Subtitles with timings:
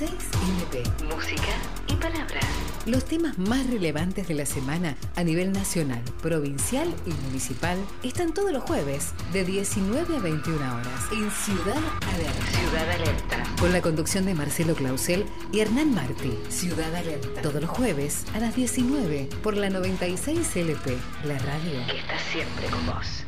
[0.00, 0.10] 96
[0.58, 1.04] LP.
[1.14, 1.52] Música
[1.88, 2.44] y palabras.
[2.86, 8.52] Los temas más relevantes de la semana a nivel nacional, provincial y municipal están todos
[8.52, 11.76] los jueves de 19 a 21 horas en Ciudad
[12.14, 12.46] Alerta.
[12.58, 13.44] Ciudad Alerta.
[13.60, 16.38] Con la conducción de Marcelo Clausel y Hernán Martí.
[16.48, 17.42] Ciudad Alerta.
[17.42, 22.66] Todos los jueves a las 19 por la 96 LP, la radio que está siempre
[22.68, 23.24] con vos.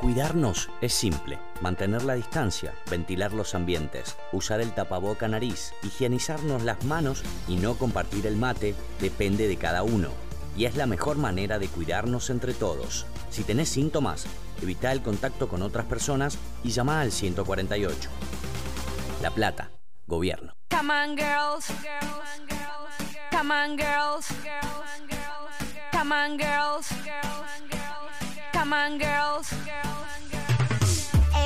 [0.00, 6.84] Cuidarnos es simple, mantener la distancia, ventilar los ambientes, usar el tapaboca nariz, higienizarnos las
[6.84, 10.10] manos y no compartir el mate depende de cada uno.
[10.54, 13.06] Y es la mejor manera de cuidarnos entre todos.
[13.30, 14.26] Si tenés síntomas,
[14.62, 18.10] evita el contacto con otras personas y llama al 148.
[19.22, 19.70] La Plata,
[20.06, 20.54] Gobierno.
[20.70, 21.66] Come on, girls.
[23.30, 24.28] Come on, girls.
[25.92, 26.88] Come on, girls.
[28.52, 29.48] Come on, girls.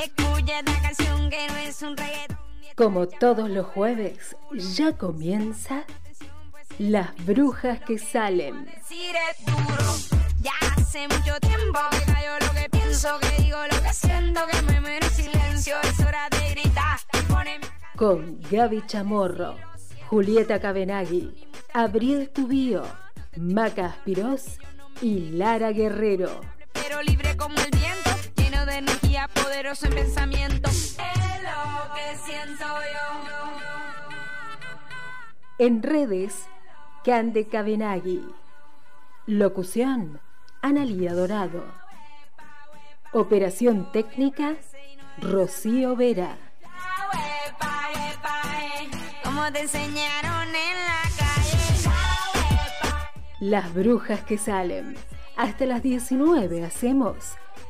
[0.03, 2.37] Escucha esta canción que no es un reggaetón.
[2.75, 5.83] Como todos los jueves, ya comienza
[6.77, 8.71] Las Brujas que Salen.
[10.41, 14.61] Ya hace mucho tiempo que callo lo que pienso, que digo lo que siento, que
[14.61, 15.75] me silencio.
[15.81, 16.99] Es hora de gritar.
[18.01, 19.57] Con Gaby Chamorro,
[20.09, 21.35] Julieta Cabenagui,
[21.71, 22.81] Abriel Tubío,
[23.37, 24.57] Maca Aspirós
[25.03, 26.41] y Lara Guerrero.
[26.73, 30.67] Pero libre como el viento, lleno de energía, poderoso en pensamiento.
[30.67, 33.29] Es lo que siento yo.
[35.59, 36.47] En redes,
[37.05, 38.25] Cande Cabenagui.
[39.27, 40.19] Locución,
[40.63, 41.63] Analía Dorado.
[43.13, 44.55] Operación técnica,
[45.19, 46.50] Rocío Vera.
[49.23, 51.57] Como te enseñaron en la calle.
[53.39, 54.95] Las brujas que salen.
[55.37, 57.15] Hasta las 19 hacemos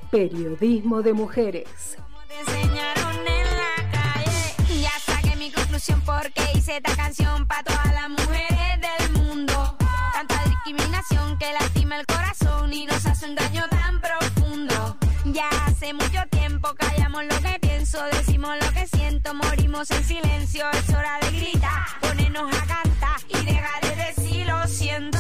[0.09, 1.97] periodismo de mujeres.
[2.28, 4.81] Te enseñaron en la calle.
[4.81, 9.78] Ya saqué mi conclusión porque hice esta canción para todas las mujeres del mundo.
[10.14, 14.97] Tanta discriminación que lastima el corazón y nos hace un daño tan profundo.
[15.25, 20.66] Ya hace mucho tiempo callamos lo que decimos lo que siento, morimos en silencio.
[20.72, 25.18] Es hora de gritar, ponernos a cantar y dejar de decir lo siento.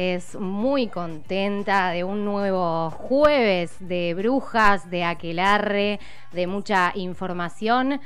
[0.00, 6.00] Es muy contenta de un nuevo jueves de brujas, de aquelarre,
[6.32, 8.00] de mucha información.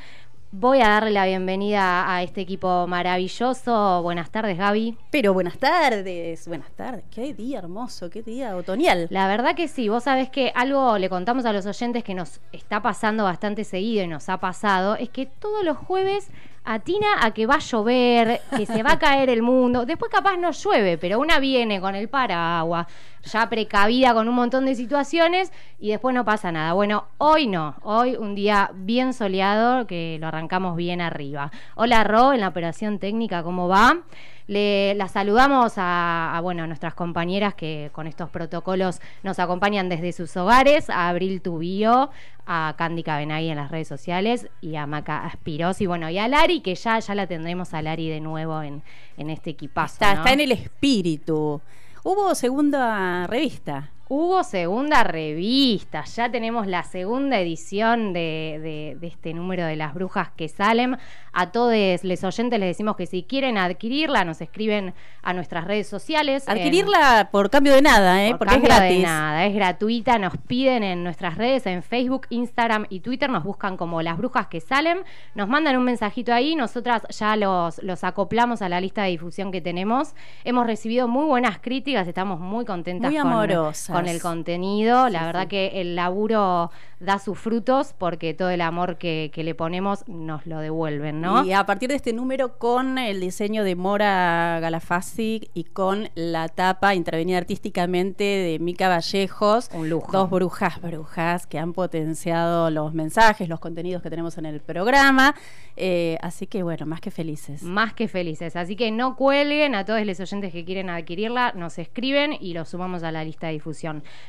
[0.50, 4.02] Voy a darle la bienvenida a este equipo maravilloso.
[4.02, 4.98] Buenas tardes, Gaby.
[5.12, 7.04] Pero buenas tardes, buenas tardes.
[7.12, 9.06] Qué día hermoso, qué día otoñal.
[9.10, 12.40] La verdad que sí, vos sabés que algo le contamos a los oyentes que nos
[12.50, 16.28] está pasando bastante seguido y nos ha pasado, es que todos los jueves
[16.64, 19.84] atina a que va a llover, que se va a caer el mundo.
[19.84, 22.86] Después capaz no llueve, pero una viene con el paraguas,
[23.22, 26.72] ya precavida con un montón de situaciones y después no pasa nada.
[26.72, 31.50] Bueno, hoy no, hoy un día bien soleado que lo arrancamos bien arriba.
[31.74, 33.98] Hola Ro, en la operación técnica, ¿cómo va?
[34.46, 40.12] Le, la saludamos a, bueno, a nuestras compañeras que con estos protocolos nos acompañan desde
[40.12, 42.10] sus hogares, a Abril Tubío,
[42.46, 46.28] a Candy Cabenagui en las redes sociales y a Maca Aspiros y bueno, y a
[46.28, 48.82] Lari, que ya, ya la tendremos a Lari de nuevo en,
[49.16, 49.94] en este equipazo.
[49.94, 51.62] Está, está en el espíritu.
[52.02, 53.90] Hubo segunda revista.
[54.16, 60.48] Hubo segunda revista, ya tenemos la segunda edición de, este número de las brujas que
[60.48, 60.98] salen.
[61.32, 61.74] A todos
[62.04, 66.48] los oyentes les decimos que si quieren adquirirla, nos escriben a nuestras redes sociales.
[66.48, 68.36] Adquirirla por cambio de nada, ¿eh?
[68.38, 68.98] porque es gratis.
[68.98, 70.16] de nada, es gratuita.
[70.20, 74.46] Nos piden en nuestras redes, en Facebook, Instagram y Twitter, nos buscan como las brujas
[74.46, 74.98] que salen.
[75.34, 79.50] Nos mandan un mensajito ahí, nosotras ya los, los acoplamos a la lista de difusión
[79.50, 80.14] que tenemos.
[80.44, 85.08] Hemos recibido muy buenas críticas, estamos muy contentas muy con, con el contenido.
[85.08, 86.70] La verdad que el laburo
[87.04, 91.44] da sus frutos porque todo el amor que, le ponemos nos lo devuelven, ¿no?
[91.44, 96.48] Y a partir de este número, con el diseño de Mora Galafasi y con la
[96.48, 100.10] tapa intervenida artísticamente de Mica Vallejos, un lujo.
[100.12, 105.34] Dos brujas, brujas que han potenciado los mensajes, los contenidos que tenemos en el programa.
[105.76, 107.62] Eh, así que bueno, más que felices.
[107.62, 108.56] Más que felices.
[108.56, 112.64] Así que no cuelguen a todos los oyentes que quieren adquirirla, nos escriben y lo
[112.64, 113.83] sumamos a la lista de difusión.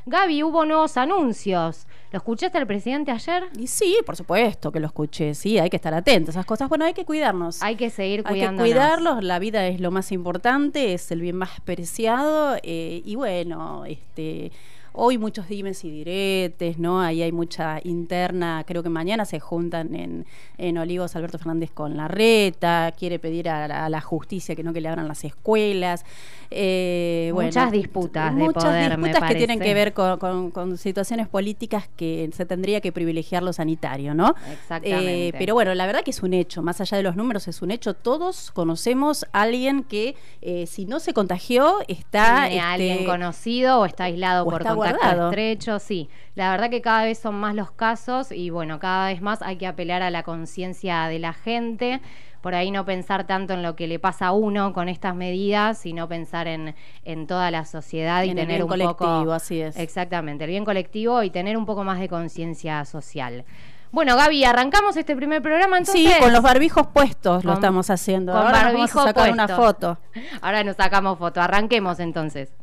[0.05, 1.87] Gaby, hubo nuevos anuncios.
[2.11, 3.43] ¿Lo escuchaste el presidente ayer?
[3.57, 5.33] Y sí, por supuesto que lo escuché.
[5.33, 6.69] Sí, hay que estar atentos a esas cosas.
[6.69, 7.61] Bueno, hay que cuidarnos.
[7.61, 8.61] Hay que seguir cuidándonos.
[8.61, 9.23] Hay que cuidarlos.
[9.23, 12.55] La vida es lo más importante, es el bien más preciado.
[12.63, 14.51] Eh, y bueno, este
[14.97, 17.01] Hoy muchos dimes y diretes, ¿no?
[17.01, 20.25] Ahí hay mucha interna, creo que mañana se juntan en,
[20.57, 24.79] en Olivos Alberto Fernández con la reta, quiere pedir a la, justicia que no que
[24.79, 26.05] le abran las escuelas.
[26.51, 32.45] Eh, muchas disputas de muchas disputas que tienen que ver con, situaciones políticas que se
[32.45, 34.35] tendría que privilegiar lo sanitario, ¿no?
[34.51, 35.27] Exactamente.
[35.27, 37.61] Eh, pero bueno, la verdad que es un hecho, más allá de los números, es
[37.61, 37.93] un hecho.
[37.93, 42.45] Todos conocemos a alguien que eh, si no se contagió está...
[42.47, 46.09] Tiene alguien este, conocido o está aislado por estrecho, sí.
[46.35, 49.57] La verdad que cada vez son más los casos y bueno, cada vez más hay
[49.57, 52.01] que apelar a la conciencia de la gente.
[52.45, 55.79] Por ahí no pensar tanto en lo que le pasa a uno con estas medidas,
[55.79, 59.75] sino pensar en, en toda la sociedad y tener un colectivo, así es.
[59.77, 63.45] Exactamente, el bien colectivo y tener un poco más de conciencia social.
[63.89, 66.13] Bueno, Gaby, arrancamos este primer programa entonces.
[66.13, 68.33] Sí, con los barbijos puestos lo estamos haciendo.
[68.33, 69.97] Con Ahora barbijo vamos a sacar una foto.
[70.41, 71.41] Ahora nos sacamos foto.
[71.41, 72.53] Arranquemos entonces.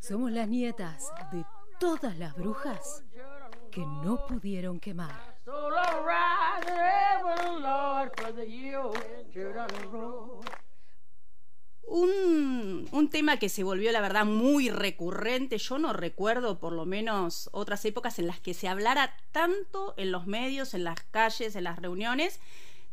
[0.00, 1.44] Somos las nietas de
[1.78, 3.04] todas las brujas
[3.70, 5.34] que no pudieron quemar.
[11.86, 15.58] Un, un, tema que se volvió, la verdad, muy recurrente.
[15.58, 20.10] Yo no recuerdo, por lo menos, otras épocas en las que se hablara tanto en
[20.10, 22.40] los medios, en las calles, en las reuniones,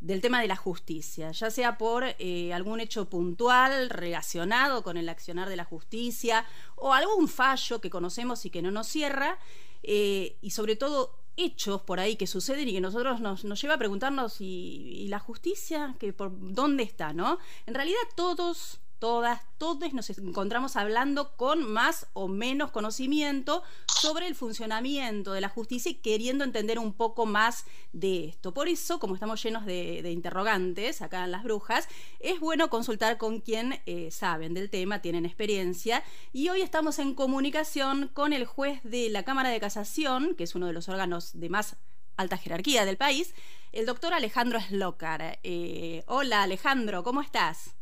[0.02, 5.08] del tema de la justicia, ya sea por eh, algún hecho puntual relacionado con el
[5.08, 6.46] accionar de la justicia
[6.76, 9.38] o algún fallo que conocemos y que no nos cierra,
[9.84, 13.76] eh, y sobre todo hechos por ahí que suceden y que nosotros nos, nos lleva
[13.76, 17.38] a preguntarnos y, y la justicia, que por dónde está, ¿no?
[17.68, 24.36] En realidad todos todas, todos nos encontramos hablando con más o menos conocimiento sobre el
[24.36, 28.54] funcionamiento de la justicia y queriendo entender un poco más de esto.
[28.54, 31.88] Por eso, como estamos llenos de, interrogantes acá en Las Brujas,
[32.20, 36.04] es bueno consultar con quien eh, saben del tema, tienen experiencia.
[36.32, 40.54] Y hoy estamos en comunicación con el juez de la Cámara de Casación, que es
[40.54, 41.76] uno de los órganos de más
[42.18, 43.34] alta jerarquía del país,
[43.72, 45.40] el doctor Alejandro Slocar.
[45.42, 47.81] Eh, hola Alejandro, ¿cómo estás?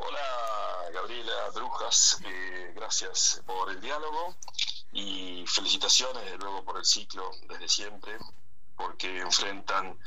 [0.00, 4.36] Hola Gabriela Brujas, eh, gracias por el diálogo
[4.92, 8.16] y felicitaciones de luego por el ciclo desde siempre,
[8.76, 9.98] porque enfrentan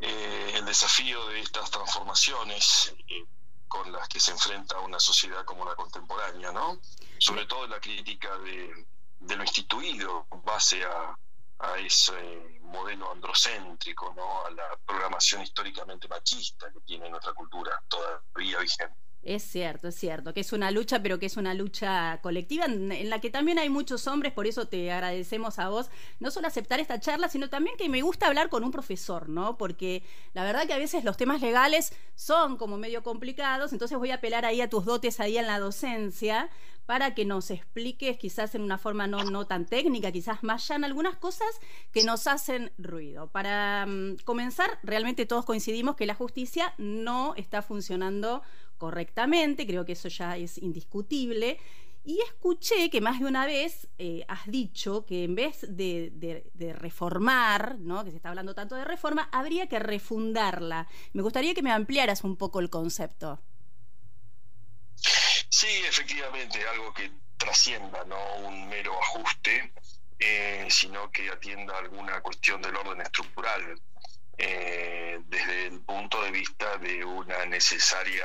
[0.00, 3.24] eh, el desafío de estas transformaciones eh,
[3.68, 6.80] con las que se enfrenta una sociedad como la contemporánea, ¿no?
[7.18, 8.84] Sobre todo la crítica de,
[9.20, 11.16] lo instituido base a,
[11.60, 14.44] a ese modelo androcéntrico, ¿no?
[14.44, 19.09] a la programación históricamente machista que tiene nuestra cultura todavía vigente.
[19.22, 23.10] Es cierto, es cierto, que es una lucha, pero que es una lucha colectiva en,
[23.10, 26.80] la que también hay muchos hombres, por eso te agradecemos a vos, no solo aceptar
[26.80, 29.58] esta charla, sino también que me gusta hablar con un profesor, ¿no?
[29.58, 34.10] Porque la verdad que a veces los temas legales son como medio complicados, entonces voy
[34.10, 36.48] a apelar ahí a tus dotes ahí en la docencia
[36.86, 40.86] para que nos expliques quizás en una forma no, no tan técnica, quizás más llana,
[40.86, 41.48] algunas cosas
[41.92, 43.28] que nos hacen ruido.
[43.28, 48.42] Para mm, comenzar, realmente todos coincidimos que la justicia no está funcionando
[48.80, 51.60] correctamente, creo que eso ya es indiscutible.
[52.02, 56.42] Y escuché que más de una vez eh, has dicho que en vez de,
[56.78, 58.02] reformar, ¿no?
[58.02, 60.88] que se está hablando tanto de reforma, habría que refundarla.
[61.12, 63.38] Me gustaría que me ampliaras un poco el concepto.
[64.96, 69.72] Sí, efectivamente, algo que trascienda, no un mero ajuste,
[70.18, 73.78] eh, sino que atienda alguna cuestión del orden estructural
[74.42, 78.24] eh, desde el punto de vista de una necesaria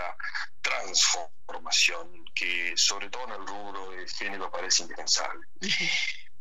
[0.62, 5.46] transformación que sobre todo en el rubro de género parece indispensable.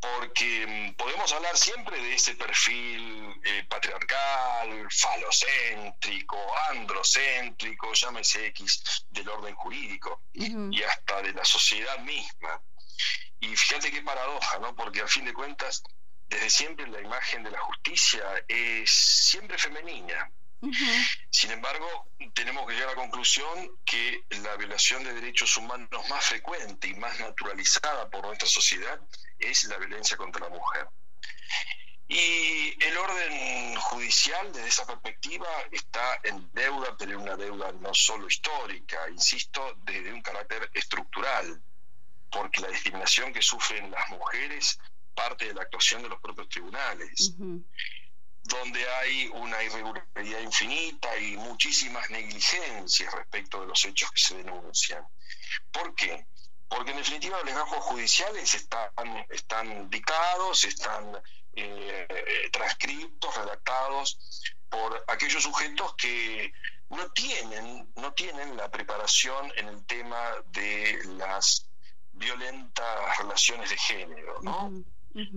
[0.01, 6.39] porque mm, podemos hablar siempre de ese perfil eh, patriarcal, falocéntrico,
[6.71, 12.61] androcéntrico, llámese X, del orden jurídico y hasta de la sociedad misma.
[13.41, 14.75] Y fíjate qué paradoja, ¿no?
[14.75, 15.83] Porque a fin de cuentas,
[16.35, 20.31] desde siempre la imagen de la justicia es siempre femenina.
[21.31, 26.25] Sin embargo, tenemos que llegar a la conclusión que la violación de derechos humanos más
[26.25, 28.99] frecuente y más naturalizada por nuestra sociedad
[29.39, 30.89] es la violencia contra la mujer.
[32.09, 38.27] Y el orden judicial, desde esa perspectiva, está en deuda, pero una deuda no solo
[38.27, 41.63] histórica, insisto, desde un carácter estructural,
[42.31, 44.79] porque la discriminación que sufren las mujeres
[45.15, 47.35] parte de la actuación de los propios tribunales
[48.45, 55.07] donde hay una irregularidad infinita y muchísimas negligencias respecto de los hechos que se denuncian.
[55.73, 56.27] ¿Por qué?
[56.69, 58.91] Porque en definitiva los legajos judiciales están,
[59.31, 61.17] están dictados, están
[61.55, 64.19] eh, transcriptos, redactados
[64.69, 66.53] por aquellos sujetos que
[66.91, 71.67] no tienen, no tienen la preparación en el tema de las
[72.13, 74.85] violentas relaciones de género, ¿no?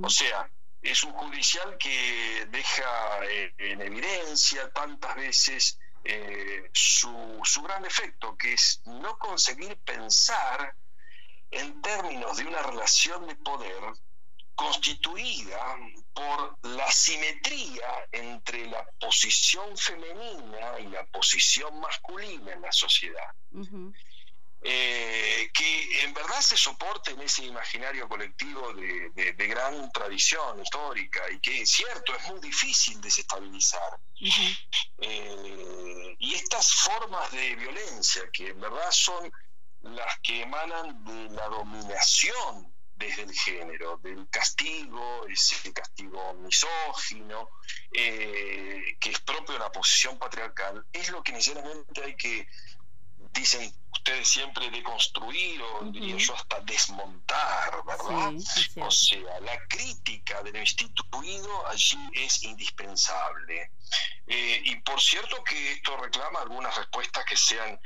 [0.01, 0.50] O sea,
[0.81, 8.36] es un judicial que deja eh, en evidencia tantas veces eh, su, su gran defecto,
[8.38, 10.75] que es no conseguir pensar
[11.51, 13.81] en términos de una relación de poder
[14.55, 15.77] constituida
[16.13, 23.29] por la simetría entre la posición femenina y la posición masculina en la sociedad.
[24.62, 31.40] Eh, que en verdad se soporte en ese imaginario colectivo de, gran tradición histórica y
[31.40, 34.00] que es cierto, es muy difícil desestabilizar.
[34.98, 39.32] Eh, y estas formas de violencia, que en verdad son
[39.84, 47.50] las que emanan de la dominación desde el género, del castigo, ese castigo misógino,
[47.92, 52.48] eh, que es propio de la posición patriarcal, es lo que necesariamente hay que
[53.34, 53.72] dicen
[54.08, 58.34] ustedes siempre deconstruir o diría yo hasta desmontar, ¿verdad?
[58.82, 63.72] o sea, la crítica de lo instituido allí es indispensable.
[64.26, 67.78] Eh, y por cierto que esto reclama algunas respuestas que sean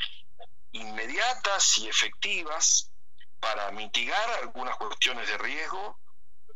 [0.74, 2.92] inmediatas y efectivas
[3.40, 6.00] para mitigar algunas cuestiones de riesgo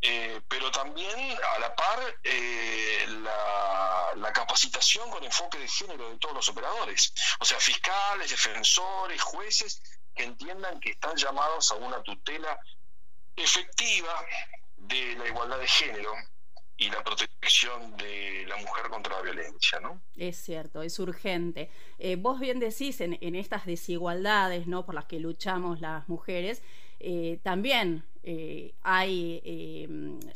[0.07, 1.17] eh, pero también
[1.55, 7.45] a la par eh, la, capacitación con enfoque de género de todos los operadores, o
[7.45, 9.81] sea, fiscales, defensores, jueces,
[10.13, 12.59] que entiendan que están llamados a una tutela
[13.35, 14.13] efectiva
[14.77, 16.13] de la igualdad de género
[16.77, 20.01] y la protección de la mujer contra la violencia, ¿no?
[20.17, 21.71] Es cierto, es urgente.
[21.97, 24.85] Eh, vos bien decís en, en, estas desigualdades, ¿no?
[24.85, 26.61] Por las que luchamos las mujeres,
[27.43, 29.87] también eh, hay, eh,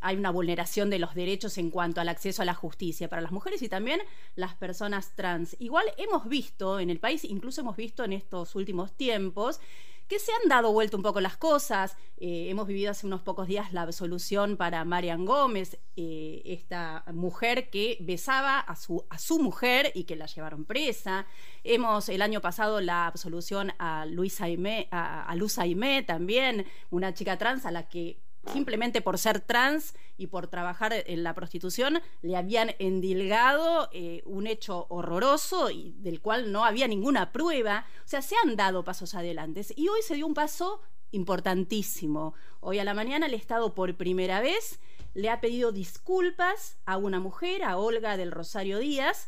[0.01, 3.31] hay una vulneración de los derechos en cuanto al acceso a la justicia para las
[3.31, 4.00] mujeres y también
[4.36, 5.55] las personas trans.
[5.60, 9.60] Igual hemos visto en el país, incluso hemos visto en estos últimos tiempos,
[10.09, 11.95] que se han dado vuelta un poco las cosas.
[12.17, 17.69] Eh, hemos vivido hace unos pocos días la absolución para Marian Gómez, eh, esta mujer
[17.69, 21.27] que besaba a su, a su mujer y que la llevaron presa.
[21.63, 25.59] Hemos el año pasado la absolución a Luis Aimé, a, a Luz
[26.07, 28.19] también, una chica trans a la que
[28.51, 34.48] simplemente por ser trans y por trabajar en la prostitución, le habían endilgado eh, un
[34.48, 37.86] hecho horroroso y del cual no había ninguna prueba.
[38.05, 39.65] O sea, se han dado pasos adelante.
[39.75, 40.81] Y hoy se dio un paso
[41.12, 42.34] importantísimo.
[42.60, 44.79] Hoy a la mañana el Estado por primera vez
[45.13, 49.27] le ha pedido disculpas a una mujer, a Olga del Rosario Díaz,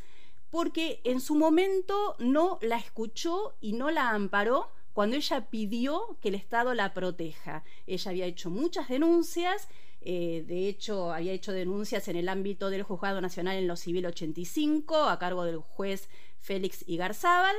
[0.50, 6.29] porque en su momento no la escuchó y no la amparó cuando ella pidió que
[6.29, 7.63] el Estado la proteja.
[7.88, 9.67] Ella había hecho muchas denuncias,
[10.01, 14.05] eh, de hecho había hecho denuncias en el ámbito del Juzgado Nacional en lo Civil
[14.05, 17.55] 85 a cargo del juez Félix Igarzábal.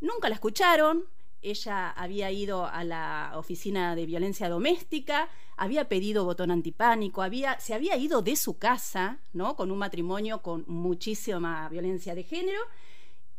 [0.00, 1.04] Nunca la escucharon,
[1.44, 7.74] ella había ido a la oficina de violencia doméstica, había pedido botón antipánico, había, se
[7.74, 9.54] había ido de su casa, ¿no?
[9.54, 12.60] Con un matrimonio con muchísima violencia de género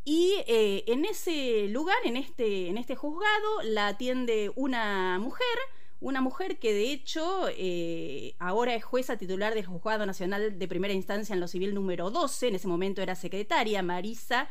[0.05, 5.57] y eh, en ese lugar, en este, en este juzgado, la atiende una mujer,
[5.99, 10.93] una mujer que de hecho eh, ahora es jueza titular del Juzgado Nacional de Primera
[10.93, 14.47] Instancia en lo Civil número 12, en ese momento era secretaria, Marisa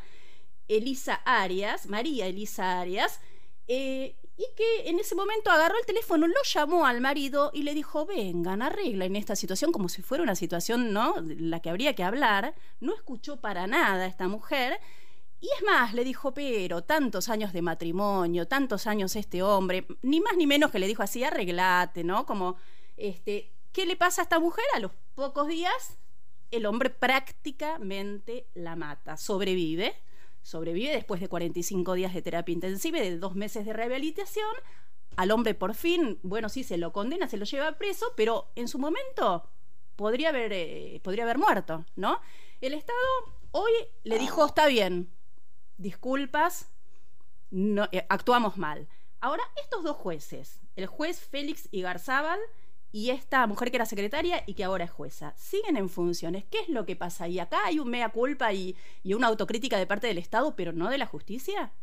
[0.67, 3.21] Elisa Arias, María Elisa Arias,
[3.69, 7.73] eh, y que en ese momento agarró el teléfono, lo llamó al marido y le
[7.73, 12.03] dijo, vengan, arreglen esta situación como si fuera una situación, ¿no?, la que habría que
[12.03, 12.55] hablar.
[12.81, 14.79] No escuchó para nada esta mujer
[15.45, 20.19] y es más, le dijo, pero tantos años de matrimonio, tantos años este hombre, ni
[20.19, 22.25] más ni menos que le dijo así, arreglate, ¿no?
[22.25, 22.55] Como,
[22.97, 24.63] este, ¿Qué le pasa a esta mujer?
[24.73, 25.99] A los pocos días,
[26.49, 29.93] el hombre prácticamente la mata, sobrevive,
[30.43, 34.47] sobrevive después de 45 días de terapia intensiva y de dos meses de rehabilitación.
[35.17, 38.69] Al hombre por fin, bueno, sí, se lo condena, se lo lleva preso, pero en
[38.69, 39.49] su momento
[39.97, 42.21] podría haber, eh, podría haber muerto, ¿no?
[42.61, 42.97] El Estado
[43.51, 43.73] hoy
[44.03, 45.13] le dijo, está bien,
[45.77, 46.69] disculpas,
[47.51, 48.87] no, eh, actuamos mal.
[49.21, 52.39] Ahora, estos dos jueces, el juez Félix Igarzábal
[52.91, 56.45] y esta mujer que era secretaria y que ahora es jueza, siguen en funciones.
[56.45, 57.27] ¿Qué es lo que pasa?
[57.27, 60.73] ¿Y acá hay un mea culpa y, y una autocrítica de parte del Estado, pero
[60.73, 61.73] no de la justicia?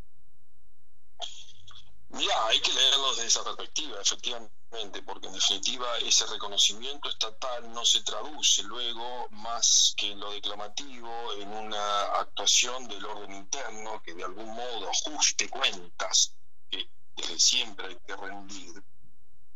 [2.13, 7.87] Ya, hay que leerlo desde esa perspectiva, efectivamente, porque en definitiva ese reconocimiento estatal no
[7.87, 14.13] se traduce luego más que en lo declamativo en una actuación del orden interno que
[14.13, 16.35] de algún modo ajuste cuentas
[16.71, 18.85] que desde siempre hay que rendir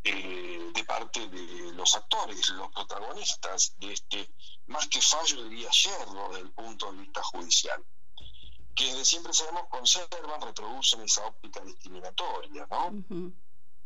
[0.04, 4.30] eh, de parte de los actores, los protagonistas de este,
[4.68, 7.84] más que fallo diría yerro desde el punto de vista judicial
[8.76, 13.04] que desde siempre sabemos conservan, reproducen esa óptica discriminatoria, ¿no?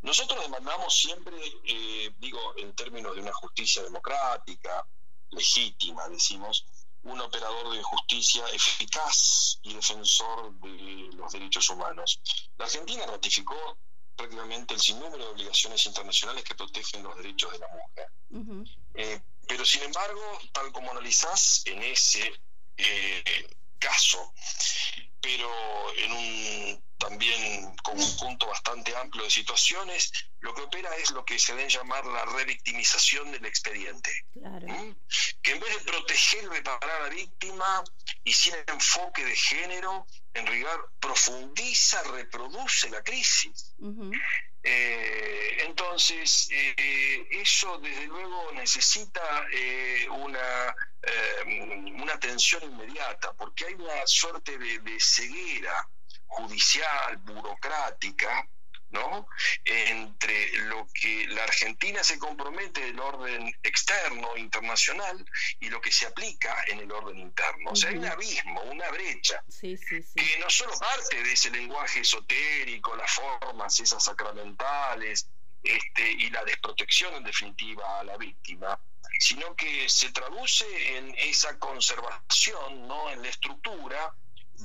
[0.03, 4.85] Nosotros demandamos siempre, eh, digo, en términos de una justicia democrática,
[5.31, 6.67] legítima, decimos,
[7.03, 12.21] un operador de justicia eficaz y defensor de los derechos humanos.
[12.59, 13.79] La Argentina ratificó
[14.17, 18.71] prácticamente el sinnúmero de obligaciones internacionales que protegen los derechos de la mujer.
[18.95, 20.21] Eh, pero sin embargo,
[20.53, 22.33] tal como analizás en ese
[22.77, 24.33] eh, caso,
[25.21, 25.51] pero
[25.97, 31.55] en un también conjunto bastante amplio de situaciones, lo que opera es lo que se
[31.55, 34.11] debe llamar la revictimización del expediente.
[34.35, 34.93] ¿Mm?
[35.43, 37.83] Que en vez de proteger y reparar a la víctima
[38.23, 43.75] y sin enfoque de género, en realidad profundiza, reproduce la crisis.
[44.63, 50.77] Eh, entonces, eh, eso desde luego necesita eh, una,
[52.03, 55.89] una atención inmediata, porque hay una suerte de ceguera
[56.27, 58.49] judicial, burocrática,
[58.91, 59.29] ¿no?
[59.65, 65.25] entre lo que la Argentina se compromete del orden externo, internacional,
[65.61, 67.71] y lo que se aplica en el orden interno.
[67.71, 72.97] O sea, hay un abismo, una brecha, que no solo parte de ese lenguaje esotérico,
[72.97, 75.29] las formas esas sacramentales,
[75.63, 78.81] este, y la desprotección en definitiva a la víctima,
[79.19, 80.65] sino que se traduce
[80.97, 83.11] en esa conservación, ¿no?
[83.11, 84.15] en la estructura,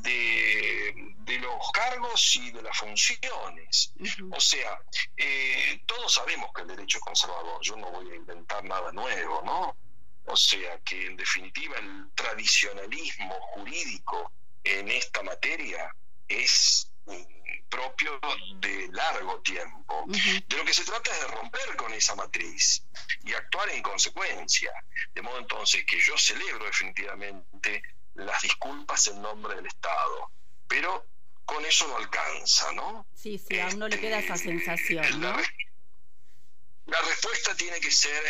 [0.02, 3.94] de, los cargos y de las funciones.
[4.32, 4.80] O sea,
[5.18, 9.42] eh, todos sabemos que el derecho es conservador, yo no voy a inventar nada nuevo,
[9.44, 9.76] ¿no?
[10.26, 14.32] O sea, que en definitiva el tradicionalismo jurídico
[14.64, 15.94] en esta materia
[16.28, 16.90] es
[17.70, 18.20] propio
[18.60, 20.06] de largo tiempo.
[20.08, 22.84] De lo que se trata es de romper con esa matriz
[23.24, 24.72] y actuar en consecuencia.
[25.14, 27.84] De modo entonces que yo celebro definitivamente
[28.16, 30.32] las disculpas en nombre del Estado,
[30.68, 31.06] pero
[31.46, 33.06] con eso no alcanza, ¿no?
[33.14, 35.36] Sí, sí, a uno le queda esa este, sensación, ¿no?
[36.88, 38.24] La, respuesta tiene que ser,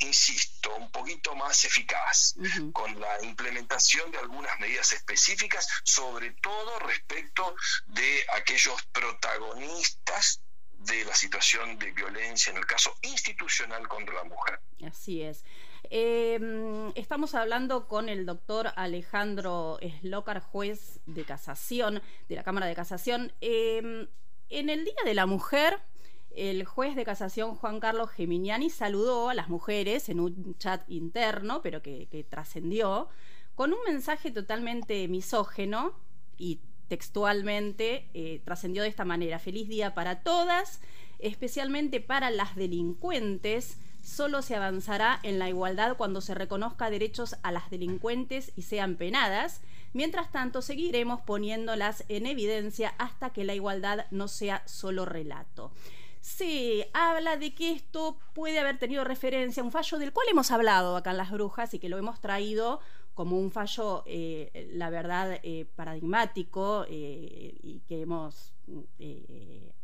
[0.00, 2.34] insisto, un poquito más eficaz,
[2.72, 7.54] con la implementación de algunas medidas específicas, sobre todo respecto
[7.86, 10.42] de aquellos protagonistas
[10.80, 14.60] de la situación de violencia, en el caso institucional contra la mujer.
[14.86, 15.44] Así es.
[15.90, 22.74] Em, estamos hablando con el doctor Alejandro Slocar, juez de casación, de la Cámara de
[22.74, 23.32] Casación.
[23.40, 24.08] Em,
[24.48, 25.80] en el Día de la Mujer,
[26.30, 31.60] el juez de casación Juan Carlos Geminiani saludó a las mujeres en un chat interno,
[31.62, 33.08] pero que, trascendió,
[33.54, 35.92] con un mensaje totalmente misógeno
[36.38, 39.38] y textualmente eh, trascendió de esta manera.
[39.38, 40.80] Feliz día para todas,
[41.18, 47.52] especialmente para las delincuentes solo se avanzará en la igualdad cuando se reconozca derechos a
[47.52, 49.62] las delincuentes y sean penadas.
[49.94, 55.70] Mientras tanto, seguiremos poniéndolas en evidencia hasta que la igualdad no sea solo relato.
[56.20, 60.50] Se habla de que esto puede haber tenido referencia a un fallo del cual hemos
[60.50, 62.80] hablado acá en Las Brujas y que lo hemos traído
[63.14, 68.52] como un fallo, eh, la verdad, eh, paradigmático eh, y que hemos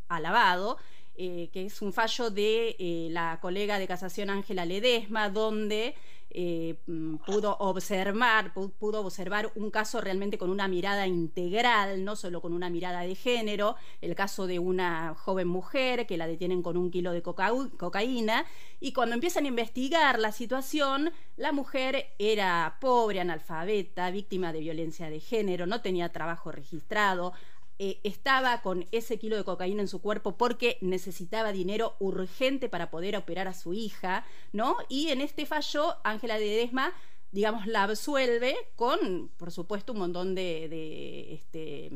[0.09, 0.79] alabado,
[1.21, 5.97] eh, que es un fallo de eh, la colega de casación Ángela Ledesma, donde
[6.31, 12.41] eh, mm, pudo observar, pudo observar un caso realmente con una mirada integral, no solo
[12.41, 16.77] con una mirada de género, el caso de una joven mujer que la detienen con
[16.77, 18.45] un kilo de cocaína,
[18.79, 25.11] y cuando empiezan a investigar la situación, la mujer era pobre, analfabeta, víctima de violencia
[25.11, 27.33] de género, no tenía trabajo registrado,
[27.79, 32.91] eh, estaba con ese kilo de cocaína en su cuerpo porque necesitaba dinero urgente para
[32.91, 34.77] poder operar a su hija, ¿no?
[34.89, 36.93] Y en este fallo, Ángela Ledesma
[37.31, 41.91] digamos, la absuelve con, por supuesto, un montón de, este,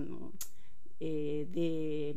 [1.00, 2.14] eh, de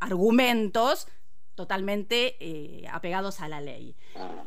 [0.00, 1.08] argumentos
[1.54, 3.94] totalmente eh, apegados a la ley.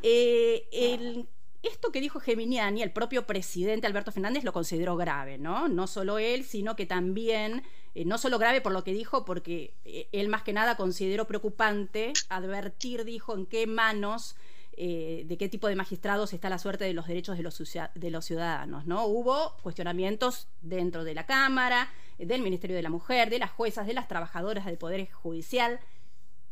[0.03, 1.25] Eh,
[1.63, 5.67] esto que dijo Geminiani, el propio presidente Alberto Fernández lo consideró grave, ¿no?
[5.67, 7.63] No solo él, sino que también,
[8.05, 9.73] no solo grave por lo que dijo, porque
[10.11, 14.35] él más que nada consideró preocupante advertir, dijo, en qué manos
[14.79, 17.59] eh, de qué tipo de magistrados está la suerte de los derechos de los,
[17.95, 18.85] de los ciudadanos.
[18.85, 19.07] ¿no?
[19.07, 23.95] Hubo cuestionamientos dentro de la Cámara, del Ministerio de la Mujer, de las juezas, de
[23.95, 25.79] las trabajadoras del Poder Judicial.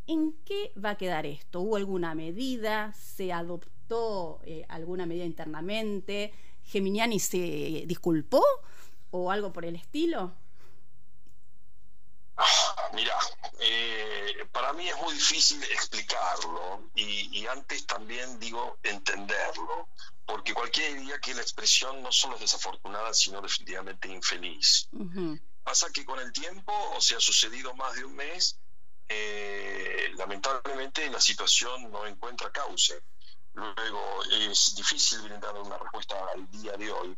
[0.07, 1.61] ¿En qué va a quedar esto?
[1.61, 2.93] ¿Hubo alguna medida?
[2.93, 3.74] ¿Se adoptó
[4.45, 6.33] eh, alguna medida internamente?
[6.63, 8.43] ¿Geminiani se disculpó?
[9.11, 10.33] ¿O algo por el estilo?
[12.93, 13.17] Mira,
[13.59, 19.89] eh, para mí es muy difícil explicarlo y, antes también digo entenderlo,
[20.25, 24.89] porque cualquiera diría que la expresión no solo es desafortunada, sino definitivamente infeliz.
[25.63, 28.59] Pasa que con el tiempo, o sea, ha sucedido más de un mes,
[29.07, 33.01] eh, lamentablemente la situación no encuentra cauce.
[33.55, 37.17] Luego es difícil brindar una respuesta al día de hoy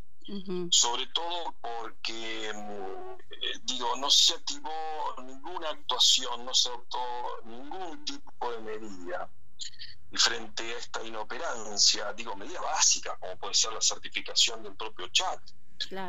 [0.71, 6.99] sobre todo porque, mm, digo, no se activó ninguna actuación, no se adoptó
[7.45, 9.29] ningún tipo de medida
[10.13, 15.39] frente a esta inoperancia, digo, medida básica, como puede ser la certificación del propio chat.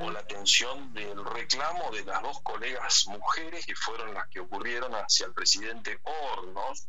[0.00, 4.94] o la atención del reclamo de las dos colegas mujeres que fueron las que ocurrieron
[4.94, 6.88] hacia el presidente Hornos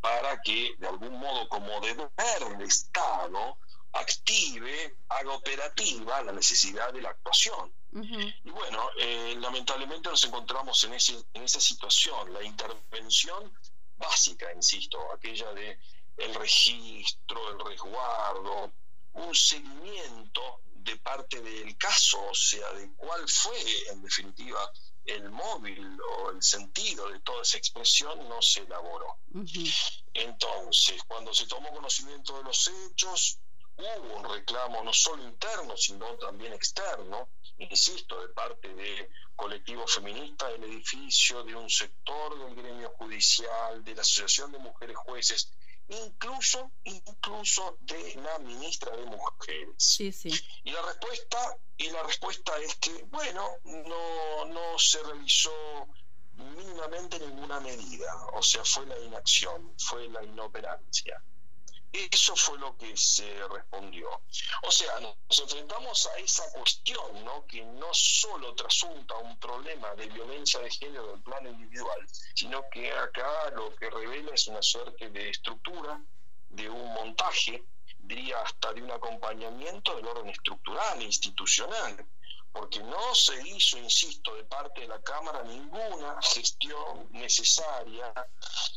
[0.00, 3.58] para que de algún modo como deber de Estado
[3.92, 7.72] active, haga operativa la necesidad de la actuación.
[7.92, 13.52] Y bueno, eh, lamentablemente nos encontramos en, ese, en esa situación, la intervención
[13.96, 15.76] básica, insisto, aquella de
[16.16, 18.72] el registro, el resguardo,
[19.14, 24.60] un seguimiento de parte del caso, o sea, de cuál fue en definitiva
[25.14, 29.18] el móvil o el sentido de toda esa expresión no se elaboró.
[30.14, 33.38] Entonces, cuando se tomó conocimiento de los hechos,
[33.76, 40.50] hubo un reclamo no solo interno, sino también externo, insisto, de parte de colectivos feministas
[40.52, 45.52] del edificio, de un sector del gremio judicial, de la Asociación de Mujeres Jueces,
[45.90, 49.74] incluso, incluso de la ministra de Mujeres.
[49.76, 50.30] Sí, sí.
[50.64, 55.52] Y la respuesta, y la respuesta es que, bueno, no, no se realizó
[56.34, 61.22] mínimamente ninguna medida, o sea, fue la inacción, fue la inoperancia.
[61.92, 64.08] Eso fue lo que se respondió.
[64.62, 67.44] O sea, nos enfrentamos a esa cuestión, ¿no?
[67.46, 72.92] Que no solo trasunta un problema de violencia de género en plano individual, sino que
[72.92, 76.00] acá lo que revela es una suerte de estructura,
[76.50, 77.64] de un montaje,
[77.98, 82.06] diría hasta de un acompañamiento del orden estructural e institucional
[82.52, 88.12] porque no se hizo, insisto, de parte de la Cámara ninguna gestión necesaria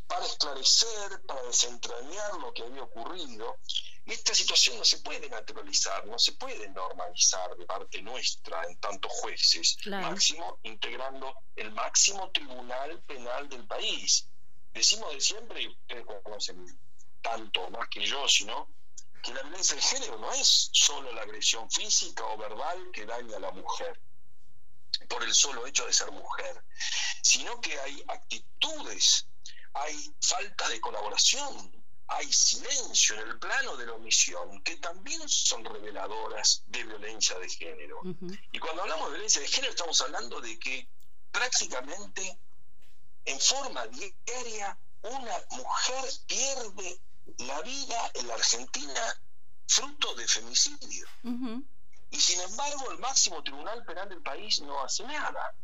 [0.08, 3.58] para esclarecer, para desentrañar lo que había ocurrido.
[4.06, 8.78] Y esta situación no se puede naturalizar, no se puede normalizar de parte nuestra en
[8.80, 14.28] tantos jueces, máximo integrando el máximo tribunal penal del país.
[14.74, 16.66] Decimos de siempre, y ustedes conocen
[17.22, 18.68] tanto más que yo, sino
[19.24, 23.38] que la violencia de género no es solo la agresión física o verbal que daña
[23.38, 24.00] a la mujer
[25.08, 26.64] por el solo hecho de ser mujer,
[27.22, 29.26] sino que hay actitudes,
[29.74, 35.64] hay falta de colaboración, hay silencio en el plano de la omisión que también son
[35.64, 38.02] reveladoras de violencia de género.
[38.52, 40.88] Y cuando hablamos de violencia de género estamos hablando de que
[41.32, 42.38] prácticamente
[43.26, 47.00] en forma diaria una mujer pierde
[47.40, 49.22] la vida en la Argentina
[49.68, 51.08] fruto de femicidio.
[52.12, 55.56] Y sin embargo, el máximo tribunal penal del país no hace nada.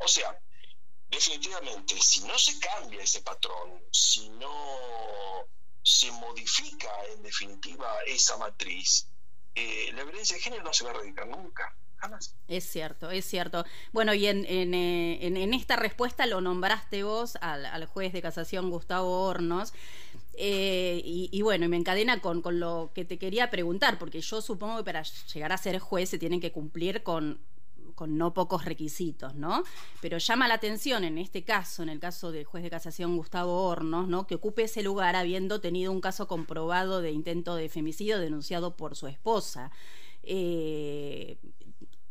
[0.00, 0.38] O sea,
[1.08, 5.46] definitivamente, si no se cambia ese patrón, si no
[5.82, 9.08] se modifica en definitiva esa matriz,
[9.54, 11.76] eh, la violencia de género no se va a erradicar nunca.
[12.48, 13.64] Es cierto, es cierto.
[13.92, 19.22] Bueno, y en, eh, en, esta respuesta lo nombraste vos al, juez de casación Gustavo
[19.22, 19.72] Hornos.
[20.38, 24.42] Eh, y, bueno, y me encadena con, con lo que te quería preguntar, porque yo
[24.42, 27.40] supongo que para llegar a ser juez se tienen que cumplir con
[27.96, 29.64] con no pocos requisitos, ¿no?
[30.00, 33.64] Pero llama la atención en este caso, en el caso del juez de casación Gustavo
[33.64, 34.26] Hornos, ¿no?
[34.26, 38.96] Que ocupe ese lugar habiendo tenido un caso comprobado de intento de femicidio denunciado por
[38.96, 39.70] su esposa.
[40.22, 41.38] Eh,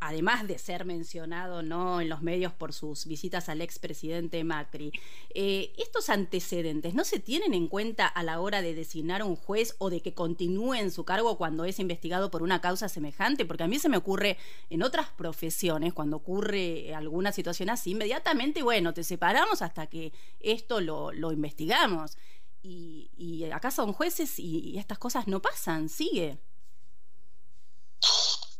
[0.08, 2.00] además de ser mencionado ¿no?
[2.00, 4.92] en los medios por sus visitas al expresidente Macri,
[5.34, 9.36] eh, estos antecedentes no se tienen en cuenta a la hora de designar a un
[9.36, 13.46] juez o de que continúe en su cargo cuando es investigado por una causa semejante,
[13.46, 14.38] porque a mí se me ocurre
[14.70, 20.82] en otras profesiones, cuando ocurre alguna situación así, inmediatamente, bueno, te separamos hasta que esto
[20.82, 22.18] lo, investigamos.
[22.62, 26.40] Y, y acá son jueces y estas cosas no pasan, sigue.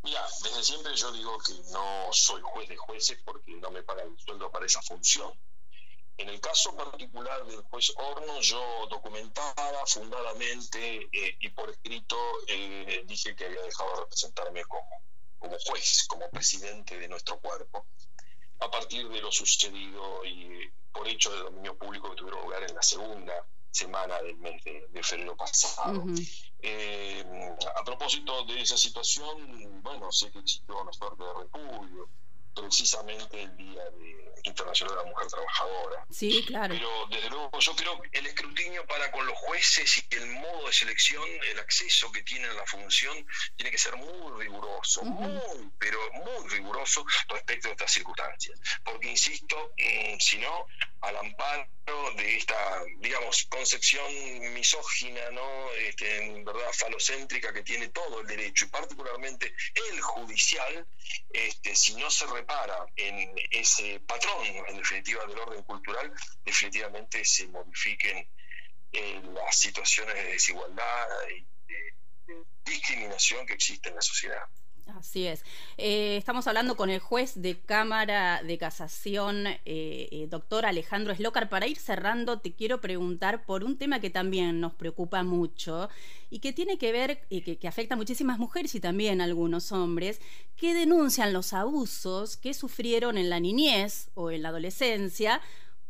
[0.06, 4.08] Mira, desde siempre yo digo que no soy juez de jueces porque no me pagan
[4.08, 5.34] el sueldo para esa función.
[6.16, 12.16] En el caso particular del juez Horno, yo documentada fundadamente eh, y por escrito
[12.48, 15.02] eh, dije que había dejado de representarme como,
[15.40, 17.88] como juez, como presidente de nuestro cuerpo,
[18.60, 22.76] a partir de lo sucedido y por hecho de dominio público que tuvieron lugar en
[22.76, 23.34] la segunda
[23.72, 26.06] semana del mes de, febrero pasado.
[26.68, 27.24] Eh,
[27.76, 32.10] a propósito de esa situación, bueno, sé que existió una suerte de repudio,
[32.56, 33.84] precisamente el Día
[34.44, 36.06] Internacional de la Mujer Trabajadora.
[36.10, 36.74] Sí, claro.
[36.74, 40.66] Pero desde luego yo creo que el escrutinio para con los jueces y el modo
[40.66, 43.16] de selección, el acceso que tienen a la función,
[43.56, 45.40] tiene que ser muy riguroso, muy,
[45.78, 48.60] pero muy riguroso respecto a estas circunstancias.
[48.84, 50.66] Porque, insisto, mm, si no,
[51.02, 51.75] al amparo
[52.16, 54.06] de esta, digamos, concepción
[54.54, 55.72] misógina, ¿no?
[55.74, 59.54] Este, en verdad falocéntrica que tiene todo el derecho y particularmente
[59.92, 60.88] el judicial,
[61.32, 66.12] este, si no se repara en ese patrón, en definitiva, del orden cultural,
[66.44, 68.28] definitivamente se modifiquen
[68.92, 74.44] eh, las situaciones de desigualdad y de discriminación que existen en la sociedad.
[74.88, 75.44] Así es.
[75.78, 81.50] Eh, estamos hablando con el juez de Cámara de Casación, eh, eh, doctor Alejandro Eslocar.
[81.50, 85.90] Para ir cerrando, te quiero preguntar por un tema que también nos preocupa mucho
[86.30, 89.24] y que tiene que ver, y que, que afecta a muchísimas mujeres y también a
[89.24, 90.22] algunos hombres,
[90.56, 95.42] que denuncian los abusos que sufrieron en la niñez o en la adolescencia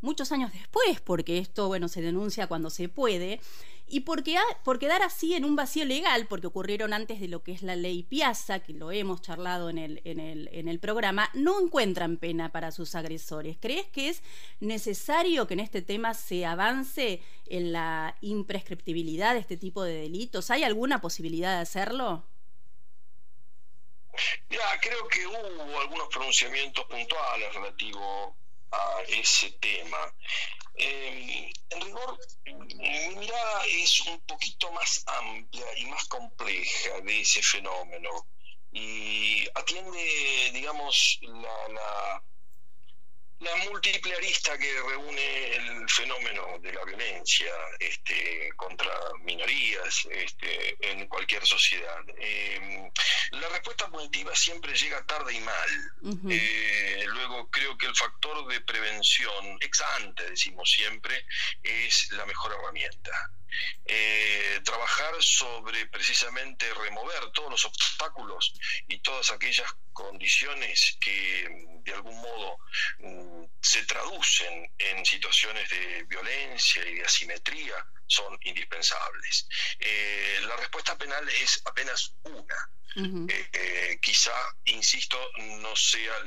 [0.01, 3.41] muchos años después, porque esto, bueno, se denuncia cuando se puede
[3.87, 4.23] y por,
[4.63, 7.75] por quedar así en un vacío legal, porque ocurrieron antes de lo que es la
[7.75, 13.57] ley Piazza, que lo hemos charlado en el, programa, no encuentran pena para sus agresores.
[13.59, 14.23] ¿Crees que es
[14.59, 20.49] necesario que en este tema se avance en la imprescriptibilidad de este tipo de delitos?
[20.49, 22.25] ¿Hay alguna posibilidad de hacerlo?
[24.49, 28.33] Ya, creo que hubo algunos pronunciamientos puntuales relativos
[28.71, 30.13] a ese tema.
[30.75, 37.41] Eh, en rigor, mi mirada es un poquito más amplia y más compleja de ese
[37.41, 38.27] fenómeno
[38.71, 42.23] y atiende, digamos, la
[43.39, 48.91] múltiple arista que reúne el fenómeno de la violencia este, contra
[49.23, 52.03] minorías este, en cualquier sociedad.
[52.17, 52.91] Eh,
[53.31, 56.29] la respuesta punitiva siempre llega tarde y mal.
[56.29, 61.25] Eh, luego creo que el factor de prevención, ex ante decimos siempre,
[61.63, 63.11] es la mejor herramienta.
[63.85, 68.53] Eh, trabajar sobre precisamente remover todos los obstáculos
[68.87, 71.47] y todas aquellas condiciones que
[71.83, 72.57] de algún modo
[72.99, 77.75] mm, se traducen en situaciones de violencia y de asimetría
[78.07, 79.47] son indispensables.
[79.79, 82.69] Eh, la respuesta penal es apenas una.
[82.97, 84.31] Eh, quizá,
[84.63, 86.17] insisto, no sea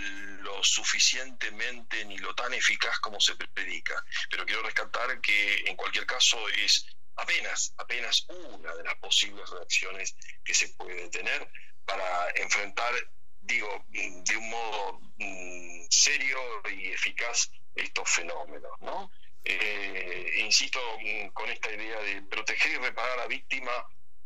[0.43, 6.05] lo suficientemente ni lo tan eficaz como se predica, pero quiero rescatar que en cualquier
[6.05, 6.85] caso es
[7.19, 11.47] apenas, apenas una de las posibles reacciones que se puede tener
[11.85, 12.93] para enfrentar,
[13.41, 16.39] digo, de un modo mm, serio
[16.71, 19.11] y eficaz estos fenómenos, ¿no?
[19.45, 23.73] Eh, insisto mm, con esta idea de proteger y reparar a la víctima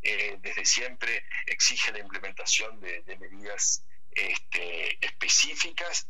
[0.02, 6.09] eh, desde siempre exige la implementación de, medidas este, específicas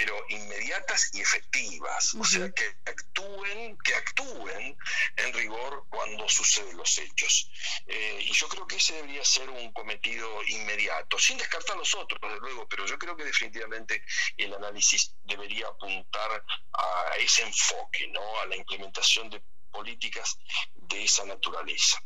[0.00, 4.78] pero inmediatas y efectivas, o sea, que actúen, que actúen
[5.16, 7.50] en rigor cuando suceden los hechos.
[7.86, 12.18] Eh, y yo creo que ese debería ser un cometido inmediato, sin descartar los otros,
[12.18, 14.02] desde luego, pero yo creo que definitivamente
[14.38, 18.40] el análisis debería apuntar a ese enfoque, ¿no?
[18.40, 20.38] a la implementación de políticas
[20.76, 22.02] de esa naturaleza.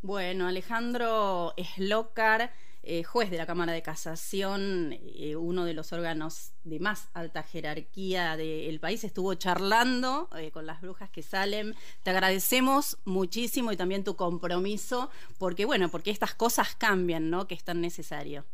[0.00, 6.52] Bueno, Alejandro Slocar eh, juez de la Cámara de Casación, eh, uno de los órganos
[6.64, 11.76] de más alta jerarquía del país, estuvo charlando eh, con las brujas que salen.
[12.02, 17.46] Te agradecemos muchísimo y también tu compromiso, porque bueno, porque estas cosas cambian, ¿no?
[17.46, 18.44] Que es tan necesario.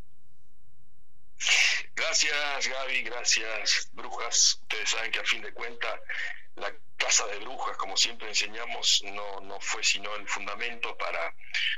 [1.94, 4.60] Gracias Gaby, gracias Brujas.
[4.62, 6.00] Ustedes saben que a fin de cuentas
[6.58, 11.34] la casa de brujas, como siempre enseñamos, no, no fue sino el fundamento para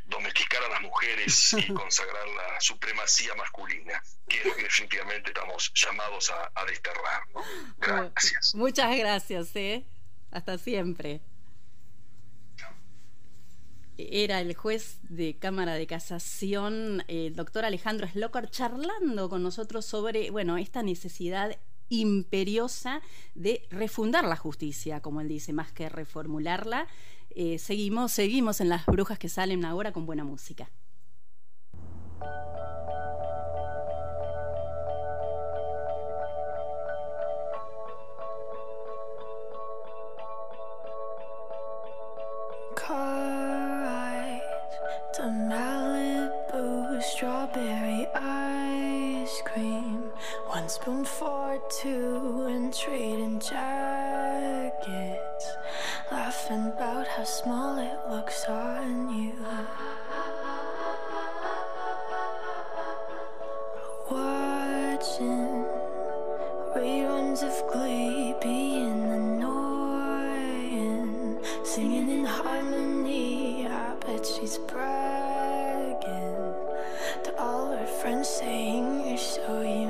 [0.06, 5.72] domesticar a las mujeres y consagrar la supremacía masculina, que es lo que definitivamente estamos
[5.74, 7.22] llamados a, desterrar.
[7.78, 8.54] Gracias.
[8.54, 9.84] Muchas gracias, ¿eh?
[10.30, 11.20] Hasta siempre
[14.10, 20.30] era el juez de Cámara de Casación, el doctor Alejandro Slocar, charlando con nosotros sobre,
[20.30, 21.58] bueno, esta necesidad
[21.90, 23.03] imperiosa
[23.35, 26.87] de refundar la justicia, como él dice, más que reformularla.
[27.31, 30.70] Eh, seguimos, seguimos en las brujas que salen ahora con buena música.
[46.90, 49.99] Malibu strawberry ice cream.
[50.50, 54.82] One spoon for two and trading jackets.
[56.10, 59.32] Laughing about how small it looks on you.
[64.10, 65.66] Watching
[66.74, 70.58] reruns of Glee being annoying.
[71.62, 74.58] Singing in harmony, I bet she's.
[74.58, 76.54] Again
[77.24, 79.89] the all her friends saying you're so unique.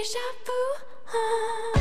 [0.00, 0.60] Deja vu?
[1.74, 1.79] Do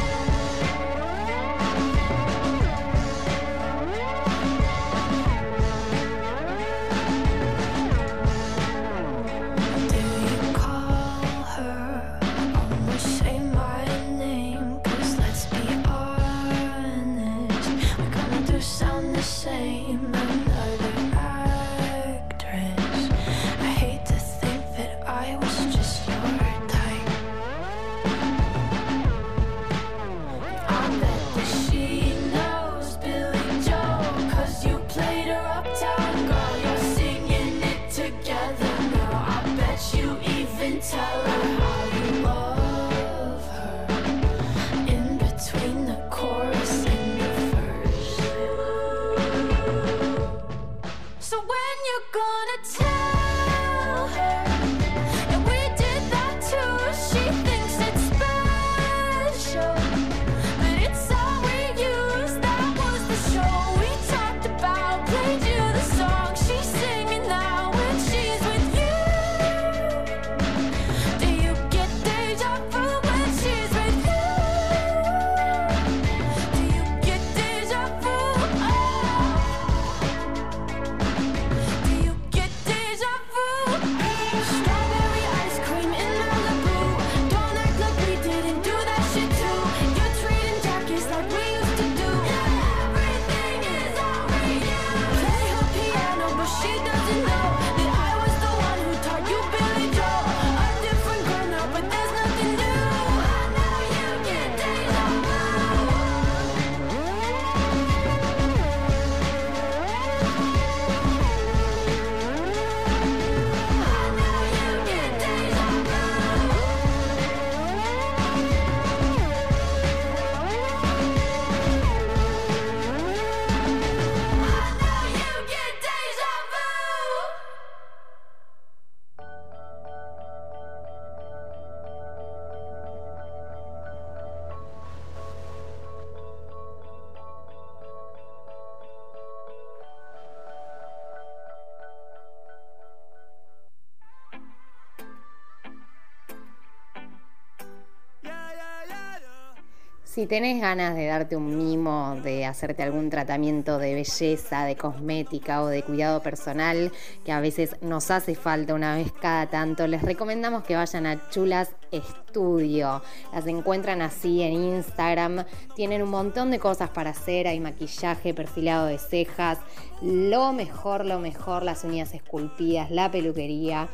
[150.19, 155.63] Si tenés ganas de darte un mimo, de hacerte algún tratamiento de belleza, de cosmética
[155.63, 156.91] o de cuidado personal,
[157.23, 161.29] que a veces nos hace falta una vez cada tanto, les recomendamos que vayan a
[161.29, 163.01] Chulas Estudio.
[163.31, 165.45] Las encuentran así en Instagram.
[165.77, 167.47] Tienen un montón de cosas para hacer.
[167.47, 169.57] Hay maquillaje, perfilado de cejas.
[170.01, 173.87] Lo mejor, lo mejor, las uñas esculpidas, la peluquería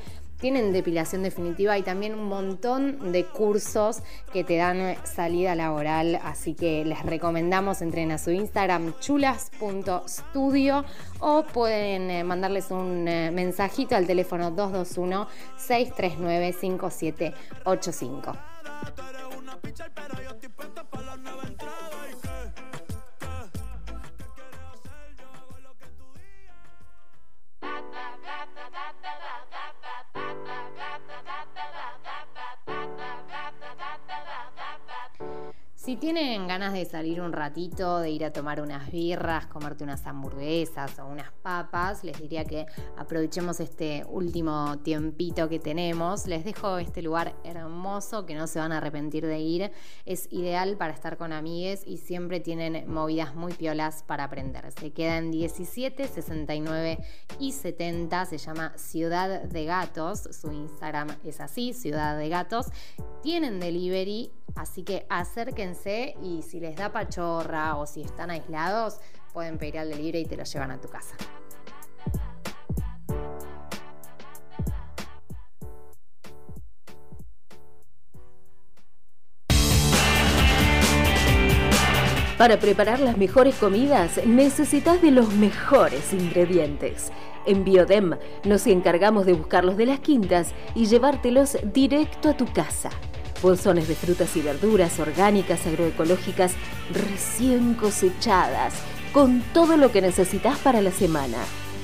[0.46, 6.54] tienen depilación definitiva y también un montón de cursos que te dan salida laboral, así
[6.54, 10.86] que les recomendamos entren a su Instagram chulas.studio
[11.20, 15.28] o pueden eh, mandarles un eh, mensajito al teléfono 221
[15.58, 18.34] 639 5785.
[35.86, 40.08] Si tienen ganas de salir un ratito, de ir a tomar unas birras, comerte unas
[40.08, 42.66] hamburguesas o unas papas, les diría que
[42.98, 46.26] aprovechemos este último tiempito que tenemos.
[46.26, 49.72] Les dejo este lugar hermoso que no se van a arrepentir de ir.
[50.08, 54.72] Es ideal para estar con amigues y siempre tienen movidas muy piolas para aprender.
[54.72, 56.98] Se queda en 17, 69
[57.40, 58.26] y 70.
[58.26, 60.30] Se llama Ciudad de Gatos.
[60.32, 62.70] Su Instagram es así, Ciudad de Gatos.
[63.22, 65.75] Tienen delivery, así que acérquense
[66.22, 69.00] y si les da pachorra o si están aislados,
[69.34, 71.16] pueden pedir al delivery y te lo llevan a tu casa.
[82.38, 87.12] Para preparar las mejores comidas necesitas de los mejores ingredientes.
[87.46, 92.90] En Biodem nos encargamos de buscarlos de las quintas y llevártelos directo a tu casa
[93.42, 96.54] bolsones de frutas y verduras orgánicas, agroecológicas,
[96.92, 98.74] recién cosechadas,
[99.14, 101.38] con todo lo que necesitas para la semana.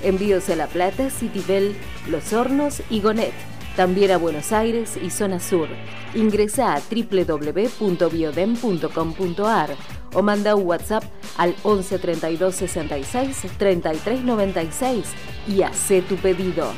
[0.04, 1.76] Envíos a La Plata, Citibel,
[2.08, 3.34] Los Hornos y Gonet.
[3.76, 5.70] También a Buenos Aires y Zona Sur.
[6.14, 9.70] Ingresa a www.biodem.com.ar
[10.14, 11.06] o manda un WhatsApp
[11.38, 15.06] al 11 32 66 33 96
[15.48, 16.74] y hace tu pedido.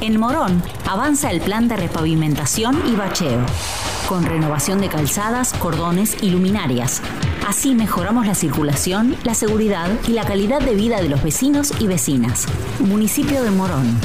[0.00, 3.44] En Morón avanza el plan de repavimentación y bacheo,
[4.08, 7.02] con renovación de calzadas, cordones y luminarias.
[7.44, 11.88] Así mejoramos la circulación, la seguridad y la calidad de vida de los vecinos y
[11.88, 12.46] vecinas.
[12.78, 13.98] Municipio de Morón.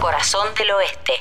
[0.00, 1.14] Corazón del Oeste.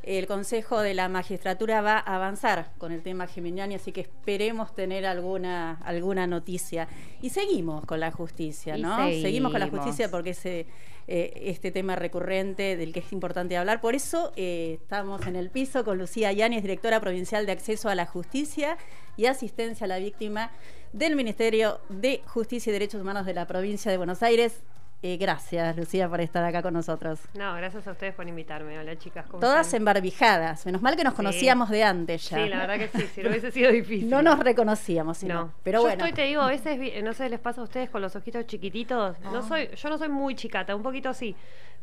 [0.02, 4.74] el Consejo de la Magistratura va a avanzar con el tema Geminiani, así que esperemos
[4.74, 6.88] tener alguna, alguna noticia.
[7.20, 8.96] Y seguimos con la justicia, ¿no?
[9.08, 9.52] seguimos.
[9.52, 10.66] con la justicia porque es eh,
[11.06, 13.80] este tema recurrente del que es importante hablar.
[13.80, 17.94] Por eso eh, estamos en el piso con Lucía Yáñez, directora provincial de Acceso a
[17.94, 18.78] la Justicia
[19.16, 20.50] y Asistencia a la Víctima
[20.92, 24.62] del Ministerio de Justicia y Derechos Humanos de la provincia de Buenos Aires.
[25.02, 27.20] Eh, gracias, Lucía, por estar acá con nosotros.
[27.32, 28.78] No, gracias a ustedes por invitarme.
[28.78, 29.24] Hola, chicas.
[29.26, 29.80] ¿cómo Todas están?
[29.80, 30.66] embarbijadas.
[30.66, 31.16] Menos mal que nos Sí.
[31.16, 32.36] conocíamos de antes ya.
[32.36, 34.10] Sí, la verdad que sí, si no hubiese sido difícil.
[34.10, 35.34] No nos reconocíamos, sino.
[35.34, 35.52] No.
[35.62, 36.04] Pero yo bueno.
[36.04, 39.18] estoy, te digo, a veces, no sé, les pasa a ustedes con los ojitos chiquititos.
[39.20, 41.34] No soy, yo no soy muy chicata, un poquito sí.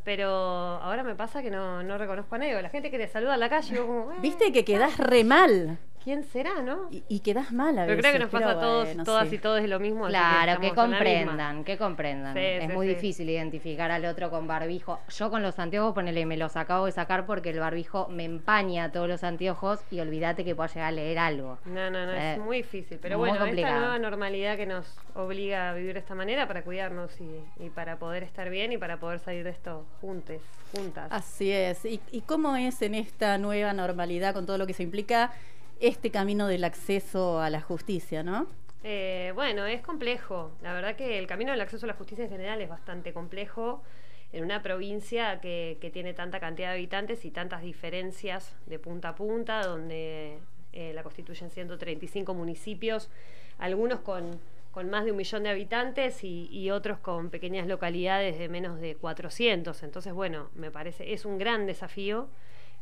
[0.03, 2.61] Pero ahora me pasa que no, no reconozco a nadie.
[2.61, 5.23] La gente que te saluda en la calle, yo como, "Eh, Viste que quedás re
[5.23, 5.79] mal.
[6.07, 6.87] ¿Quién será, no?
[6.89, 7.99] Y, y quedás mal a Pero veces.
[7.99, 9.35] creo que nos pasa a todos, bueno, todas sí.
[9.35, 10.07] y todos es lo mismo.
[10.07, 12.33] Claro, que comprendan, que comprendan.
[12.33, 12.93] Sí, es sí, muy sí.
[12.95, 15.01] difícil identificar al otro con barbijo.
[15.09, 18.89] Yo con los anteojos, ponele, me los acabo de sacar porque el barbijo me empaña
[18.89, 21.57] todos los anteojos y olvídate que pueda llegar a leer algo.
[21.65, 22.99] No, no, no, Eh, es muy difícil.
[23.01, 26.63] Pero muy bueno, esta nueva normalidad que nos obliga a vivir de esta manera para
[26.63, 30.41] cuidarnos y, y para poder estar bien y para poder salir de esto juntes,
[30.73, 31.07] juntas.
[31.11, 31.83] Así es.
[31.83, 35.33] ¿Y, y cómo es en esta nueva normalidad con todo lo que se implica
[35.79, 38.47] este camino del acceso a la justicia, no?
[38.83, 40.51] Eh, bueno, es complejo.
[40.61, 43.83] La verdad que el camino del acceso a la justicia en general es bastante complejo
[44.31, 49.15] en una provincia que, tiene tanta cantidad de habitantes y tantas diferencias de punta a
[49.15, 50.39] punta, donde
[50.73, 53.09] eh, la constituyen 135 municipios,
[53.57, 54.39] algunos con,
[54.71, 58.79] con más de un millón de habitantes y, y otros con pequeñas localidades de menos
[58.79, 59.81] de 400.
[59.83, 62.29] Entonces, bueno, me parece, es un gran desafío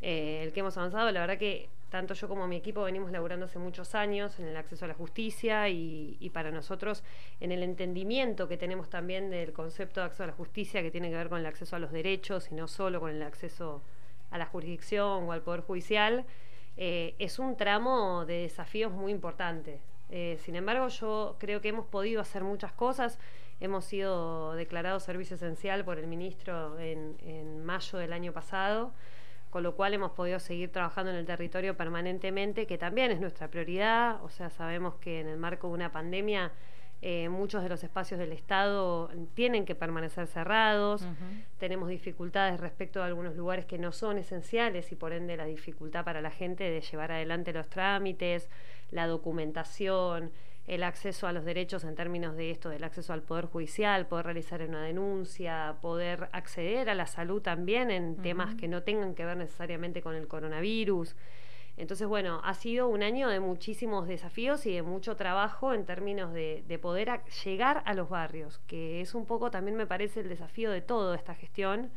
[0.02, 1.12] eh, el que hemos avanzado.
[1.12, 4.58] La verdad que tanto yo como mi equipo venimos laburando hace muchos años en el
[4.58, 7.04] acceso a la justicia y, para nosotros
[7.40, 11.10] en el entendimiento que tenemos también del concepto de acceso a la justicia que tiene
[11.10, 13.82] que ver con el acceso a los derechos y no solo con el acceso
[14.32, 16.26] a la jurisdicción o al poder judicial,
[16.78, 19.80] eh, es un tramo de desafíos muy importante.
[20.10, 23.18] Eh, sin embargo, yo creo que hemos podido hacer muchas cosas.
[23.62, 28.92] Hemos sido declarados servicio esencial por el ministro en, en mayo del año pasado
[29.56, 33.48] con lo cual hemos podido seguir trabajando en el territorio permanentemente, que también es nuestra
[33.48, 34.22] prioridad.
[34.22, 36.52] O sea, sabemos que en el marco de una pandemia
[37.02, 41.08] eh, muchos de los espacios del Estado tienen que permanecer cerrados,
[41.58, 46.04] tenemos dificultades respecto a algunos lugares que no son esenciales y por ende la dificultad
[46.04, 48.50] para la gente de llevar adelante los trámites,
[48.92, 50.34] la documentación,
[50.68, 54.26] el acceso a los derechos en términos de esto, del acceso al Poder Judicial, poder
[54.26, 59.26] realizar una denuncia, poder acceder a la salud también en temas que no tengan que
[59.26, 61.16] ver necesariamente con el coronavirus.
[61.78, 66.34] Entonces, bueno, ha sido un año de muchísimos desafíos y de mucho trabajo en términos
[66.34, 70.30] de, de poder llegar a los barrios, que es un poco también me parece el
[70.30, 71.92] desafío de toda esta gestión,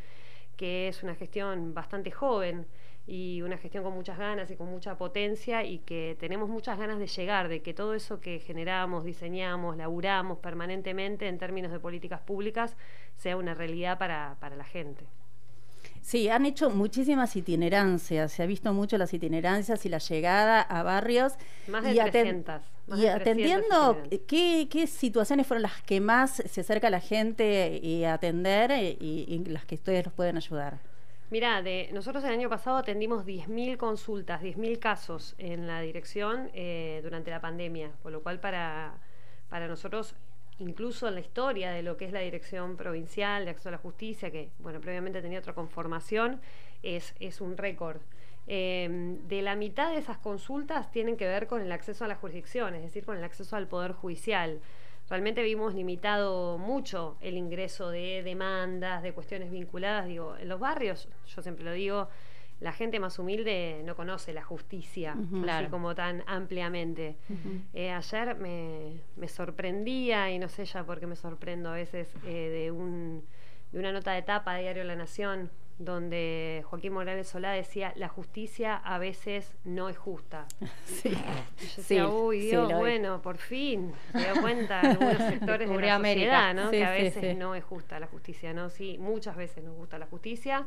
[0.57, 2.67] que es una gestión bastante joven
[3.11, 6.99] y una gestión con muchas ganas y con mucha potencia y que tenemos muchas ganas
[6.99, 12.21] de llegar, de que todo eso que generamos, diseñamos, laburamos permanentemente en términos de políticas
[12.21, 12.77] públicas
[13.17, 15.07] sea una realidad para, para la gente.
[16.03, 20.83] Sí, han hecho muchísimas itinerancias, se ha visto mucho las itinerancias y la llegada a
[20.83, 21.35] barrios.
[21.67, 24.03] Más de y aten- 300, más y de 300 atendiendo.
[24.27, 28.71] ¿qué, ¿qué situaciones fueron las que más se acerca a la gente y a atender
[28.71, 30.79] eh, y, y las que ustedes los pueden ayudar?
[31.31, 31.63] Mira,
[31.93, 37.39] nosotros el año pasado atendimos 10.000 consultas, 10.000 casos en la dirección eh, durante la
[37.39, 38.95] pandemia, con lo cual para,
[39.51, 40.15] para nosotros,
[40.59, 43.79] incluso en la historia de lo que es la Dirección Provincial de Acceso a la
[43.79, 46.41] Justicia, que bueno, previamente tenía otra conformación,
[46.83, 48.01] es, es un récord.
[48.47, 52.15] Eh, de la mitad de esas consultas tienen que ver con el acceso a la
[52.15, 54.61] jurisdicción, es decir, con el acceso al Poder Judicial.
[55.11, 60.07] Realmente vimos limitado mucho el ingreso de demandas, de cuestiones vinculadas.
[60.07, 62.09] Digo, en los barrios, yo siempre lo digo,
[62.61, 65.71] la gente más humilde no conoce la justicia, así Claro.
[65.71, 67.17] como tan ampliamente.
[67.73, 72.09] Eh, ayer me, me sorprendía, y no sé ya por qué me sorprendo a veces,
[72.27, 73.25] eh, de, un,
[73.73, 78.09] de una nota de tapa de Diario La Nación, donde Joaquín Morales Solá decía, la
[78.09, 80.47] justicia a veces no es justa.
[80.85, 85.81] Sí, Y yo sí, uy, Dios, bueno, por fin se dio cuenta algunos sectores de
[85.81, 86.51] la América.
[86.51, 86.71] sociedad, ¿no?
[86.71, 88.69] Sí, que a veces no es justa la justicia, ¿no?
[88.71, 90.67] Sí, muchas veces nos gusta la justicia.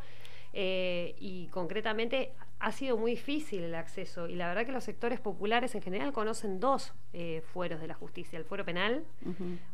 [0.53, 4.27] Eh, y concretamente ha sido muy difícil el acceso.
[4.27, 7.95] Y la verdad que los sectores populares en general conocen dos eh, fueros de la
[7.95, 9.03] justicia, el fuero penal,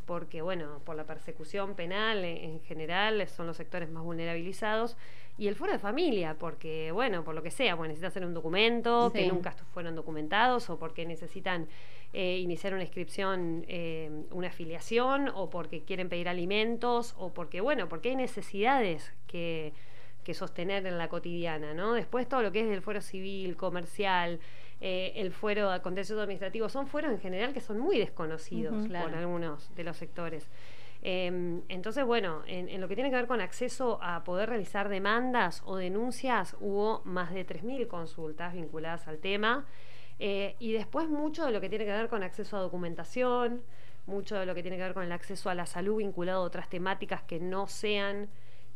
[0.05, 4.95] porque bueno, por la persecución penal en, en general son los sectores más vulnerabilizados,
[5.37, 8.33] y el fuero de familia, porque bueno, por lo que sea, pues necesitan hacer un
[8.33, 11.67] documento que nunca fueron documentados, o porque necesitan
[12.13, 17.87] eh, iniciar una inscripción, eh, una afiliación, o porque quieren pedir alimentos, o porque bueno,
[17.87, 19.73] porque hay necesidades que
[20.27, 21.93] que sostener en la cotidiana, ¿no?
[21.93, 24.41] Después todo lo que es del fuero civil, comercial,
[24.81, 29.17] eh, el fuero contencioso administrativo, son fueros en general que son muy desconocidos por claro.
[29.17, 30.49] algunos de los sectores.
[31.01, 34.89] Eh, entonces, bueno, en, en lo que tiene que ver con acceso a poder realizar
[34.89, 39.65] demandas o denuncias, hubo más de 3.000 consultas vinculadas al tema.
[40.19, 43.63] Eh, y después mucho de lo que tiene que ver con acceso a documentación,
[44.07, 46.45] mucho de lo que tiene que ver con el acceso a la salud vinculado a
[46.45, 48.27] otras temáticas que no sean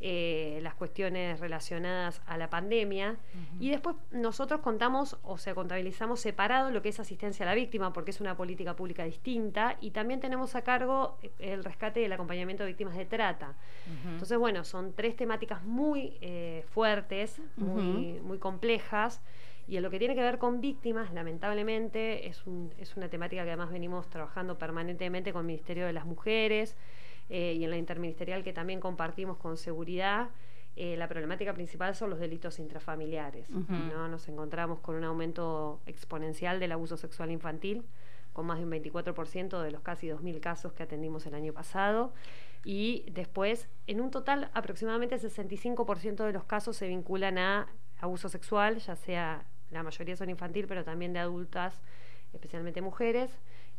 [0.04, 3.18] eh, las cuestiones relacionadas a la pandemia.
[3.60, 7.94] Y después nosotros contamos, o sea, contabilizamos separado lo que es asistencia a la víctima,
[7.94, 12.06] porque es una política pública distinta, y también tenemos a cargo eh, el rescate y
[12.06, 13.54] el acompañamiento de víctimas de trata.
[14.06, 19.22] Entonces, bueno, son tres temáticas muy eh, fuertes, muy, muy complejas.
[19.68, 23.44] Y en lo que tiene que ver con víctimas, lamentablemente, es, un, es una temática
[23.44, 26.76] que además venimos trabajando permanentemente con el Ministerio de las Mujeres
[27.34, 30.32] eh, y en la interministerial que también compartimos con seguridad.
[30.76, 33.50] Eh, la problemática principal son los delitos intrafamiliares.
[33.50, 34.10] ¿no?
[34.10, 37.86] Nos encontramos con un aumento exponencial del abuso sexual infantil,
[38.34, 42.14] con más de un 24% de los casi 2.000 casos que atendimos el año pasado.
[42.66, 47.70] Y después, en un total, aproximadamente el 65% de los casos se vinculan a
[48.02, 51.82] abuso sexual, ya sea la mayoría son infantil, pero también de adultas,
[52.34, 53.32] especialmente mujeres.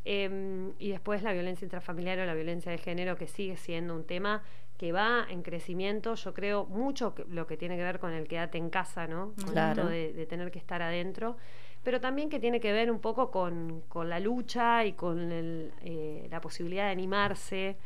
[0.05, 4.05] Em, y después la violencia intrafamiliar o la violencia de género, que sigue siendo un
[4.05, 4.43] tema
[4.79, 6.15] que va en crecimiento.
[6.17, 9.33] Yo creo mucho lo que tiene que ver con el quedate en casa, ¿no?
[9.45, 9.87] Con Claro.
[9.87, 11.37] de, de tener que estar adentro.
[11.85, 15.73] Pero también que tiene que ver un poco con, con la lucha y con el,
[15.83, 17.77] eh, la posibilidad de animarse.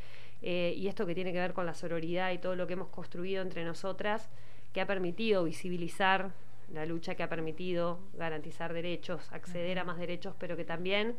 [0.42, 2.88] eh, y esto que tiene que ver con la sororidad y todo lo que hemos
[2.88, 4.28] construido entre nosotras,
[4.74, 6.30] que ha permitido visibilizar
[6.72, 11.16] la lucha que ha permitido garantizar derechos, acceder a más derechos, pero que también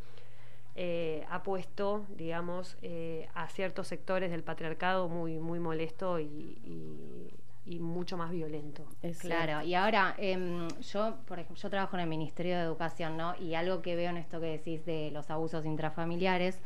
[0.78, 6.25] eh, ha puesto, digamos, eh, a ciertos sectores del patriarcado muy, muy molesto y,
[6.63, 7.34] y-
[7.65, 8.86] y mucho más violento.
[9.28, 13.36] Claro, y ahora em, yo, por ejemplo, yo trabajo en el Ministerio de Educación, ¿no?
[13.41, 16.61] Y algo que veo en esto que decís de los abusos intrafamiliares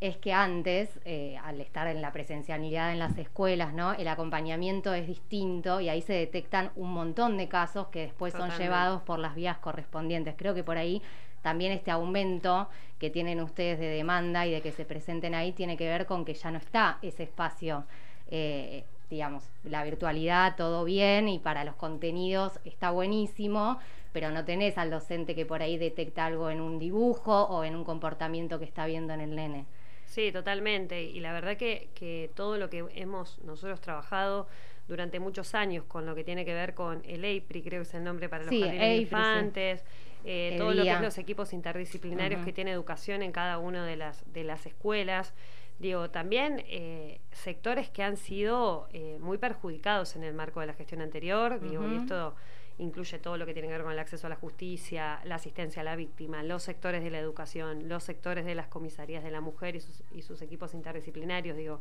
[0.00, 3.92] es que antes, eh, al estar en la presencialidad en las escuelas, ¿no?
[3.92, 8.48] El acompañamiento es distinto y ahí se detectan un montón de casos que después son
[8.64, 10.36] llevados por las vías correspondientes.
[10.38, 11.02] Creo que por ahí
[11.42, 12.68] también este aumento
[12.98, 16.24] que tienen ustedes de demanda y de que se presenten ahí tiene que ver con
[16.24, 17.84] que ya no está ese espacio
[18.30, 23.78] eh, digamos, la virtualidad, todo bien, y para los contenidos está buenísimo,
[24.12, 27.74] pero no tenés al docente que por ahí detecta algo en un dibujo o en
[27.74, 29.66] un comportamiento que está viendo en el nene.
[30.06, 31.02] Sí, totalmente.
[31.02, 34.48] Y la verdad que, que todo lo que hemos nosotros trabajado
[34.88, 37.94] durante muchos años con lo que tiene que ver con el EIPRI, creo que es
[37.94, 39.84] el nombre para los Sí, jardines sí.
[40.24, 43.96] Eh, todo lo que es los equipos interdisciplinarios que tiene educación en cada una de
[43.96, 45.34] las, de las escuelas.
[45.78, 50.74] Digo, también eh, sectores que han sido eh, muy perjudicados en el marco de la
[50.74, 52.34] gestión anterior, digo, y esto
[52.76, 55.80] incluye todo lo que tiene que ver con el acceso a la justicia, la asistencia
[55.80, 59.40] a la víctima, los sectores de la educación, los sectores de las comisarías de la
[59.40, 61.56] mujer y sus, y sus equipos interdisciplinarios.
[61.56, 61.80] Digo,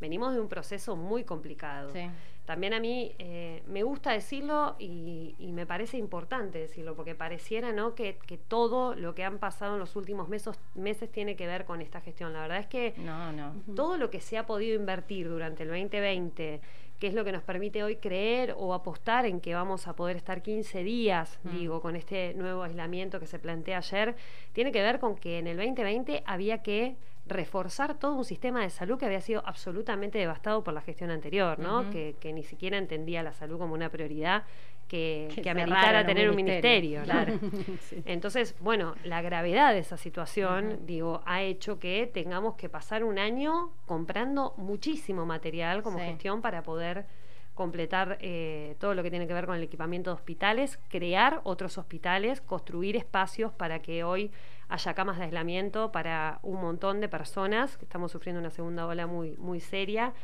[0.00, 1.90] venimos de un proceso muy complicado.
[1.92, 2.08] Sí.
[2.44, 7.72] También a mí eh, me gusta decirlo y, y me parece importante decirlo, porque pareciera
[7.72, 7.96] ¿no?
[7.96, 11.64] que, que todo lo que han pasado en los últimos meses, meses tiene que ver
[11.64, 12.32] con esta gestión.
[12.32, 13.52] La verdad es que No, no.
[13.74, 16.60] todo lo que se ha podido invertir durante el 2020,
[17.00, 20.14] que es lo que nos permite hoy creer o apostar en que vamos a poder
[20.16, 21.50] estar 15 días, Mm.
[21.50, 24.14] digo, con este nuevo aislamiento que se plantea ayer,
[24.52, 28.70] tiene que ver con que en el 2020 había que reforzar todo un sistema de
[28.70, 31.90] salud que había sido absolutamente devastado por la gestión anterior, ¿no?
[31.90, 34.44] Que, que ni siquiera entendía la salud como una prioridad
[34.86, 37.00] que, Que que ameritara tener un ministerio.
[37.00, 37.02] ministerio.
[37.02, 37.40] claro.
[38.04, 43.18] Entonces, bueno, la gravedad de esa situación, digo, ha hecho que tengamos que pasar un
[43.18, 46.04] año comprando muchísimo material como Sí.
[46.04, 47.06] gestión para poder
[47.54, 51.78] completar eh, todo lo que tiene que ver con el equipamiento de hospitales, crear otros
[51.78, 54.30] hospitales, construir espacios para que hoy
[54.68, 59.06] haya camas de aislamiento para un montón de personas, que estamos sufriendo una segunda ola
[59.06, 60.14] muy, muy seria.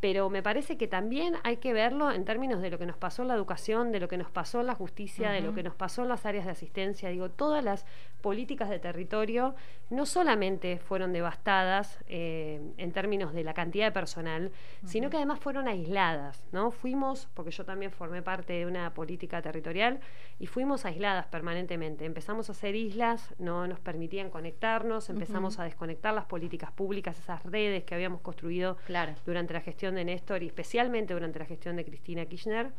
[0.00, 3.22] Pero me parece que también hay que verlo en términos de lo que nos pasó
[3.22, 5.74] en la educación, de lo que nos pasó en la justicia, de lo que nos
[5.74, 7.08] pasó en las áreas de asistencia.
[7.08, 7.86] Digo, todas las
[8.20, 9.54] políticas de territorio
[9.90, 14.50] no solamente fueron devastadas eh, en términos de la cantidad de personal,
[14.84, 16.70] sino que además fueron aisladas, ¿no?
[16.70, 20.00] Fuimos, porque yo también formé parte de una política territorial,
[20.38, 22.06] y fuimos aisladas permanentemente.
[22.06, 27.44] Empezamos a hacer islas, no nos permitían conectarnos, empezamos a desconectar las políticas públicas, esas
[27.44, 29.12] redes que habíamos construido Claro.
[29.26, 32.70] durante la gestión de Néstor y especialmente durante la gestión de Cristina Kirchner,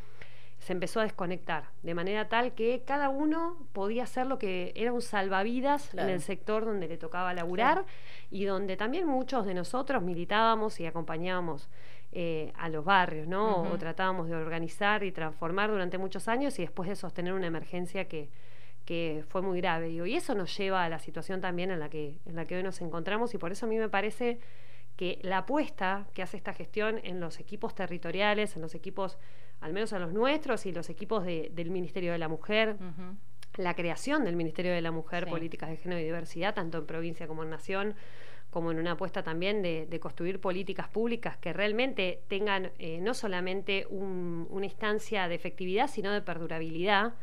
[0.57, 4.93] se empezó a desconectar, de manera tal que cada uno podía hacer lo que era
[4.93, 6.07] un salvavidas Claro.
[6.07, 7.83] en el sector donde le tocaba laburar
[8.31, 11.67] y donde también muchos de nosotros militábamos y acompañábamos
[12.13, 13.63] eh, a los barrios, ¿no?
[13.63, 18.07] O tratábamos de organizar y transformar durante muchos años y después de sostener una emergencia
[18.07, 18.29] que,
[18.85, 19.89] que fue muy grave.
[19.89, 22.55] Digo, y eso nos lleva a la situación también en la que, en la que
[22.55, 24.39] hoy nos encontramos y por eso a mí me parece
[24.95, 29.17] que la apuesta que hace esta gestión en los equipos territoriales, en los equipos,
[29.61, 32.77] al menos en los nuestros y los equipos de- del Ministerio de la Mujer,
[33.57, 35.29] la creación del Ministerio de la Mujer, Sí.
[35.31, 37.95] Políticas de Género y Diversidad, tanto en provincia como en nación,
[38.49, 43.85] como en una apuesta también de, construir políticas públicas que realmente tengan eh, no solamente
[43.89, 47.15] una instancia de efectividad, sino de perdurabilidad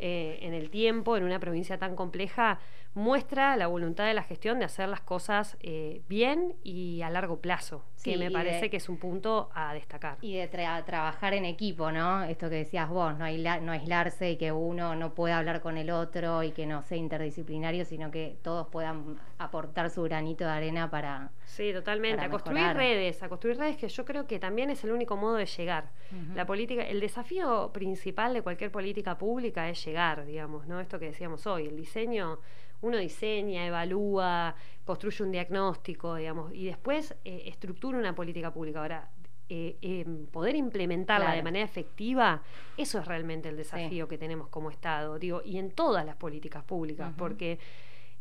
[0.00, 2.60] eh, en el tiempo, en una provincia tan compleja
[2.94, 7.40] muestra la voluntad de la gestión de hacer las cosas eh, bien y a largo
[7.40, 10.18] plazo, que me parece que es un punto a destacar.
[10.20, 12.24] Y de trabajar en equipo, ¿no?
[12.24, 13.26] Esto que decías vos, no,
[13.60, 16.98] no aislarse y que uno no pueda hablar con el otro y que no sea
[16.98, 21.30] interdisciplinario, sino que todos puedan aportar su granito de arena para...
[21.44, 24.90] Sí, totalmente, a construir redes, a construir redes que yo creo que también es el
[24.90, 25.90] único modo de llegar.
[26.34, 30.80] La política, el desafío principal de cualquier política pública es llegar, digamos, ¿no?
[30.80, 32.40] Esto que decíamos hoy, el diseño
[32.82, 34.54] uno diseña, evalúa,
[34.84, 38.80] construye un diagnóstico, digamos, y después eh, estructura una política pública.
[38.80, 39.10] Ahora,
[39.48, 42.40] eh, em, poder implementarla de manera efectiva,
[42.76, 46.62] eso es realmente el desafío que tenemos como Estado, digo, y en todas las políticas
[46.62, 47.58] públicas, porque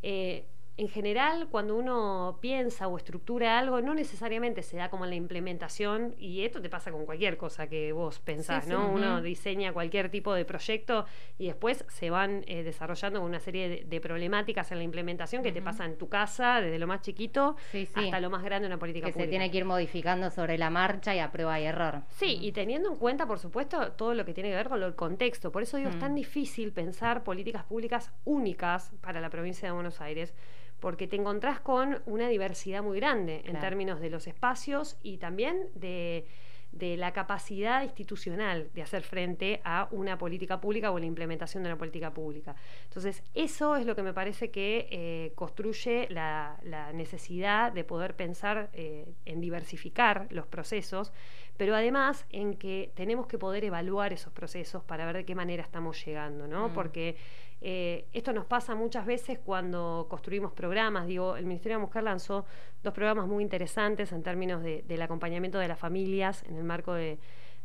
[0.01, 0.45] eh,
[0.80, 6.15] en general, cuando uno piensa o estructura algo, no necesariamente se da como la implementación,
[6.17, 8.89] y esto te pasa con cualquier cosa que vos pensás, ¿no?
[8.89, 11.05] Uno diseña cualquier tipo de proyecto
[11.38, 15.61] y después se van eh, desarrollando una serie de, problemáticas en la implementación que te
[15.61, 17.57] pasa en tu casa, desde lo más chiquito
[17.95, 19.27] hasta lo más grande de una política que pública.
[19.27, 22.03] se tiene que ir modificando sobre la marcha y a prueba y error.
[22.07, 24.95] Sí, y teniendo en cuenta, por supuesto, todo lo que tiene que ver con el
[24.95, 25.51] contexto.
[25.51, 29.99] Por eso digo, es tan difícil pensar políticas públicas únicas para la provincia de Buenos
[29.99, 30.34] Aires
[30.80, 35.67] porque te encontrás con una diversidad muy grande en términos de los espacios y también
[35.75, 36.25] de,
[36.71, 41.77] la capacidad institucional de hacer frente a una política pública o la implementación de una
[41.77, 42.55] política pública.
[42.84, 46.57] Entonces, eso es lo que me parece que eh, construye la,
[46.93, 51.11] necesidad de poder pensar eh, en diversificar los procesos,
[51.57, 55.63] pero además en que tenemos que poder evaluar esos procesos para ver de qué manera
[55.63, 56.69] estamos llegando, ¿no?
[56.69, 56.73] Mm.
[56.73, 57.17] Porque
[57.62, 61.07] eh, esto nos pasa muchas veces cuando construimos programas.
[61.07, 62.45] Digo, el Ministerio de la Mujer lanzó
[62.84, 67.20] dos programas muy interesantes en términos del acompañamiento de las familias en el marco de,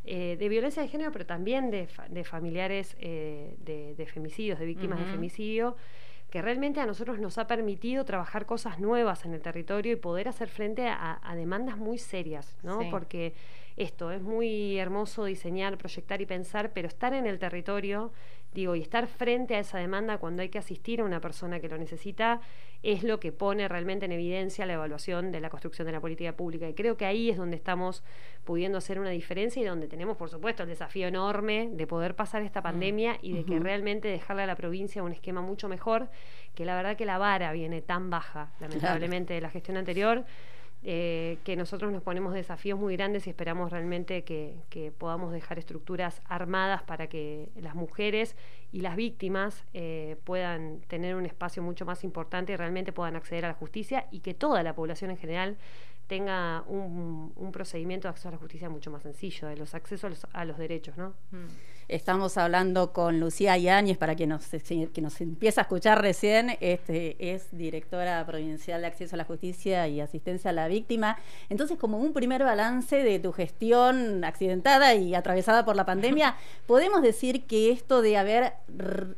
[0.04, 1.86] eh, violencia de género, pero también de,
[2.24, 5.76] familiares eh, de, femicidios, de víctimas de femicidio
[6.30, 10.26] que realmente a nosotros nos ha permitido trabajar cosas nuevas en el territorio y poder
[10.26, 12.80] hacer frente a, demandas muy serias, ¿no?
[12.90, 13.34] Porque
[13.76, 18.12] esto es muy hermoso diseñar, proyectar y pensar, pero estar en el territorio
[18.54, 21.68] Digo, y estar frente a esa demanda cuando hay que asistir a una persona que
[21.68, 22.40] lo necesita
[22.84, 26.36] es lo que pone realmente en evidencia la evaluación de la construcción de la política
[26.36, 26.68] pública.
[26.68, 28.04] Y creo que ahí es donde estamos
[28.44, 32.42] pudiendo hacer una diferencia y donde tenemos, por supuesto, el desafío enorme de poder pasar
[32.42, 32.62] esta mm.
[32.62, 36.08] pandemia y de que realmente dejarle a la provincia un esquema mucho mejor,
[36.54, 40.24] que la verdad que la vara viene tan baja, lamentablemente, de la gestión anterior.
[40.86, 46.20] Eh, que nosotros nos ponemos desafíos muy grandes y esperamos realmente que, podamos dejar estructuras
[46.26, 48.36] armadas para que las mujeres
[48.70, 53.46] y las víctimas eh, puedan tener un espacio mucho más importante y realmente puedan acceder
[53.46, 55.56] a la justicia y que toda la población en general
[56.06, 60.44] tenga un, procedimiento de acceso a la justicia mucho más sencillo, de los accesos a
[60.44, 61.14] los, derechos, ¿no?
[61.30, 61.46] Mm.
[61.88, 67.34] Estamos hablando con Lucía Yáñez, para quien nos, que nos empieza a escuchar recién, este,
[67.34, 71.18] es directora provincial de acceso a la justicia y asistencia a la víctima.
[71.50, 77.02] Entonces, como un primer balance de tu gestión accidentada y atravesada por la pandemia, podemos
[77.02, 78.54] decir que esto de haber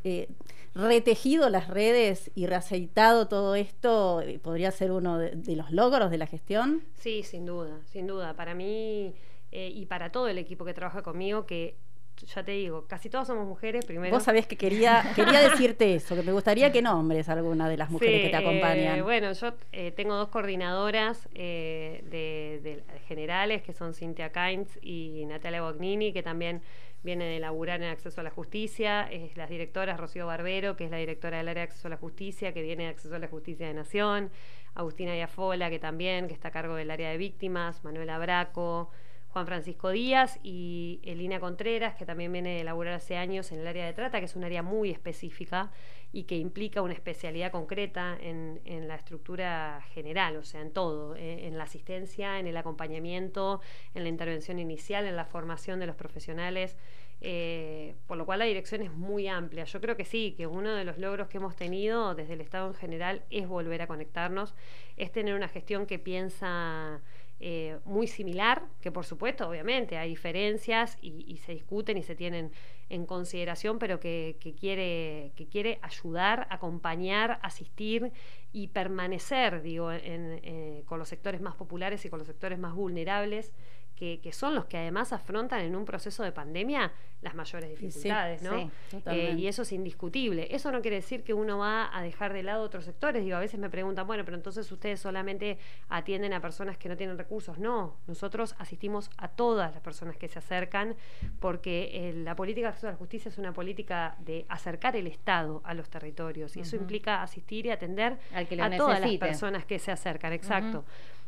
[0.05, 0.29] eh,
[0.77, 6.19] retejido las redes y reaceitado todo esto eh, podría ser uno de, los logros de
[6.19, 6.83] la gestión?
[6.95, 8.35] Sí, sin duda, sin duda.
[8.35, 9.14] Para mí
[9.53, 11.77] eh, y para todo el equipo que trabaja conmigo, que
[12.25, 14.14] ya te digo, casi todas somos mujeres primero.
[14.14, 17.77] Vos sabés que quería, quería decirte eso, que me gustaría que nombres a alguna de
[17.77, 18.99] las mujeres que te acompañan.
[18.99, 25.25] Eh, bueno, yo eh, tengo dos coordinadoras eh, de, generales, que son Cintia Kainz y
[25.27, 26.62] Natalia Bognini, que también
[27.03, 29.03] viene de laburar en acceso a la justicia.
[29.11, 31.97] Es la directora Rocío Barbero, que es la directora del área de acceso a la
[31.97, 34.31] justicia, que viene de acceso a la justicia de Nación.
[34.75, 37.85] Agustina Yafola, que también, que está a cargo del área de víctimas.
[37.85, 38.91] Manuela Braco.
[39.37, 43.66] Juan Francisco Díaz y Elina Contreras, que también viene de laburar hace años en el
[43.66, 45.72] área de trata, que es un área muy específica
[46.11, 51.47] y que implica una especialidad concreta en, la estructura general, o sea, en todo, eh,
[51.47, 53.61] en la asistencia, en el acompañamiento,
[53.95, 56.78] en la intervención inicial, en la formación de los profesionales.
[57.20, 59.64] Eh, por lo cual la dirección es muy amplia.
[59.64, 62.68] Yo creo que sí, que uno de los logros que hemos tenido desde el Estado
[62.68, 64.55] en general es volver a conectarnos,
[64.97, 67.01] es tener una gestión que piensa
[67.39, 72.51] eh, muy similar, que por supuesto, obviamente, hay diferencias y, se discuten y se tienen
[72.89, 78.12] en consideración, pero que, quiere, que quiere ayudar, acompañar, asistir
[78.53, 83.53] y permanecer, digo, eh, con los sectores más populares y con los sectores más vulnerables
[83.97, 86.92] que, son los que además afrontan en un proceso de pandemia
[87.22, 88.70] las mayores dificultades, ¿no?
[89.07, 90.49] Eh, y eso es indiscutible.
[90.51, 93.24] Eso no quiere decir que uno va a dejar de lado otros sectores.
[93.24, 96.97] Digo, a veces me preguntan, bueno, pero entonces ustedes solamente atienden a personas que no
[96.97, 97.59] tienen recursos.
[97.59, 100.94] No, nosotros asistimos a todas las personas que se acercan
[101.40, 105.07] porque eh, la política de acceso a la justicia es una política de acercar el
[105.07, 109.78] Estado a los territorios y eso implica asistir y atender a todas las personas que
[109.78, 110.34] se acercan.
[110.34, 110.84] Exacto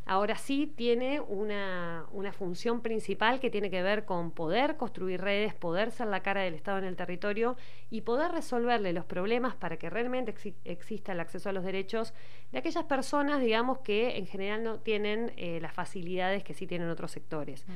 [0.08, 5.90] ahora sí tiene una, función principal que tiene que ver con poder construir redes, poder
[5.90, 7.56] ser la cara del Estado en el territorio
[7.90, 10.34] y poder resolverle los problemas para que realmente
[10.64, 12.14] exista el acceso a los derechos
[12.52, 16.88] de aquellas personas, digamos, que en general no tienen eh, las facilidades que sí tienen
[16.88, 17.66] otros sectores.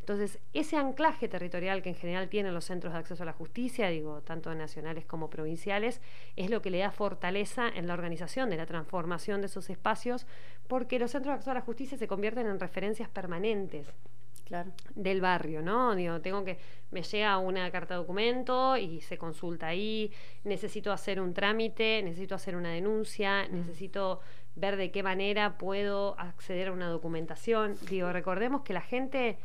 [0.00, 3.88] Entonces, ese anclaje territorial que en general tienen los centros de acceso a la justicia,
[3.88, 6.00] digo, tanto nacionales como provinciales,
[6.36, 10.26] es lo que le da fortaleza en la organización de la transformación de esos espacios,
[10.68, 13.86] porque los centros de acceso a la justicia se convierten en referencias permanentes
[14.94, 15.94] del barrio, ¿no?
[15.94, 16.58] Digo, tengo que,
[16.90, 20.12] me llega una carta de documento y se consulta ahí,
[20.44, 23.54] necesito hacer un trámite, necesito hacer una denuncia, mm.
[23.54, 24.20] necesito
[24.54, 27.76] ver de qué manera puedo acceder a una documentación.
[27.88, 29.38] Digo, recordemos que la gente,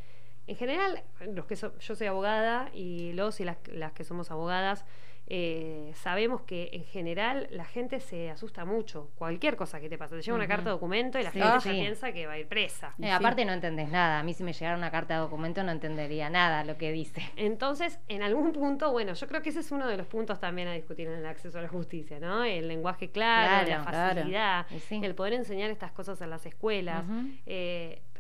[0.48, 4.86] en general, los que yo soy abogada y los y las, las que somos abogadas,
[5.30, 9.12] eh, sabemos que en general la gente se asusta mucho.
[9.16, 11.72] Cualquier cosa que te pasa, te llega una carta de documento y la gente ya
[11.72, 12.96] piensa que va a ir presa.
[13.02, 14.20] Eh, aparte no entendés nada.
[14.20, 17.22] A mí si me llegara una carta de documento no entendería nada lo que dice.
[17.36, 20.70] Entonces, en algún punto, bueno, yo creo que ese es uno de los puntos también
[20.70, 22.46] a discutir en el acceso a la justicia, ¿no?
[22.46, 27.04] El lenguaje claro, la facilidad, el poder enseñar estas cosas en las escuelas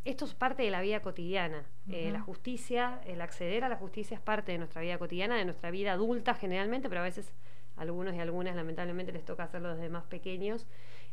[0.10, 1.66] esto es parte de la vida cotidiana.
[1.89, 5.43] Eh, la justicia, el acceder a la justicia es parte de nuestra vida cotidiana, de
[5.43, 7.34] nuestra vida adulta generalmente, pero a veces
[7.76, 10.66] a algunos y algunas lamentablemente les toca hacerlo desde más pequeños,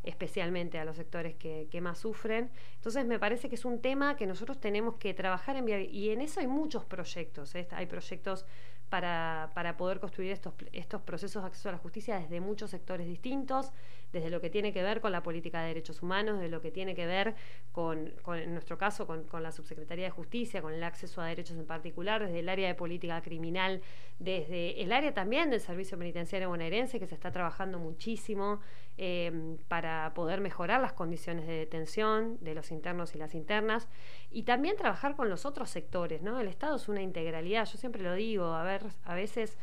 [0.04, 2.50] especialmente a los sectores que, más sufren.
[2.76, 6.20] Entonces me parece que es un tema que nosotros tenemos que trabajar en y en
[6.20, 7.52] eso hay muchos proyectos.
[7.56, 7.66] ¿eh?
[7.72, 8.46] Hay proyectos
[8.90, 13.08] para, para, poder construir estos, estos procesos de acceso a la justicia desde muchos sectores
[13.08, 13.72] distintos
[14.14, 16.70] desde lo que tiene que ver con la política de derechos humanos, de lo que
[16.70, 17.34] tiene que ver
[17.72, 21.66] con, en nuestro caso, con, la Subsecretaría de Justicia, con el acceso a derechos en
[21.66, 23.82] particular, desde el área de política criminal,
[24.20, 28.60] desde el área también del Servicio Penitenciario Bonaerense, que se está trabajando muchísimo
[28.96, 33.88] em, para poder mejorar las condiciones de detención de los internos y las internas,
[34.30, 36.38] y también trabajar con los otros sectores, ¿no?
[36.38, 39.58] El Estado es una integralidad, yo siempre lo digo, a ver, a veces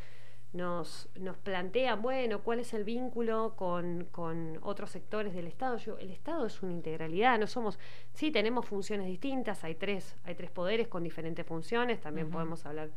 [0.52, 5.78] nos, nos plantean, bueno, cuál es el vínculo con, con, otros sectores del Estado.
[5.78, 7.78] Yo, el Estado es una integralidad, no somos,
[8.12, 12.90] sí tenemos funciones distintas, hay tres, hay tres poderes con diferentes funciones, también podemos hablar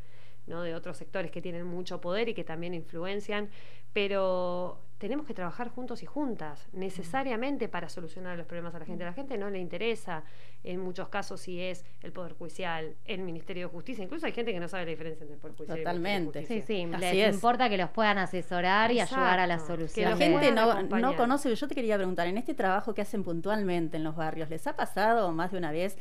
[0.47, 0.61] ¿no?
[0.63, 3.49] de otros sectores que tienen mucho poder y que también influencian,
[3.93, 9.03] pero tenemos que trabajar juntos y juntas, necesariamente para solucionar los problemas a la gente.
[9.03, 10.23] A la gente no le interesa,
[10.63, 14.03] en muchos casos, si es el Poder Judicial, el Ministerio de Justicia.
[14.03, 16.39] Incluso hay gente que no sabe la diferencia entre el Poder Judicial Totalmente.
[16.39, 19.59] y el Poder Sí, sí, les importa que los puedan asesorar y ayudar a la
[19.59, 20.11] solución.
[20.11, 21.53] la gente no, no conoce.
[21.53, 24.75] Yo te quería preguntar, en este trabajo que hacen puntualmente en los barrios, ¿les ha
[24.75, 25.97] pasado más de una vez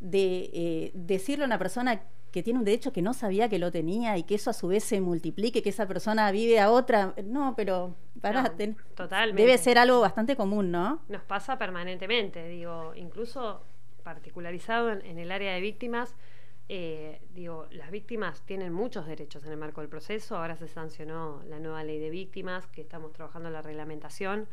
[0.00, 2.02] de eh, decirle a una persona
[2.32, 4.68] que tiene un derecho que no sabía que lo tenía y que eso a su
[4.68, 7.14] vez se multiplique, que esa persona vive a otra.
[7.24, 8.54] No, pero para,
[8.96, 9.42] totalmente.
[9.42, 11.02] debe ser algo bastante común, ¿no?
[11.08, 13.62] Nos pasa permanentemente, digo, incluso
[14.02, 16.16] particularizado en, el área de víctimas.
[16.68, 20.36] Eh, digo, las víctimas tienen muchos derechos en el marco del proceso.
[20.36, 24.48] Ahora se sancionó la nueva ley de víctimas, que estamos trabajando en la reglamentación,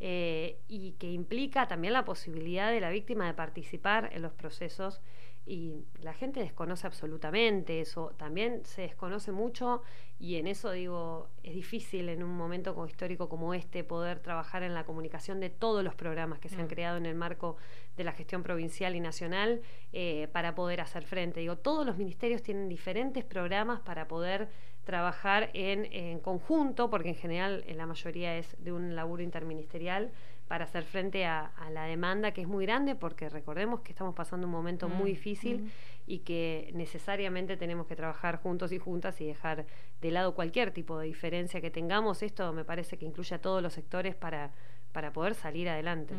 [0.00, 5.02] eh, y que implica también la posibilidad de la víctima de participar en los procesos
[5.48, 8.12] y la gente desconoce absolutamente eso.
[8.18, 9.82] También se desconoce mucho
[10.20, 14.74] y en eso digo, es difícil en un momento histórico como este poder trabajar en
[14.74, 16.68] la comunicación de todos los programas que se han mm.
[16.68, 17.56] creado en el marco
[17.96, 19.62] de la gestión provincial y nacional
[19.94, 21.40] eh, para poder hacer frente.
[21.40, 24.48] Digo, todos los ministerios tienen diferentes programas para poder
[24.84, 30.10] trabajar en, conjunto, porque en general la mayoría es de un laburo interministerial,
[30.48, 34.46] para hacer frente a, la demanda que es muy grande, porque recordemos que estamos pasando
[34.46, 35.70] un momento muy mm, difícil mm.
[36.06, 39.66] y que necesariamente tenemos que trabajar juntos y juntas y dejar
[40.00, 42.22] de lado cualquier tipo de diferencia que tengamos.
[42.22, 44.50] Esto me parece que incluye a todos los sectores para
[44.92, 46.14] para poder salir adelante.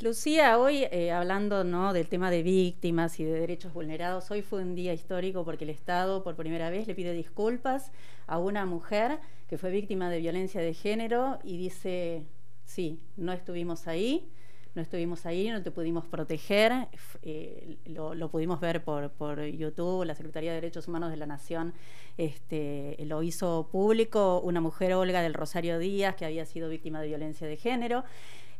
[0.00, 1.92] Lucía, hoy eh, hablando ¿no?
[1.92, 5.70] del tema de víctimas y de derechos vulnerados, hoy fue un día histórico porque el
[5.70, 7.92] Estado por primera vez le pide disculpas
[8.26, 12.24] a una mujer que fue víctima de violencia de género y dice
[12.64, 14.30] sí, no estuvimos ahí,
[14.74, 16.88] no estuvimos ahí, no te pudimos proteger,
[17.22, 21.74] eh, lo, pudimos ver por, por, YouTube, la Secretaría de Derechos Humanos de la Nación
[22.16, 27.08] este, lo hizo público, una mujer, Olga del Rosario Díaz, que había sido víctima de
[27.08, 28.04] violencia de género,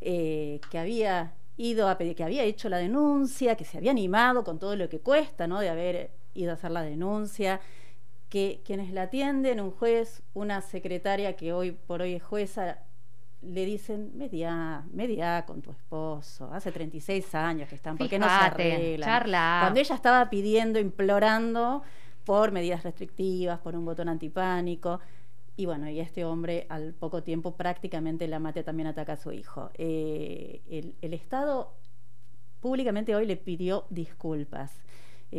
[0.01, 4.43] eh, que había ido a pedir, que había hecho la denuncia, que se había animado
[4.43, 5.59] con todo lo que cuesta, ¿no?
[5.59, 7.59] De haber ido a hacer la denuncia,
[8.29, 12.79] que quienes la atienden, un juez, una secretaria que hoy por hoy es jueza,
[13.45, 18.27] le dicen, media, media con tu esposo, hace 36 años que están, ¿por qué no
[18.27, 19.07] se arreglan?
[19.07, 19.57] charla.
[19.61, 21.83] Cuando ella estaba pidiendo, implorando
[22.23, 24.99] por medidas restrictivas, por un botón antipánico,
[25.55, 29.31] y bueno, y este hombre al poco tiempo prácticamente la mate también ataca a su
[29.31, 29.69] hijo.
[29.75, 31.73] Eh, el, el Estado
[32.59, 34.71] públicamente hoy le pidió disculpas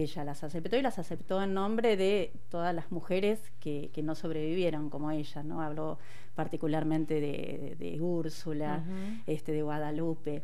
[0.02, 4.14] ella las aceptó y las aceptó en nombre de todas las mujeres que, que no
[4.14, 5.62] sobrevivieron como ella, ¿no?
[5.62, 5.98] Habló
[6.34, 8.82] particularmente de, de, Úrsula,
[9.26, 10.42] este, de Guadalupe.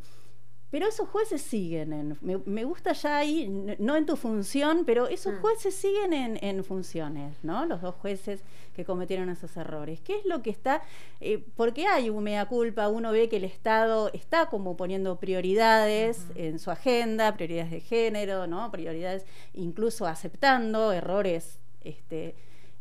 [0.71, 3.49] Pero esos jueces siguen en, me, gusta ya ahí,
[3.79, 5.41] no en tu función, pero esos mm.
[5.41, 7.67] jueces siguen en, en, funciones, ¿no?
[7.67, 8.45] Los dos jueces
[8.75, 10.01] que cometieron esos errores.
[10.01, 10.83] ¿Qué es lo que está?
[11.21, 16.27] Eh, porque hay un mea culpa, uno ve que el Estado está como poniendo prioridades
[16.37, 18.71] en su agenda, prioridades de género, ¿no?
[18.71, 22.37] Prioridades, incluso aceptando errores, este,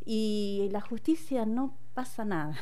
[0.06, 2.56] y la justicia no pasa nada.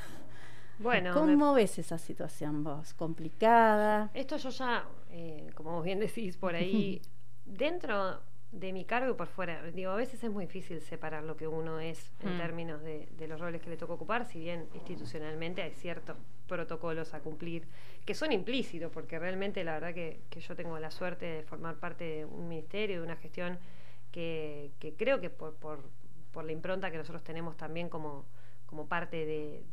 [0.79, 2.93] Bueno, ¿cómo ves esa situación vos?
[2.93, 4.11] ¿Complicada?
[4.13, 7.01] Esto yo ya, eh, como vos bien decís por ahí,
[7.45, 8.21] dentro
[8.51, 11.47] de mi cargo y por fuera, digo, a veces es muy difícil separar lo que
[11.47, 12.37] uno es en mm.
[12.37, 16.15] términos de, los roles que le toca ocupar, si bien institucionalmente hay ciertos
[16.47, 17.67] protocolos a cumplir
[18.05, 22.03] que son implícitos, porque realmente la verdad que, yo tengo la suerte de formar parte
[22.05, 23.59] de un ministerio, de una gestión
[24.11, 25.79] que, creo que por, por,
[26.31, 28.25] por la impronta que nosotros tenemos también como
[28.67, 29.25] como parte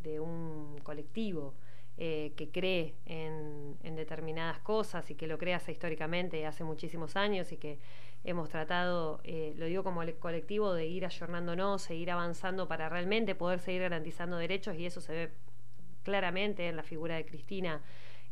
[0.03, 1.55] de, un colectivo
[1.99, 7.57] eh, que cree en, determinadas cosas y que lo crea históricamente hace muchísimos años y
[7.59, 7.79] que
[8.25, 13.61] hemos tratado, eh, lo digo como colectivo, de ir ayornándonos, seguir avanzando para realmente poder
[13.61, 15.31] seguir garantizando derechos y eso se ve
[16.03, 17.83] claramente en la figura de Cristina.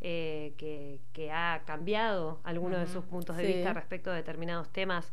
[0.04, 5.12] Eh, que, ha cambiado algunos de sus puntos de vista respecto a determinados temas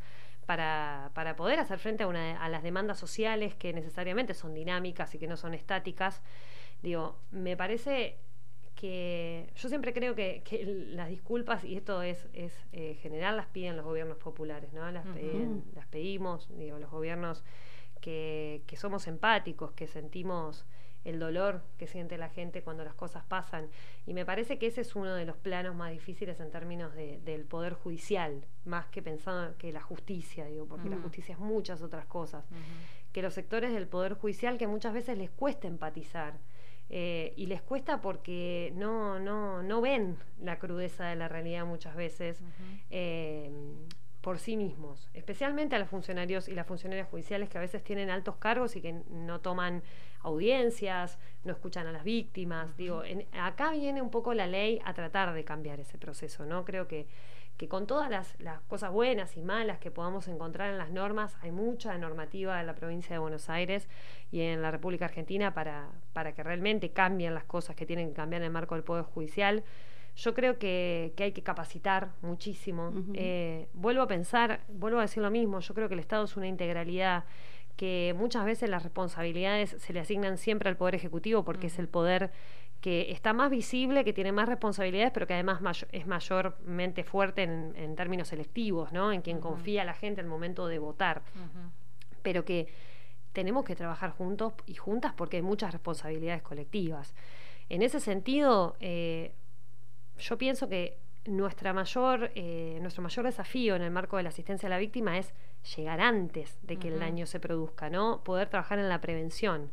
[0.49, 5.13] para, para poder hacer frente a, una, a las demandas sociales que necesariamente son dinámicas
[5.13, 6.23] y que no son estáticas.
[6.81, 8.17] Digo, me parece
[8.73, 10.41] que yo siempre creo que,
[10.95, 14.89] las disculpas, y esto es, es eh, general, las piden los gobiernos populares, ¿no?
[14.89, 15.05] Las,
[15.75, 17.43] las pedimos, digo, los gobiernos
[18.01, 20.65] que, que somos empáticos, que sentimos
[21.09, 23.69] el dolor que siente la gente cuando las cosas pasan.
[24.05, 27.19] Y me parece que ese es uno de los planos más difíciles en términos de,
[27.19, 31.81] del poder judicial, más que pensando que la justicia, digo, porque la justicia es muchas
[31.81, 32.45] otras cosas.
[33.11, 36.37] Que los sectores del poder judicial que muchas veces les cuesta empatizar.
[36.91, 41.95] Eh, y les cuesta porque no, no, no ven la crudeza de la realidad muchas
[41.95, 42.41] veces
[42.89, 43.51] eh,
[44.21, 48.09] por sí mismos, especialmente a los funcionarios y las funcionarias judiciales que a veces tienen
[48.09, 49.81] altos cargos y que no toman
[50.21, 52.75] audiencias, no escuchan a las víctimas.
[52.77, 53.03] Digo,
[53.33, 56.65] acá viene un poco la ley a tratar de cambiar ese proceso, ¿no?
[56.65, 57.07] Creo que,
[57.57, 58.35] que con todas las,
[58.67, 62.75] cosas buenas y malas que podamos encontrar en las normas, hay mucha normativa en la
[62.75, 63.89] provincia de Buenos Aires
[64.31, 68.13] y en la República Argentina para, para que realmente cambien las cosas que tienen que
[68.15, 69.63] cambiar en el marco del Poder Judicial.
[70.15, 72.93] Yo creo que, hay que capacitar muchísimo.
[73.13, 76.35] Eh, vuelvo a pensar, vuelvo a decir lo mismo, yo creo que el Estado es
[76.35, 77.23] una integralidad
[77.79, 81.87] que muchas veces las responsabilidades se le asignan siempre al Poder Ejecutivo porque es el
[81.87, 82.29] poder
[82.81, 87.95] que está más visible, que tiene más responsabilidades, pero que además es mayormente fuerte en,
[87.95, 89.13] términos selectivos, ¿no?
[89.13, 91.21] En quien confía la gente al momento de votar.
[92.21, 92.67] Pero que
[93.31, 97.15] tenemos que trabajar juntos y juntas porque hay muchas responsabilidades colectivas.
[97.69, 99.31] En ese sentido, eh,
[100.17, 104.67] yo pienso que nuestra mayor, eh, nuestro mayor desafío en el marco de la asistencia
[104.67, 105.33] a la víctima es
[105.75, 108.23] llegar antes de que el daño se produzca, ¿no?
[108.23, 109.71] Poder trabajar en la prevención.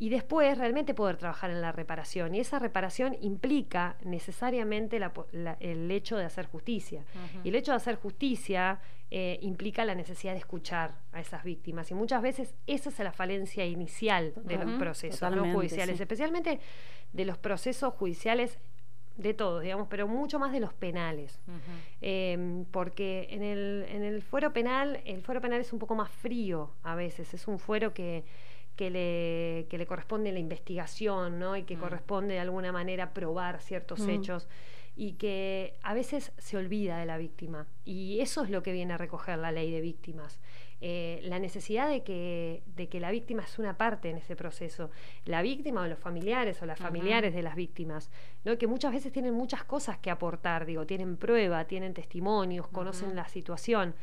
[0.00, 2.34] Y después realmente poder trabajar en la reparación.
[2.34, 5.00] Y esa reparación implica necesariamente
[5.60, 7.04] el hecho de hacer justicia.
[7.42, 11.90] Y el hecho de hacer justicia eh, implica la necesidad de escuchar a esas víctimas.
[11.90, 16.60] Y muchas veces esa es la falencia inicial de los procesos judiciales, especialmente
[17.12, 18.58] de los procesos judiciales
[19.18, 21.40] de todos, digamos, pero mucho más de los penales.
[22.00, 26.10] Em, porque en el, en el fuero penal, el fuero penal es un poco más
[26.10, 28.24] frío a veces, es un fuero que,
[28.76, 31.56] que, le, que le corresponde la investigación, ¿no?
[31.56, 31.80] Y que mm.
[31.80, 34.10] corresponde de alguna manera probar ciertos mm.
[34.10, 34.48] hechos
[34.94, 37.66] y que a veces se olvida de la víctima.
[37.84, 40.40] Y eso es lo que viene a recoger la ley de víctimas.
[40.80, 44.90] Eh, la necesidad de que, de que la víctima es una parte en ese proceso.
[45.24, 48.10] La víctima o los familiares o las familiares de las víctimas,
[48.44, 48.56] ¿no?
[48.58, 53.26] que muchas veces tienen muchas cosas que aportar, digo, tienen prueba, tienen testimonios, conocen la
[53.26, 53.94] situación.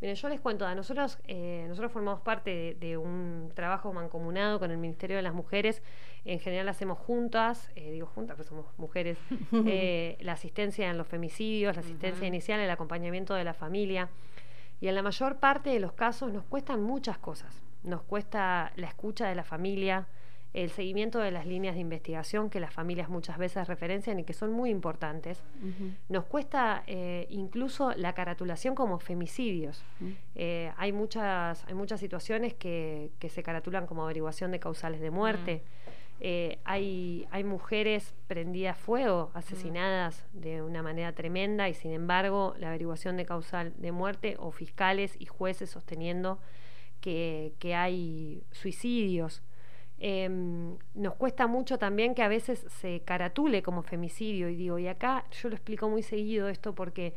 [0.00, 4.70] Miren, yo les cuento, a nosotros, eh, nosotros formamos parte de, un trabajo mancomunado con
[4.70, 5.82] el Ministerio de las Mujeres
[6.24, 9.18] En general hacemos juntas, eh, digo juntas, pues somos mujeres,
[9.66, 14.08] eh, la asistencia en los femicidios, la asistencia inicial, el acompañamiento de la familia.
[14.80, 17.62] Y en la mayor parte de los casos nos cuestan muchas cosas.
[17.82, 20.06] Nos cuesta la escucha de la familia,
[20.52, 24.32] el seguimiento de las líneas de investigación que las familias muchas veces referencian y que
[24.32, 25.42] son muy importantes.
[26.08, 29.84] Nos cuesta eh, incluso la caratulación como femicidios.
[30.34, 35.10] Eh, hay, muchas, hay muchas situaciones que, que, se caratulan como averiguación de causales de
[35.10, 35.62] muerte.
[36.22, 42.68] Eh, hay, hay mujeres prendidas fuego, asesinadas de una manera tremenda y sin embargo la
[42.68, 46.38] averiguación de causal de muerte o fiscales y jueces sosteniendo
[47.00, 49.42] que, que hay suicidios.
[49.98, 54.88] Em, nos cuesta mucho también que a veces se caratule como femicidio y digo, y
[54.88, 57.14] acá yo lo explico muy seguido esto porque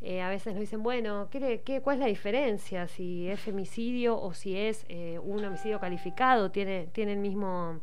[0.00, 4.20] eh, a veces nos dicen, bueno, ¿qué, qué, cuál es la diferencia si es femicidio
[4.20, 6.50] o si es eh, un homicidio calificado?
[6.50, 7.80] Tiene, tiene el mismo,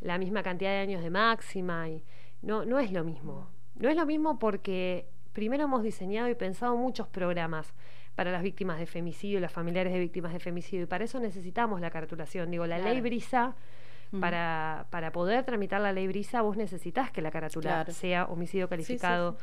[0.00, 2.02] la misma cantidad de años de máxima y
[2.42, 3.48] no, no es lo mismo.
[3.74, 7.72] No es lo mismo porque primero hemos diseñado y pensado muchos programas
[8.14, 10.82] para las víctimas de femicidio, las familiares de víctimas de femicidio.
[10.82, 12.50] Y para eso necesitamos la cartulación.
[12.50, 13.54] Digo, la ley Brisa,
[14.20, 19.38] para, para poder tramitar la ley Brisa, vos necesitas que la carátula sea homicidio calificado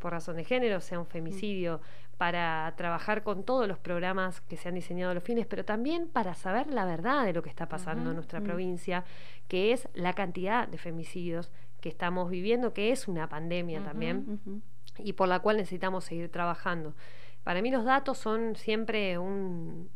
[0.00, 1.80] por razón de género, sea un femicidio,
[2.16, 6.08] para trabajar con todos los programas que se han diseñado a los fines, pero también
[6.08, 9.04] para saber la verdad de lo que está pasando en nuestra provincia,
[9.48, 14.62] que es la cantidad de femicidios que estamos viviendo, que es una pandemia también,
[14.98, 16.94] y por la cual necesitamos seguir trabajando.
[17.42, 19.88] Para mí los datos son siempre un,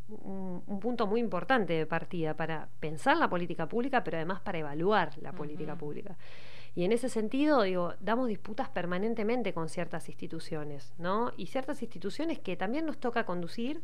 [0.80, 5.32] punto muy importante de partida para pensar la política pública, pero además para evaluar la
[5.32, 6.16] política pública.
[6.74, 11.32] Y en ese sentido, digo, damos disputas permanentemente con ciertas instituciones, ¿no?
[11.36, 13.82] Y ciertas instituciones que también nos toca conducir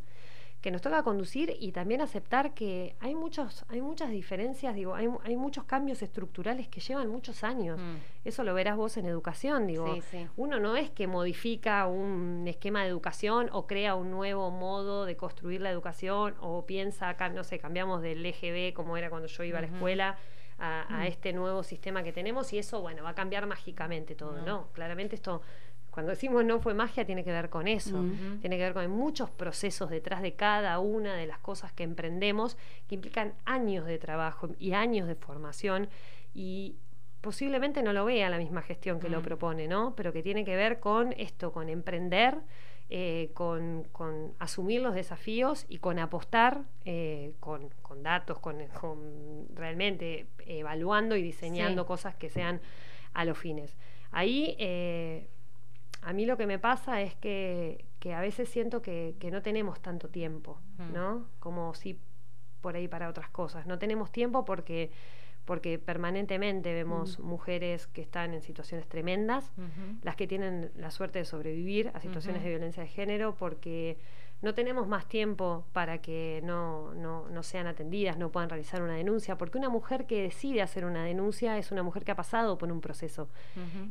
[0.61, 5.09] que nos toca conducir y también aceptar que hay muchos hay muchas diferencias digo hay,
[5.23, 7.95] hay muchos cambios estructurales que llevan muchos años mm.
[8.25, 9.97] eso lo verás vos en educación digo
[10.37, 15.17] uno no es que modifica un esquema de educación o crea un nuevo modo de
[15.17, 19.57] construir la educación o piensa no sé cambiamos del EGB como era cuando yo iba
[19.57, 20.17] a la escuela
[20.61, 21.01] a, mm.
[21.03, 25.15] este nuevo sistema que tenemos y eso bueno va a cambiar mágicamente todo no claramente
[25.15, 25.41] esto
[25.91, 28.05] cuando decimos no fue magia, tiene que ver con eso.
[28.39, 32.55] Tiene que ver con muchos procesos detrás de cada una de las cosas que emprendemos
[32.87, 35.89] que implican años de trabajo y años de formación
[36.33, 36.77] y
[37.19, 39.23] posiblemente no lo vea la misma gestión que lo mm.
[39.23, 39.93] propone, ¿no?
[39.95, 42.37] Pero que tiene que ver con esto, con emprender,
[42.93, 43.87] eh, con,
[44.37, 47.69] asumir los desafíos y con apostar eh, con,
[48.03, 48.57] datos, con,
[49.55, 52.59] realmente evaluando y diseñando cosas que sean
[53.13, 53.77] a los fines.
[54.11, 55.29] Ahí eh,
[56.01, 59.41] a mí lo que me pasa es que, que a veces siento que, que, no
[59.41, 60.91] tenemos tanto tiempo, mm.
[60.91, 61.27] ¿no?
[61.39, 61.97] Como si
[62.59, 63.67] por ahí para otras cosas.
[63.67, 64.91] No tenemos tiempo porque
[65.45, 67.23] porque permanentemente vemos mm.
[67.23, 69.51] mujeres que están en situaciones tremendas,
[70.03, 73.97] las que tienen la suerte de sobrevivir a situaciones de violencia de género, porque
[74.41, 78.95] no tenemos más tiempo para que no, no, no, sean atendidas, no puedan realizar una
[78.95, 82.57] denuncia, porque una mujer que decide hacer una denuncia es una mujer que ha pasado
[82.57, 83.29] por un proceso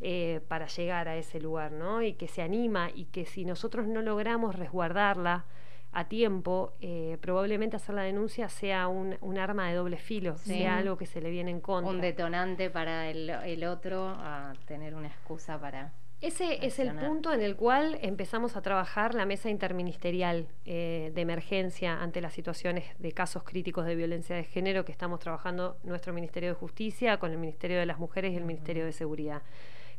[0.00, 2.02] eh, para llegar a ese lugar, ¿no?
[2.02, 5.44] Y que se anima y que si nosotros no logramos resguardarla,
[5.92, 10.78] a tiempo, eh, probablemente hacer la denuncia sea un, un arma de doble filo, sea
[10.78, 11.90] algo que se le viene en contra.
[11.90, 17.32] Un detonante para el, el otro a tener una excusa para ese es el punto
[17.32, 22.84] en el cual empezamos a trabajar la mesa interministerial eh, de emergencia ante las situaciones
[22.98, 27.30] de casos críticos de violencia de género que estamos trabajando nuestro Ministerio de Justicia con
[27.30, 29.40] el Ministerio de las Mujeres y el Ministerio de Seguridad,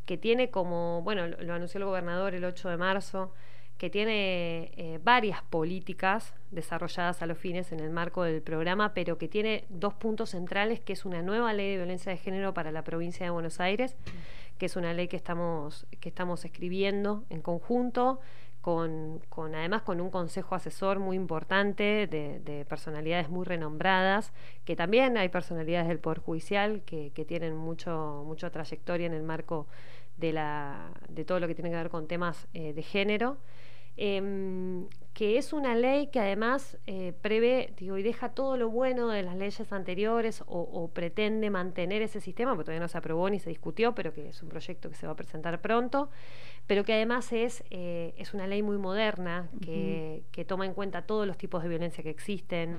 [0.05, 3.33] que tiene como, bueno, lo, anunció el gobernador el 8 de marzo,
[3.81, 9.17] que tiene eh, varias políticas desarrolladas a los fines en el marco del programa, pero
[9.17, 12.71] que tiene dos puntos centrales, que es una nueva ley de violencia de género para
[12.71, 13.95] la provincia de Buenos Aires
[14.59, 18.19] que es una ley que estamos, que estamos escribiendo en conjunto,
[18.61, 24.31] con, con además con un consejo asesor muy importante de, personalidades muy renombradas,
[24.63, 29.23] que también hay personalidades del Poder Judicial que, que tienen mucho, mucha trayectoria en el
[29.23, 29.65] marco
[30.17, 33.37] de, la, de todo lo que tiene que ver con temas eh, de género.
[33.97, 39.09] Em, que es una ley que además eh, prevé, digo, y deja todo lo bueno
[39.09, 43.39] de las leyes anteriores o, pretende mantener ese sistema, porque todavía no se aprobó ni
[43.39, 46.09] se discutió, pero que es un proyecto que se va a presentar pronto,
[46.65, 51.01] pero que además es, eh, es una ley muy moderna, que, que, toma en cuenta
[51.01, 52.77] todos los tipos de violencia que existen,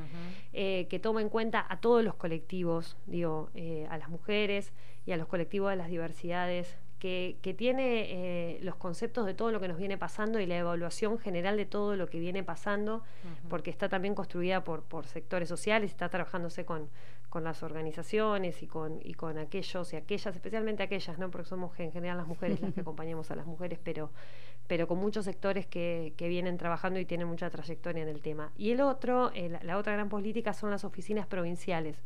[0.54, 3.50] eh, que toma en cuenta a todos los colectivos, digo,
[3.88, 4.72] a las mujeres
[5.04, 9.58] y a los colectivos de las diversidades que, tiene eh, los conceptos de todo lo
[9.58, 13.02] que nos viene pasando y la evaluación general de todo lo que viene pasando,
[13.48, 16.88] porque está también construida por, por sectores sociales, está trabajándose con,
[17.28, 21.28] con las organizaciones y con, y con aquellos y aquellas, especialmente aquellas, ¿no?
[21.28, 24.12] porque somos en general las mujeres las que acompañamos a las mujeres, pero,
[24.68, 28.52] pero con muchos sectores que, que vienen trabajando y tienen mucha trayectoria en el tema.
[28.56, 31.96] Y el otro, eh, la, otra gran política son las oficinas provinciales.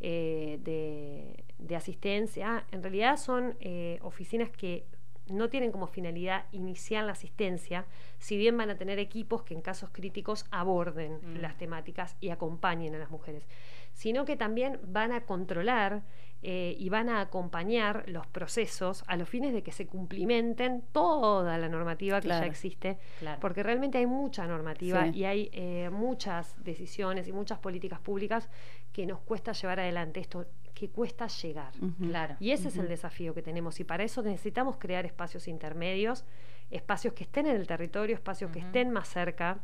[0.00, 2.64] Eh, de, de, asistencia.
[2.70, 4.84] En realidad son eh, oficinas que
[5.26, 7.84] no tienen como finalidad iniciar la asistencia,
[8.18, 11.40] si bien van a tener equipos que en casos críticos aborden mm.
[11.40, 13.46] las temáticas y acompañen a las mujeres,
[13.92, 16.02] sino que también van a controlar
[16.40, 21.58] eh, y van a acompañar los procesos a los fines de que se cumplimenten toda
[21.58, 22.98] la normativa que ya existe,
[23.40, 28.48] porque realmente hay mucha normativa y hay eh, muchas decisiones y muchas políticas públicas
[28.92, 31.72] que nos cuesta llevar adelante esto que cuesta llegar.
[32.00, 32.36] claro.
[32.38, 36.24] Y ese es el desafío que tenemos y para eso necesitamos crear espacios intermedios,
[36.70, 39.58] espacios que estén en el territorio, espacios que estén más cerca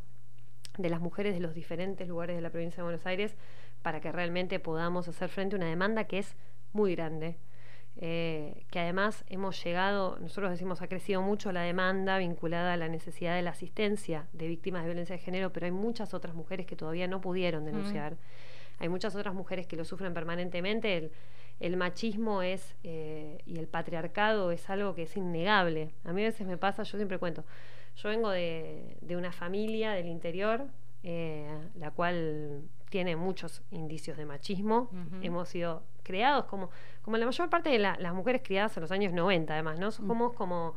[0.76, 3.36] de las mujeres de los diferentes lugares de la provincia de Buenos Aires
[3.82, 6.36] para que realmente podamos hacer frente a una demanda que es
[6.72, 7.38] muy grande.
[7.96, 12.88] Eh, que además hemos llegado, nosotros decimos, ha crecido mucho la demanda vinculada a la
[12.88, 16.66] necesidad de la asistencia de víctimas de violencia de género, pero hay muchas otras mujeres
[16.66, 18.16] que todavía no pudieron denunciar.
[18.78, 21.10] Hay muchas otras mujeres que lo sufren permanentemente.
[21.60, 25.90] El, machismo es eh, y el patriarcado es algo que es innegable.
[26.04, 27.44] A mí a veces me pasa, yo siempre cuento,
[27.96, 30.66] yo vengo de, de una familia del interior,
[31.02, 31.46] eh,
[31.76, 34.88] la cual tiene muchos indicios de machismo.
[35.20, 36.70] Hemos sido creados como,
[37.02, 39.90] como la mayor parte de las mujeres criadas en los años 90, además, ¿no?
[39.90, 40.76] Somos como,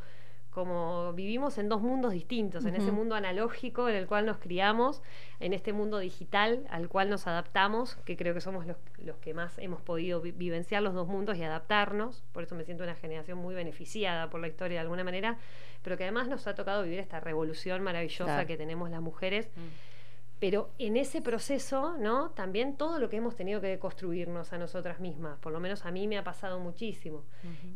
[0.57, 5.03] como vivimos en dos mundos distintos, en ese mundo analógico en el cual nos criamos,
[5.39, 9.35] en este mundo digital al cual nos adaptamos, que creo que somos los, los que
[9.35, 13.37] más hemos podido vivenciar los dos mundos y adaptarnos, por eso me siento una generación
[13.37, 15.37] muy beneficiada por la historia de alguna manera,
[15.83, 19.51] pero que además nos ha tocado vivir esta revolución maravillosa que tenemos las mujeres.
[19.55, 19.86] Mm.
[20.39, 22.29] Pero en ese proceso, ¿no?
[22.31, 25.91] También todo lo que hemos tenido que construirnos a nosotras mismas, por lo menos a
[25.91, 27.23] mí me ha pasado muchísimo.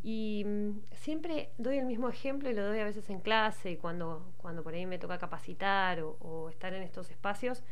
[0.04, 4.32] Y mm, siempre doy el mismo ejemplo y lo doy a veces en clase, cuando,
[4.38, 7.64] cuando por ahí me toca capacitar o, estar en estos espacios,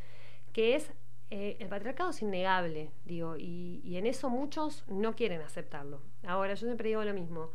[0.54, 0.92] que es
[1.30, 6.02] eh, el patriarcado es innegable, digo, y, y en eso muchos no quieren aceptarlo.
[6.26, 7.52] Ahora, yo siempre digo lo mismo,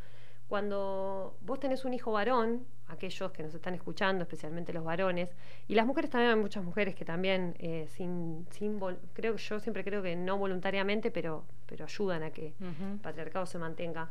[0.48, 5.30] cuando vos tenés un hijo varón, aquellos que nos están escuchando, especialmente los varones,
[5.68, 8.78] y las mujeres también hay muchas mujeres que también, eh, sin, sin
[9.12, 13.58] creo yo siempre creo que no voluntariamente, pero, pero ayudan a que el patriarcado se
[13.58, 14.10] mantenga.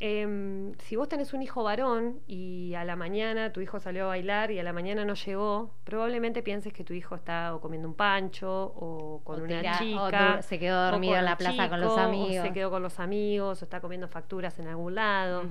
[0.00, 4.08] Em, si vos tenés un hijo varón y a la mañana tu hijo salió a
[4.08, 7.88] bailar y a la mañana no llegó, probablemente pienses que tu hijo está o comiendo
[7.88, 10.36] un pancho o con una chica.
[10.38, 12.38] O se quedó dormido en la plaza con los amigos.
[12.38, 15.44] O se quedó con los amigos o está comiendo facturas en algún lado.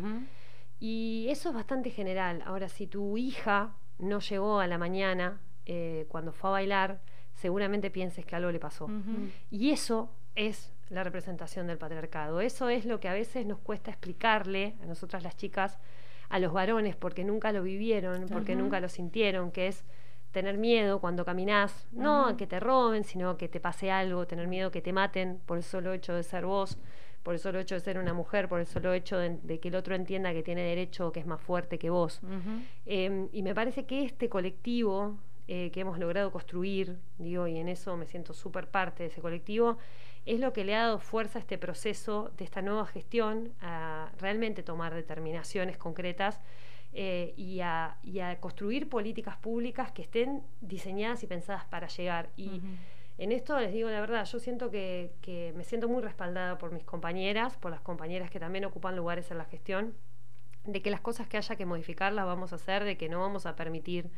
[0.79, 2.41] Y eso es bastante general.
[2.45, 7.01] Ahora, si tu hija no llegó a la mañana eh, cuando fue a bailar,
[7.33, 8.89] seguramente pienses que algo le pasó.
[9.51, 12.41] Y eso es la representación del patriarcado.
[12.41, 15.77] Eso es lo que a veces nos cuesta explicarle a nosotras las chicas,
[16.29, 19.85] a los varones, porque nunca lo vivieron, porque nunca lo sintieron, que es
[20.31, 24.27] tener miedo cuando caminas, no a que te roben, sino a que te pase algo,
[24.27, 26.77] tener miedo que te maten por el solo hecho de ser vos,
[27.23, 29.75] por el solo hecho de ser una mujer, por el solo hecho de, que el
[29.75, 32.21] otro entienda que tiene derecho, que es más fuerte que vos.
[32.85, 35.17] Em, y me parece que este colectivo
[35.49, 39.21] eh, que hemos logrado construir, digo, y en eso me siento súper parte de ese
[39.21, 39.77] colectivo,
[40.27, 44.11] es lo que le ha dado fuerza a este proceso de esta nueva gestión, a
[44.19, 46.41] realmente tomar determinaciones concretas
[46.93, 47.97] eh, y, a,
[48.41, 52.29] construir políticas públicas que estén diseñadas y pensadas para llegar.
[52.35, 52.61] Y
[53.17, 56.73] en esto les digo la verdad, yo siento que, que me siento muy respaldada por
[56.73, 59.93] mis compañeras, por las compañeras que también ocupan lugares en la gestión,
[60.65, 63.21] de que las cosas que haya que modificar las vamos a hacer, de que no
[63.21, 64.09] vamos a permitir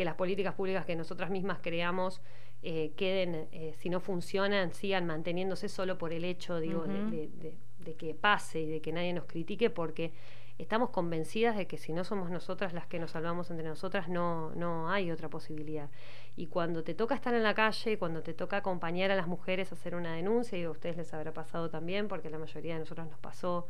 [0.00, 2.22] que las políticas públicas que nosotras mismas creamos
[2.62, 8.14] eh, queden, eh, si no funcionan, sigan manteniéndose solo por el hecho, digo, de, que
[8.14, 10.14] pase y de que nadie nos critique, porque
[10.56, 14.54] estamos convencidas de que si no somos nosotras las que nos salvamos entre nosotras, no,
[14.54, 15.90] no hay otra posibilidad.
[16.34, 19.70] Y cuando te toca estar en la calle, cuando te toca acompañar a las mujeres
[19.70, 22.80] a hacer una denuncia, y a ustedes les habrá pasado también, porque la mayoría de
[22.80, 23.66] nosotros nos pasó,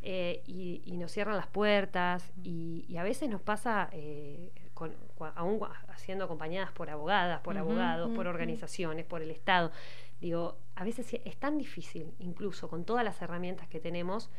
[0.00, 3.90] eh, y, nos cierran las puertas, y, a veces nos pasa
[5.34, 5.60] aún
[5.96, 9.72] siendo acompañadas por abogadas, por abogados, por organizaciones, por el Estado.
[10.20, 14.30] Digo, a veces es tan difícil, incluso con todas las herramientas que tenemos,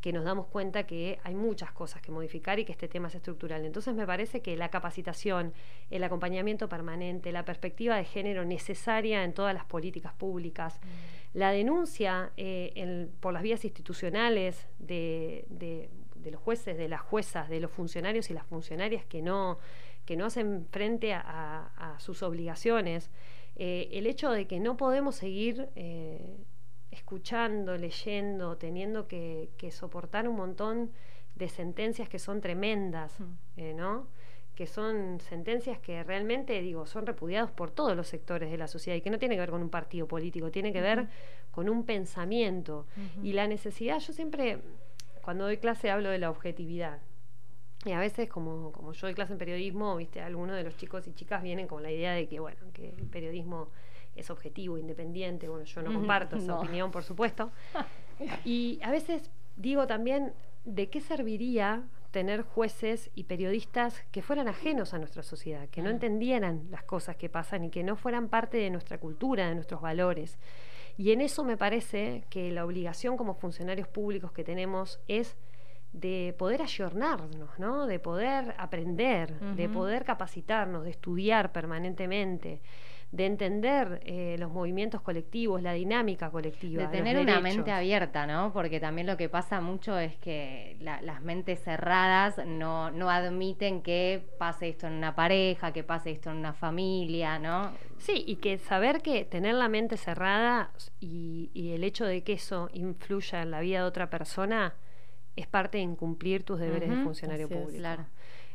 [0.00, 3.14] que nos damos cuenta que hay muchas cosas que modificar y que este tema es
[3.14, 3.64] estructural.
[3.64, 5.54] Entonces me parece que la capacitación,
[5.90, 11.38] el acompañamiento permanente, la perspectiva de género necesaria en todas las políticas públicas, mm.
[11.38, 17.60] la denuncia eh, por las vías institucionales de, de los jueces, de las juezas, de
[17.60, 19.58] los funcionarios y las funcionarias que no,
[20.04, 23.10] que no hacen frente a, sus obligaciones,
[23.56, 26.38] eh, el hecho de que no podemos seguir eh,
[26.90, 30.90] escuchando, leyendo, teniendo que, que soportar un montón
[31.34, 33.16] de sentencias que son tremendas,
[33.56, 34.08] eh, ¿no?
[34.54, 38.96] que son sentencias que realmente, digo, son repudiados por todos los sectores de la sociedad
[38.96, 41.08] y que no tiene que ver con un partido político, tiene que ver
[41.50, 42.86] con un pensamiento.
[43.22, 44.60] Y la necesidad, yo siempre,
[45.22, 47.00] cuando doy clase, hablo de la objetividad.
[47.84, 51.06] Y a veces, como, como yo doy clase en periodismo, viste, algunos de los chicos
[51.06, 53.68] y chicas vienen con la idea de que, bueno, que el periodismo
[54.16, 55.48] es objetivo, independiente.
[55.48, 57.50] Bueno, yo no comparto esa opinión, por supuesto.
[58.44, 60.34] Y a veces digo también,
[60.64, 61.82] ¿de qué serviría
[62.14, 67.16] tener jueces y periodistas que fueran ajenos a nuestra sociedad, que no entendieran las cosas
[67.16, 70.38] que pasan y que no fueran parte de nuestra cultura, de nuestros valores.
[70.96, 75.36] Y en eso me parece que la obligación como funcionarios públicos que tenemos es
[75.94, 77.86] de poder ayornarnos, ¿no?
[77.86, 82.60] de poder aprender, de poder capacitarnos, de estudiar permanentemente
[83.14, 86.82] de entender eh, los movimientos colectivos, la dinámica colectiva.
[86.82, 88.52] De tener una mente abierta, ¿no?
[88.52, 94.26] Porque también lo que pasa mucho es que las mentes cerradas no, no admiten que
[94.38, 97.70] pase esto en una pareja, que pase esto en una familia, ¿no?
[97.98, 102.68] Sí, y que saber que tener la mente cerrada y, el hecho de que eso
[102.72, 104.74] influya en la vida de otra persona
[105.36, 107.78] es parte de incumplir tus deberes de funcionario público.
[107.78, 108.06] claro.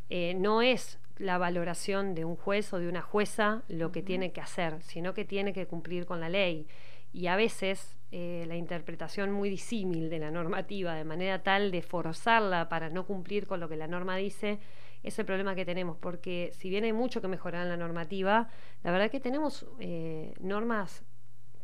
[0.09, 4.31] Eh, no es la valoración de un juez o de una jueza lo que tiene
[4.31, 6.65] que hacer, sino que tiene que cumplir con la ley.
[7.11, 11.81] Y a veces eh, la interpretación muy disímil de la normativa, de manera tal de
[11.81, 14.59] forzarla para no cumplir con lo que la norma dice,
[15.03, 18.49] es el problema que tenemos, porque si bien hay mucho que mejorar en la normativa,
[18.83, 21.03] la verdad que tenemos eh, normas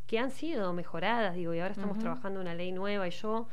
[0.08, 3.48] que han sido mejoradas, digo, y ahora estamos trabajando una ley nueva y yo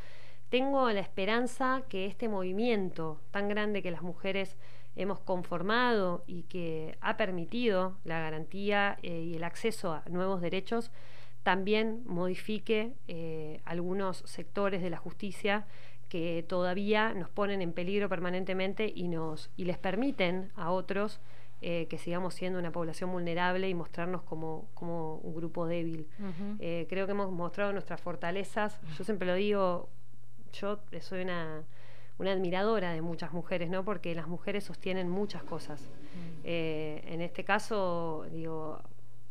[0.53, 4.59] tengo la esperanza que este movimiento tan grande que las mujeres
[4.97, 10.91] hemos conformado y que ha permitido la garantía eh, y el acceso a nuevos derechos,
[11.43, 15.67] también modifique eh, algunos sectores de la justicia
[16.11, 21.19] que todavía nos ponen en peligro permanentemente y, nos, y les permiten a otros
[21.63, 26.09] eh, que sigamos siendo una población vulnerable y mostrarnos como, como un grupo débil.
[26.59, 28.79] creo que hemos mostrado nuestras fortalezas.
[28.99, 29.89] Yo siempre lo digo,
[30.53, 31.65] yo soy una
[32.19, 33.85] una admiradora de muchas mujeres, ¿no?
[33.85, 35.81] Porque las mujeres sostienen muchas cosas.
[35.81, 36.41] Mm.
[36.45, 38.81] Eh, en este caso, digo,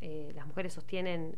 [0.01, 1.35] eh, las mujeres sostienen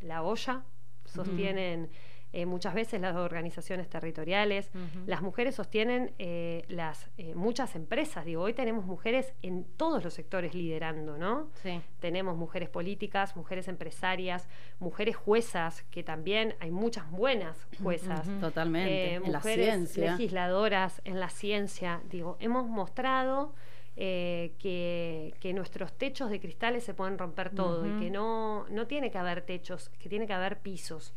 [0.00, 0.64] la olla,
[1.04, 1.88] sostienen
[2.32, 4.70] eh, muchas veces las organizaciones territoriales.
[5.06, 8.24] Las mujeres sostienen eh, las eh, muchas empresas.
[8.24, 11.48] Digo, hoy tenemos mujeres en todos los sectores liderando, ¿no?
[11.62, 11.80] Sí.
[12.00, 14.46] Tenemos mujeres políticas, mujeres empresarias,
[14.78, 18.28] mujeres juezas, que también hay muchas buenas juezas.
[18.40, 19.14] Totalmente.
[19.14, 22.02] en mujeres legisladoras en la ciencia.
[22.10, 23.54] Digo, hemos mostrado
[24.00, 29.10] eh, que, nuestros techos de cristales se pueden romper todo y que no, no tiene
[29.10, 31.14] que haber techos, que tiene que haber pisos.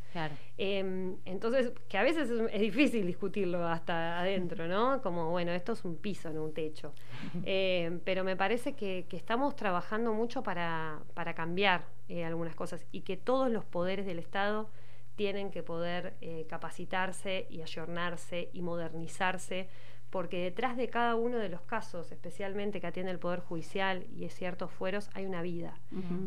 [0.58, 5.00] Em, entonces, que a veces es, difícil discutirlo hasta adentro, ¿no?
[5.04, 6.96] Como, bueno, esto es un piso, no un techo.
[7.46, 13.02] Em, pero me parece que, estamos trabajando mucho para, para cambiar eh, algunas cosas y
[13.02, 14.72] que todos los poderes del Estado
[15.16, 19.70] tienen que poder eh, capacitarse y ayornarse y modernizarse
[20.12, 24.26] porque detrás de cada uno de los casos, especialmente que atiende el Poder Judicial y
[24.26, 25.74] es ciertos fueros, hay una vida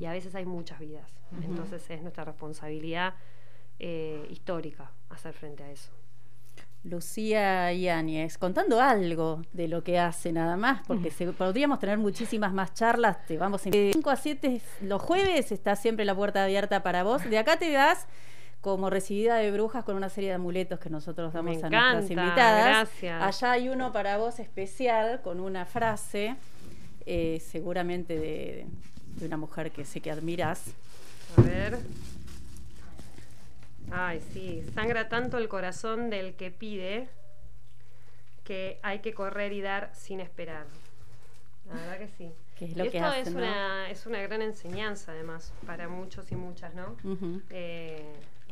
[0.00, 1.12] y a veces hay muchas vidas.
[1.42, 3.14] Entonces es nuestra responsabilidad
[3.78, 5.92] eh, histórica hacer frente a eso.
[6.82, 12.74] Lucía Yáñez, contando algo de lo que hace nada más, porque podríamos tener muchísimas más
[12.74, 13.24] charlas.
[13.26, 17.24] Te vamos de 5 a 7 los jueves, está siempre la puerta abierta para vos.
[17.28, 18.06] De acá te das
[18.64, 22.88] como recibida de brujas con una serie de amuletos que nosotros damos a nuestras invitadas.
[22.88, 23.22] Gracias.
[23.22, 26.34] Allá hay uno para vos especial con una frase,
[27.04, 28.66] eh, seguramente de,
[29.20, 30.64] una mujer que sé que admiras.
[31.36, 31.78] A ver.
[33.90, 37.10] Ay, sí, sangra tanto el corazón del que pide
[38.44, 40.64] que hay que correr y dar sin esperar.
[41.68, 42.32] La verdad que sí.
[42.56, 46.36] Que es lo esto que es, una, es una gran enseñanza, además, para muchos y
[46.36, 46.96] muchas, ¿no?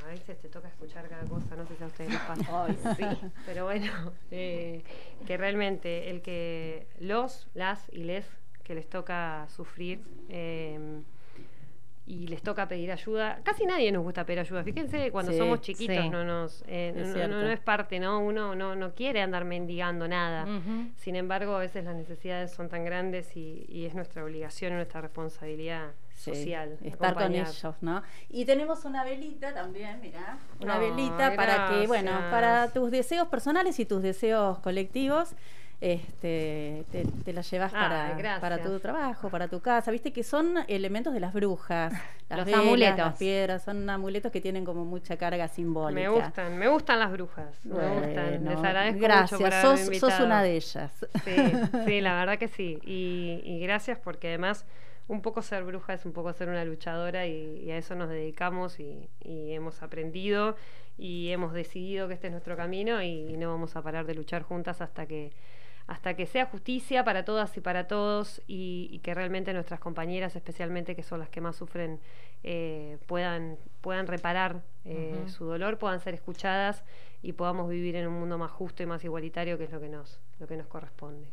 [0.05, 2.67] A veces te toca escuchar cada cosa, no sé si a ustedes les pasa.
[2.97, 3.31] sí.
[3.47, 4.83] Pero bueno, eh,
[5.27, 8.27] que realmente el que los, las y les
[8.63, 11.03] que les toca sufrir eh,
[12.05, 13.41] y les toca pedir ayuda.
[13.45, 14.65] Casi nadie nos gusta pedir ayuda.
[14.65, 16.93] Fíjense, cuando somos chiquitos no nos eh,
[17.29, 18.21] no, es parte, ¿no?
[18.21, 20.47] Uno no, no quiere andar mendigando nada.
[20.97, 25.01] Sin embargo, a veces las necesidades son tan grandes y, y es nuestra obligación, nuestra
[25.01, 26.79] responsabilidad social.
[26.83, 28.03] Estar con ellos, ¿no?
[28.29, 33.79] Y tenemos una velita también, mira, una velita para que, bueno, para tus deseos personales
[33.79, 35.35] y tus deseos colectivos.
[35.83, 39.91] Este, te, la llevas para, para tu trabajo, para tu casa.
[39.91, 41.93] Viste que son elementos de las brujas.
[42.29, 42.99] Las Los amuletos.
[42.99, 46.01] Las piedras, son amuletos que tienen como mucha carga simbólica.
[46.01, 47.67] Me gustan, me gustan las brujas.
[47.67, 48.45] Me gustan.
[48.45, 51.07] Les agradezco gracias, mucho sos, una de ellas.
[51.25, 51.37] Sí,
[51.87, 52.79] sí, la verdad que sí.
[52.85, 54.65] Y, y gracias porque además
[55.09, 58.81] un poco ser bruja es un poco ser una luchadora y, a eso nos dedicamos
[58.81, 60.57] y, hemos aprendido
[60.97, 64.43] y hemos decidido que este es nuestro camino y, no vamos a parar de luchar
[64.43, 65.33] juntas hasta que
[65.87, 70.95] hasta que sea justicia para todas y para todos y, que realmente nuestras compañeras, especialmente
[70.95, 72.01] que son las que más sufren,
[72.45, 76.83] eh, puedan, puedan reparar eh, su dolor, puedan ser escuchadas
[77.23, 79.89] y podamos vivir en un mundo más justo y más igualitario, que es lo que
[79.89, 81.29] nos, lo que nos corresponde.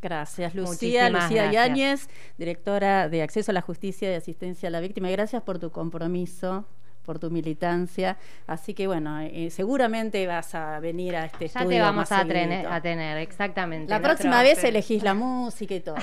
[0.00, 1.08] Gracias, Lucía.
[1.08, 5.08] Lucía Yáñez, directora de Acceso a la Justicia y Asistencia a la Víctima.
[5.08, 6.66] Gracias por tu compromiso
[7.04, 8.16] por tu militancia.
[8.46, 11.70] Así que bueno, eh, seguramente vas a venir a este estudio.
[11.70, 13.90] Ya te vamos a, tener, a tener, exactamente.
[13.90, 15.96] La próxima vez elegís la música y todo.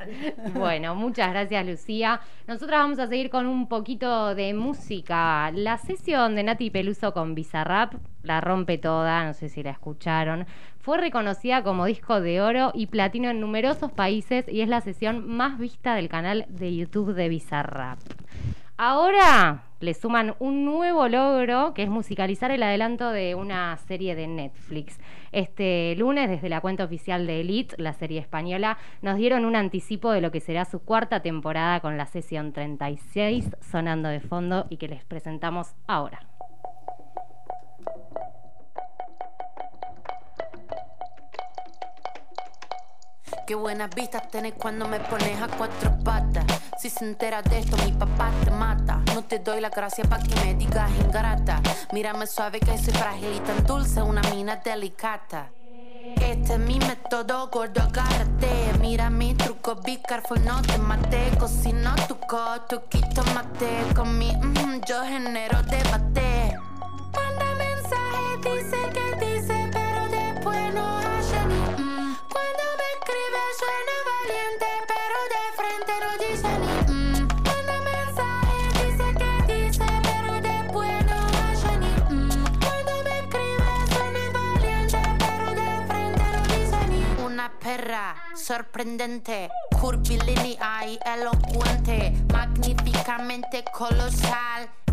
[0.54, 2.20] bueno, muchas gracias Lucía.
[2.46, 5.50] Nosotras vamos a seguir con un poquito de música.
[5.52, 7.94] La sesión de Nati Peluso con Bizarrap
[8.24, 10.46] la rompe toda, no sé si la escucharon.
[10.78, 15.28] Fue reconocida como disco de oro y platino en numerosos países y es la sesión
[15.28, 17.98] más vista del canal de YouTube de Bizarrap.
[18.76, 24.26] Ahora le suman un nuevo logro que es musicalizar el adelanto de una serie de
[24.26, 24.98] Netflix.
[25.30, 30.10] Este lunes, desde la cuenta oficial de Elite, la serie española, nos dieron un anticipo
[30.10, 34.76] de lo que será su cuarta temporada con la sesión 36 sonando de fondo y
[34.76, 36.33] que les presentamos ahora.
[43.46, 46.46] Qué buenas vistas tenés cuando me pones a cuatro patas.
[46.78, 49.02] Si se entera de esto, mi papá te mata.
[49.14, 51.60] No te doy la gracia pa' que me digas ingrata.
[51.92, 55.50] Mírame suave que soy frágil y tan dulce, una mina delicata.
[56.16, 58.72] Este es mi método, gordo, agárrate.
[58.80, 61.30] Mira mi truco, be careful, no te mate.
[61.38, 63.84] Cocino tu co, tu quito mate.
[63.94, 66.56] Con mi mm, yo genero debate.
[67.12, 71.13] Manda mensaje, dice que dice, pero después no
[88.44, 89.48] sorprendente,
[89.80, 94.68] curvilínea y elocuente, magníficamente colosal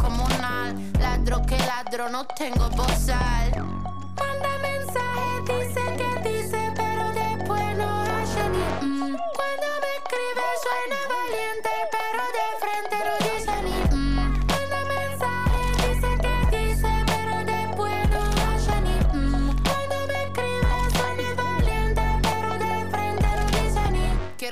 [0.00, 0.74] comunal.
[1.00, 3.50] Ladro que ladro, no tengo bozal.
[4.16, 9.16] Manda mensaje, dice que dice, pero después no hace ni mm.
[9.36, 11.13] Cuando me escribe suena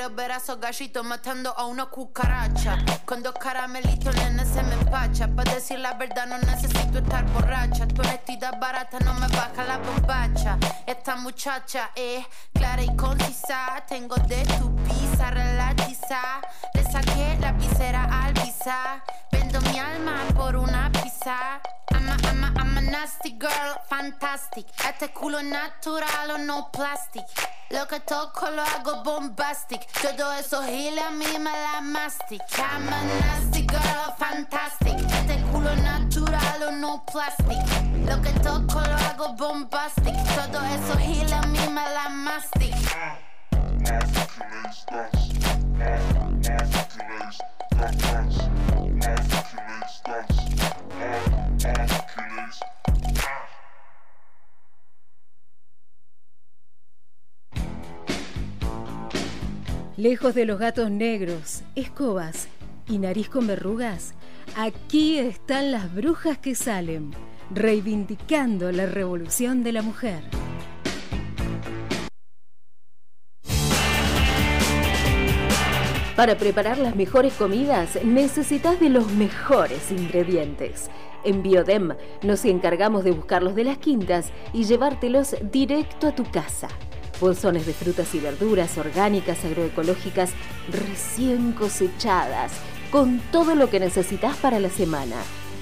[0.03, 2.77] ni Quiero ver a esos gallitos matando a una cucaracha.
[3.05, 5.29] Con dos caramelitos, nene, se me empacha.
[5.29, 7.87] Para decir la verdad, no necesito estar borracha.
[7.87, 10.59] Tu honestidad barata no me baja la bombacha.
[10.87, 13.85] Esta muchacha es clara y concisa.
[13.89, 16.41] Tengo de tu pizza relatiza.
[16.75, 19.05] Le saqué la visera al visa.
[19.73, 21.59] Mi alma por una pizza.
[21.93, 24.67] I'm a, I'm a, I'm a nasty girl, fantastic.
[24.87, 27.25] Este culo natural o no plastic.
[27.71, 29.81] Lo que toco lo hago bombastic.
[30.03, 32.43] Todo eso giles a mí me la mastic.
[32.59, 34.99] I'm a nasty girl, fantastic.
[34.99, 37.57] Este culo natural o no plastic.
[38.07, 40.15] Lo que toco lo hago bombastic.
[40.35, 42.75] Todo eso giles a mí me la mastic.
[60.03, 62.49] Lejos de los gatos negros, escobas
[62.89, 64.15] y nariz con verrugas,
[64.57, 67.13] aquí están las brujas que salen,
[67.55, 70.25] reivindicando la revolución de la mujer.
[76.17, 80.91] Para preparar las mejores comidas necesitas de los mejores ingredientes.
[81.25, 86.69] En Biodem nos encargamos de buscarlos de las quintas y llevártelos directo a tu casa.
[87.19, 90.33] bolsones de frutas y verduras orgánicas, agroecológicas,
[90.71, 92.53] recién cosechadas,
[92.91, 95.15] con todo lo que necesitas para la semana.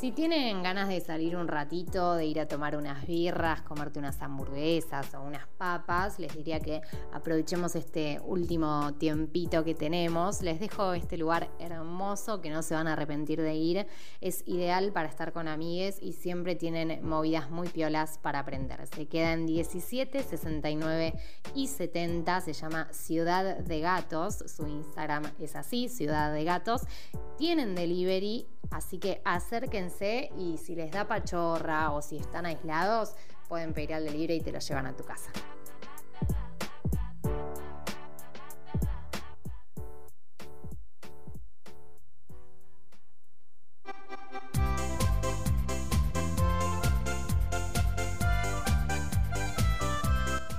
[0.00, 4.22] Si tienen ganas de salir un ratito, de ir a tomar unas birras, comerte unas
[4.22, 6.80] hamburguesas o unas papas, les diría que
[7.12, 10.40] aprovechemos este último tiempito que tenemos.
[10.40, 13.86] Les dejo este lugar hermoso que no se van a arrepentir de ir.
[14.22, 18.86] Es ideal para estar con amigues y siempre tienen movidas muy piolas para aprender.
[18.86, 21.12] Se queda en 17, 69
[21.54, 22.40] y 70.
[22.40, 24.44] Se llama Ciudad de Gatos.
[24.46, 26.84] Su Instagram es así, Ciudad de Gatos.
[27.36, 29.89] Tienen delivery, así que acérquense
[30.38, 33.14] y si les da pachorra o si están aislados,
[33.48, 35.30] pueden pedir al delivery y te lo llevan a tu casa.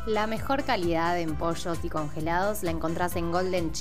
[0.05, 3.71] La mejor calidad en pollos y congelados la encontrás en Golden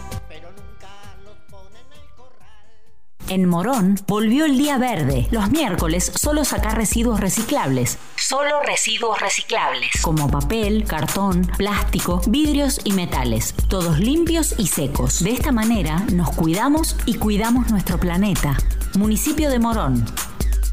[3.32, 5.26] En Morón volvió el día verde.
[5.30, 7.96] Los miércoles solo sacar residuos reciclables.
[8.14, 10.02] Solo residuos reciclables.
[10.02, 13.54] Como papel, cartón, plástico, vidrios y metales.
[13.70, 15.24] Todos limpios y secos.
[15.24, 18.54] De esta manera nos cuidamos y cuidamos nuestro planeta.
[18.98, 20.04] Municipio de Morón.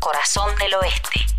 [0.02, 1.30] Corazón del Oeste.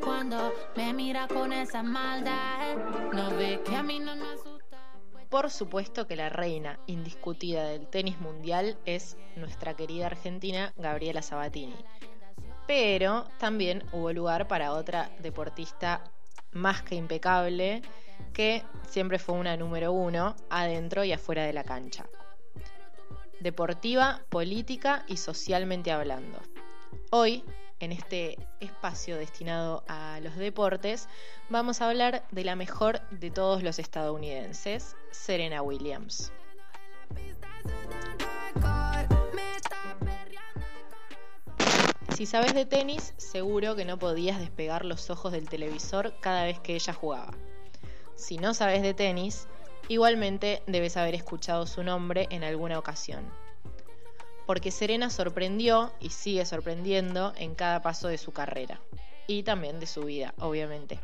[0.00, 2.76] Cuando me mira con esa maldad.
[3.12, 4.78] No ve que a mí no me asusta.
[5.28, 11.76] Por supuesto que la reina indiscutida del tenis mundial es nuestra querida argentina Gabriela Sabatini.
[12.66, 16.04] Pero también hubo lugar para otra deportista
[16.52, 17.82] más que impecable,
[18.32, 22.06] que siempre fue una número uno adentro y afuera de la cancha.
[23.40, 26.40] Deportiva, política y socialmente hablando.
[27.10, 27.44] Hoy
[27.80, 31.08] en este espacio destinado a los deportes,
[31.48, 36.32] vamos a hablar de la mejor de todos los estadounidenses, Serena Williams.
[42.16, 46.58] Si sabes de tenis, seguro que no podías despegar los ojos del televisor cada vez
[46.58, 47.32] que ella jugaba.
[48.16, 49.46] Si no sabes de tenis,
[49.86, 53.30] igualmente debes haber escuchado su nombre en alguna ocasión
[54.48, 58.80] porque Serena sorprendió y sigue sorprendiendo en cada paso de su carrera
[59.26, 60.98] y también de su vida, obviamente.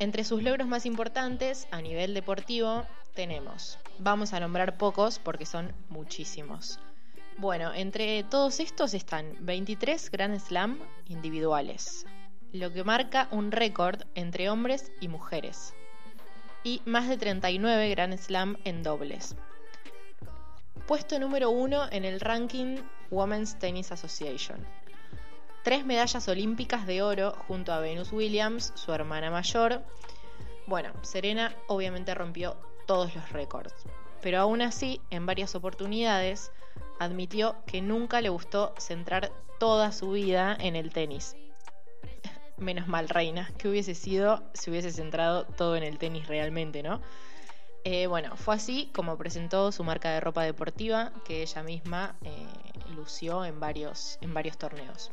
[0.00, 2.82] Entre sus logros más importantes a nivel deportivo
[3.14, 6.80] tenemos, vamos a nombrar pocos porque son muchísimos.
[7.38, 12.04] Bueno, entre todos estos están 23 Grand Slam individuales,
[12.52, 15.72] lo que marca un récord entre hombres y mujeres,
[16.64, 19.36] y más de 39 Grand Slam en dobles,
[20.90, 22.78] puesto número uno en el ranking
[23.12, 24.58] Women's Tennis Association.
[25.62, 29.84] Tres medallas olímpicas de oro junto a Venus Williams, su hermana mayor.
[30.66, 32.56] Bueno, Serena obviamente rompió
[32.88, 33.72] todos los récords,
[34.20, 36.50] pero aún así, en varias oportunidades,
[36.98, 39.30] admitió que nunca le gustó centrar
[39.60, 41.36] toda su vida en el tenis.
[42.56, 47.00] Menos mal, reina, que hubiese sido si hubiese centrado todo en el tenis realmente, ¿no?
[47.84, 52.46] Eh, bueno, fue así como presentó su marca de ropa deportiva que ella misma eh,
[52.94, 55.10] lució en varios, en varios torneos.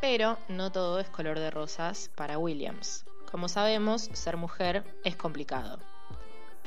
[0.00, 3.06] Pero no todo es color de rosas para Williams.
[3.30, 5.78] Como sabemos, ser mujer es complicado.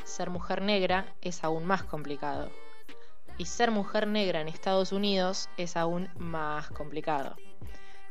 [0.06, 2.50] Ser mujer negra es aún más complicado.
[3.38, 7.36] Y ser mujer negra en Estados Unidos es aún más complicado.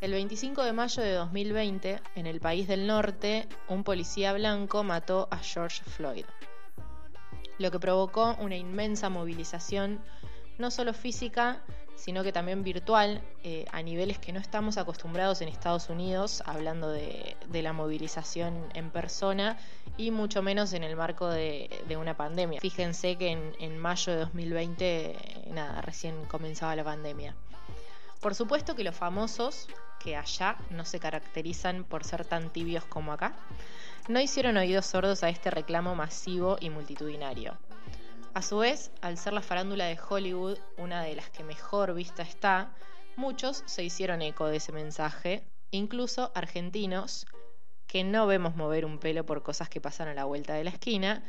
[0.07, 5.27] El 25 de mayo de 2020, en el país del norte, un policía blanco mató
[5.33, 6.25] a George Floyd.
[7.59, 9.99] lo que provocó una inmensa movilización,
[10.59, 11.61] no solo física,
[11.97, 16.89] sino que también virtual, eh, a niveles que no estamos acostumbrados en Estados Unidos, hablando
[16.89, 19.59] de, la movilización en persona
[19.97, 21.69] y mucho menos en el marco de,
[21.99, 22.61] una pandemia.
[22.61, 25.17] Fíjense que en, en, mayo de 2020,
[25.51, 27.35] nada, recién comenzaba la pandemia.
[28.21, 29.69] Por supuesto que los famosos,
[30.07, 33.35] que allá no se caracterizan por ser tan tibios como acá,
[34.07, 37.59] no hicieron oídos sordos a este reclamo masivo y multitudinario.
[38.33, 42.23] A su vez, al ser la farándula de Hollywood una de las que mejor vista
[42.23, 42.71] está,
[43.17, 45.43] muchos se hicieron eco de ese mensaje,
[45.73, 47.27] incluso argentinos,
[47.89, 50.71] que no vemos mover un pelo por cosas que pasan a la vuelta de la
[50.71, 51.25] esquina,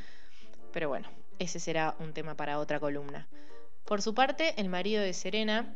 [0.72, 1.10] pero bueno,
[1.40, 3.28] ese será un tema para otra columna.
[3.86, 5.74] Por su parte, el marido de Serena,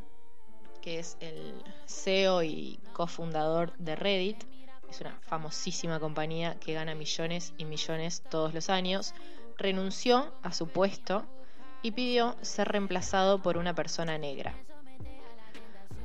[0.82, 1.54] que es el
[1.86, 4.44] CEO y cofundador de Reddit,
[4.90, 9.14] es una famosísima compañía que gana millones y millones todos los años,
[9.58, 11.26] renunció a su puesto
[11.82, 14.54] y pidió ser reemplazado por una persona negra.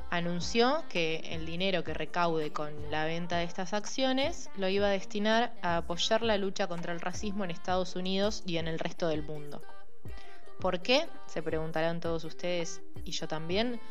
[0.09, 4.91] Anunció que el dinero que recaude con la venta de estas acciones lo iba a
[4.91, 9.09] destinar a apoyar la lucha contra el racismo en Estados Unidos y en el resto
[9.09, 9.61] del mundo.
[10.61, 11.07] ¿Por qué?
[11.27, 13.81] Se preguntarán todos ustedes y yo también.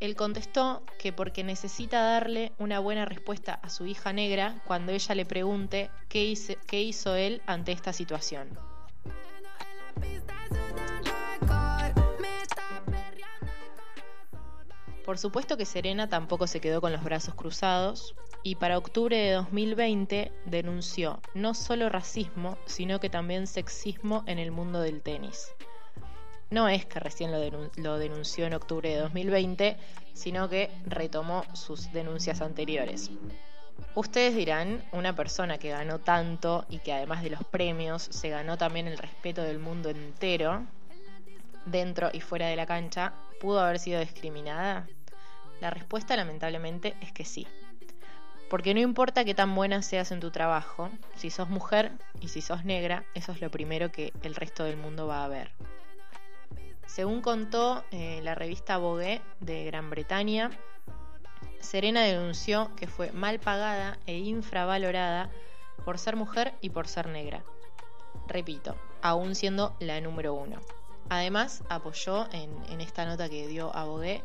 [0.00, 5.14] Él contestó que porque necesita darle una buena respuesta a su hija negra cuando ella
[5.14, 8.48] le pregunte qué hizo, qué hizo él ante esta situación.
[15.04, 19.32] Por supuesto que Serena tampoco se quedó con los brazos cruzados y para octubre de
[19.32, 25.48] 2020 denunció no solo racismo, sino que también sexismo en el mundo del tenis.
[26.54, 29.76] No es que recién lo, denunció en octubre de 2020,
[30.12, 33.10] sino que retomó sus denuncias anteriores.
[33.96, 38.56] Ustedes dirán, una persona que ganó tanto y que además de los premios se ganó
[38.56, 40.62] también el respeto del mundo entero,
[41.66, 44.86] dentro y fuera de la cancha, ¿pudo haber sido discriminada?
[45.60, 47.48] La respuesta lamentablemente es que sí.
[48.48, 51.90] Porque no importa qué tan buena seas en tu trabajo, si sos mujer
[52.20, 55.28] y si sos negra, eso es lo primero que el resto del mundo va a
[55.28, 55.50] ver.
[56.86, 60.50] Según contó eh, la revista Vogue de Gran Bretaña,
[61.60, 65.30] Serena denunció que fue mal pagada e infravalorada
[65.84, 67.42] por ser mujer y por ser negra.
[68.28, 70.60] Repito, aún siendo la número uno.
[71.08, 74.22] Además, apoyó en, esta nota que dio a Vogue,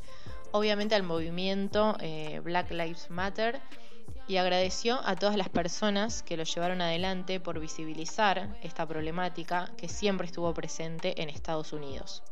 [0.51, 3.59] obviamente al movimiento eh, Black Lives Matter
[4.27, 9.89] y agradeció a todas las personas que lo llevaron adelante por visibilizar esta problemática que
[9.89, 12.23] siempre estuvo presente en Estados Unidos.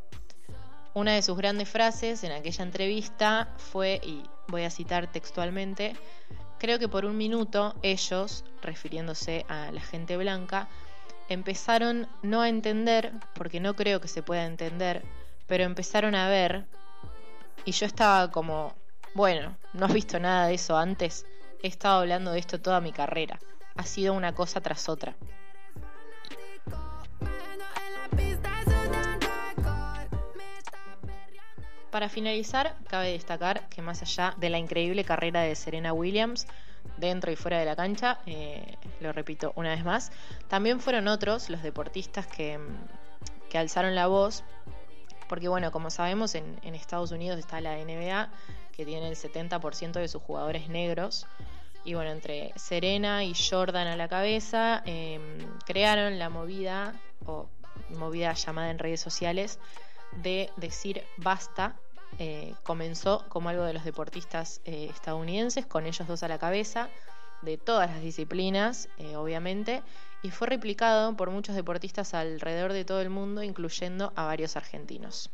[0.98, 5.96] Una de sus grandes frases en aquella entrevista fue, y voy a citar textualmente,
[6.58, 10.68] creo que por un minuto ellos, refiriéndose a la gente blanca,
[11.30, 15.04] empezaron no a entender, porque no creo que se pueda entender,
[15.46, 16.66] pero empezaron a ver,
[17.64, 18.74] y yo estaba como,
[19.14, 21.28] bueno, no has visto nada de eso antes,
[21.62, 23.40] he estado hablando de esto toda mi carrera,
[23.76, 25.16] ha sido una cosa tras otra.
[31.98, 36.46] Para finalizar, cabe destacar que más allá de la increíble carrera de Serena Williams,
[36.98, 40.12] dentro y fuera de la cancha, eh, lo repito una vez más,
[40.48, 42.60] también fueron otros los deportistas que,
[43.56, 44.44] alzaron la voz,
[45.28, 48.30] porque bueno, como sabemos, en, Estados Unidos está la NBA,
[48.74, 51.26] que tiene el 70% de sus jugadores negros,
[51.84, 56.94] y bueno, entre Serena y Jordan a la cabeza, em, crearon la movida,
[57.26, 57.50] o
[57.90, 59.58] movida llamada en redes sociales,
[60.22, 61.76] de decir basta.
[62.20, 66.90] Eh, comenzó como algo de los deportistas eh, estadounidenses, con ellos dos a la cabeza,
[67.42, 69.84] de todas las disciplinas, eh, obviamente,
[70.24, 75.30] y fue replicado por muchos deportistas alrededor de todo el mundo, incluyendo a varios argentinos.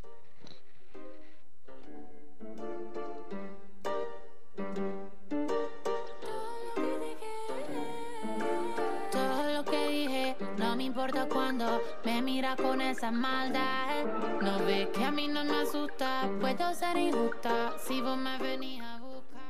[10.76, 14.06] Me importa cuando me mira con esa maldad.
[14.42, 19.00] No que a mí no me asusta, puedo ser injusta si vos me venís a
[19.00, 19.44] buscar.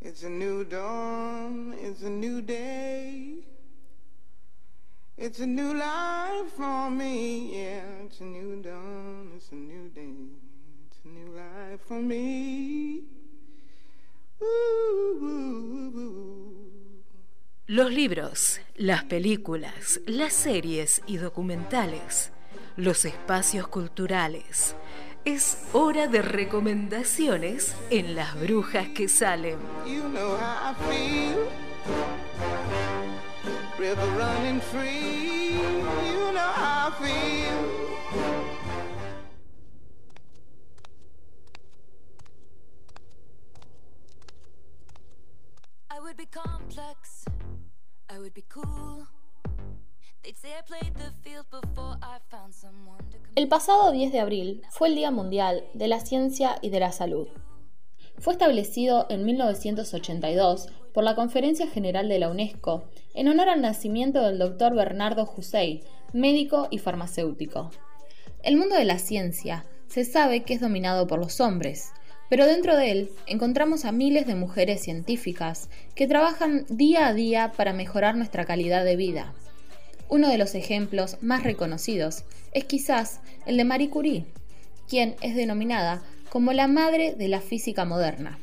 [0.00, 3.44] It's a new dawn, it's a new day.
[5.16, 8.04] It's a new life for me, yeah.
[8.04, 10.32] It's a new dawn, it's a new day.
[10.88, 13.04] It's a new life for me.
[14.42, 16.51] Ooh, ooh, ooh,
[17.66, 22.32] los libros, las películas, las series y documentales,
[22.76, 24.74] los espacios culturales.
[25.24, 29.58] Es hora de recomendaciones en Las Brujas que Salen.
[33.82, 35.58] river running free.
[36.06, 37.60] You know how I feel.
[45.90, 47.11] I would be complex,
[53.34, 56.92] El pasado 10 de abril fue el Día Mundial de la Ciencia y de la
[56.92, 57.28] Salud.
[58.18, 62.84] Fue establecido en 1982 por la Conferencia General de la UNESCO
[63.14, 64.74] en honor al nacimiento del Dr.
[64.74, 65.80] Bernardo Hussein,
[66.12, 67.70] médico y farmacéutico.
[68.42, 71.92] El mundo de la ciencia se sabe que es dominado por los hombres,
[72.32, 77.52] pero dentro de él encontramos a miles de mujeres científicas que trabajan día a día
[77.54, 79.34] para mejorar nuestra calidad de vida.
[80.08, 84.24] Uno de los ejemplos más reconocidos es quizás el de Marie Curie,
[84.88, 86.00] quien es denominada
[86.30, 88.38] como la madre de la física moderna.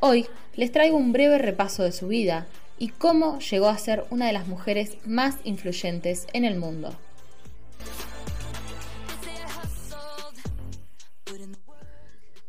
[0.00, 0.26] Hoy
[0.56, 4.32] les traigo un breve repaso de su vida y cómo llegó a ser una de
[4.32, 6.98] las mujeres más influyentes en el mundo.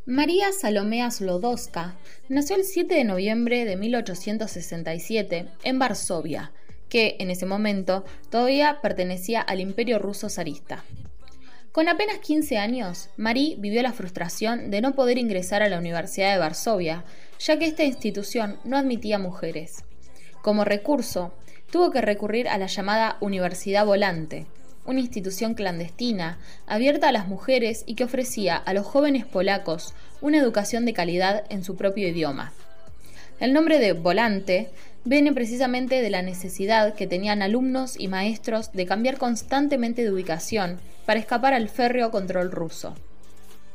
[0.07, 1.95] María Salomea Slodowska
[2.29, 6.51] nació el 7 de noviembre de 1867 en Varsovia,
[6.89, 10.83] que en ese momento todavía pertenecía al imperio ruso zarista.
[11.71, 16.33] Con apenas 15 años, Marie vivió la frustración de no poder ingresar a la Universidad
[16.33, 17.03] de Varsovia,
[17.39, 19.85] ya que esta institución no admitía mujeres.
[20.43, 21.33] Como recurso,
[21.71, 24.45] tuvo que recurrir a la llamada Universidad Volante,
[24.85, 26.37] una institución clandestina,
[26.67, 31.43] abierta a las mujeres y que ofrecía a los jóvenes polacos una educación de calidad
[31.49, 32.53] en su propio idioma.
[33.39, 34.69] El nombre de Volante
[35.03, 40.79] viene precisamente de la necesidad que tenían alumnos y maestros de cambiar constantemente de ubicación
[41.05, 42.95] para escapar al férreo control ruso.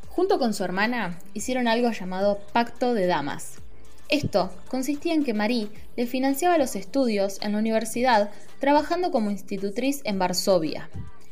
[0.08, 3.58] Junto con su hermana hicieron algo llamado Pacto de Damas.
[4.10, 10.00] Esto consistía en que Marie le financiaba los estudios en la universidad trabajando como institutriz
[10.04, 10.90] en Varsovia.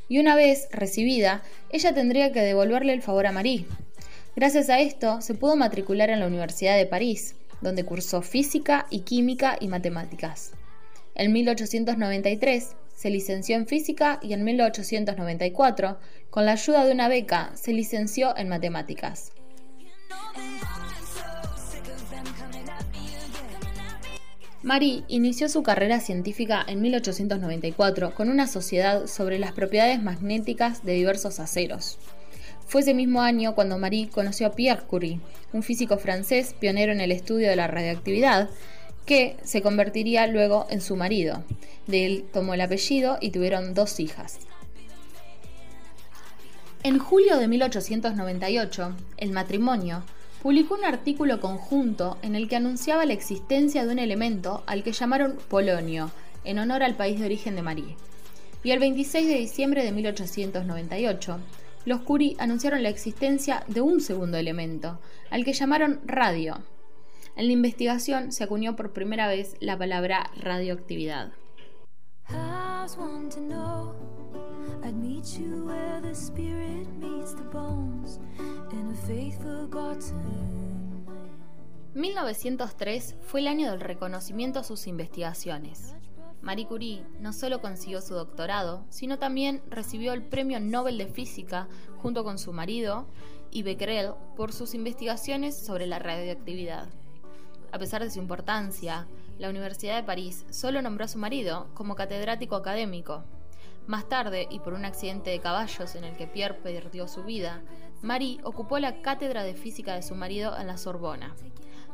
[0.08, 3.66] Y una vez recibida, ella tendría que devolverle el favor a Marie.
[4.36, 9.00] Gracias a esto, se pudo matricular en la Universidad de París, donde cursó física y
[9.00, 10.52] química y matemáticas.
[11.16, 15.98] En 1893 se licenció en física y en 1894,
[16.30, 19.32] con la ayuda de una beca, se licenció en matemáticas.
[24.68, 30.92] Marie inició su carrera científica en 1894 con una sociedad sobre las propiedades magnéticas de
[30.92, 31.96] diversos aceros.
[32.66, 35.20] Fue ese mismo año cuando Marie conoció a Pierre Curie,
[35.54, 38.50] un físico francés pionero en el estudio de la radioactividad,
[39.06, 41.42] que se convertiría luego en su marido.
[41.86, 44.38] De él tomó el apellido y tuvieron dos hijas.
[46.82, 50.04] En julio de 1898, el matrimonio
[50.42, 54.92] publicó un artículo conjunto en el que anunciaba la existencia de un elemento al que
[54.92, 56.10] llamaron polonio,
[56.44, 57.96] en honor al país de origen de Marie.
[58.62, 61.38] Y el 26 de diciembre de 1898,
[61.84, 64.98] los Curie anunciaron la existencia de un segundo elemento,
[65.30, 66.62] al que llamaron radio.
[67.36, 71.32] En la investigación se acuñó por primera vez la palabra radioactividad.
[81.94, 85.94] ...1903 fue el año del reconocimiento a sus investigaciones.
[86.42, 91.66] Marie Curie no solo consiguió su doctorado, sino también recibió el Premio Nobel de Física
[92.02, 93.06] junto con su marido
[93.50, 96.88] y Becquerel por sus investigaciones sobre la radioactividad.
[97.72, 99.06] A pesar de su importancia,
[99.38, 103.24] la Universidad de París solo nombró a su marido como catedrático académico.
[103.86, 107.62] Más tarde, y por un accidente de caballos en el que Pierre perdió su vida,
[108.02, 111.34] Marie ocupó la cátedra de física de su marido en la Sorbona.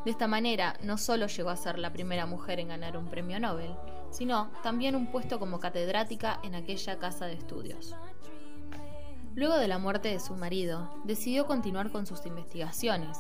[0.04, 3.40] De esta manera, no solo llegó a ser la primera mujer en ganar un premio
[3.40, 3.74] Nobel,
[4.10, 7.96] sino también un puesto como catedrática en aquella casa de estudios.
[9.34, 13.18] Luego de la muerte de su marido, decidió continuar con sus investigaciones.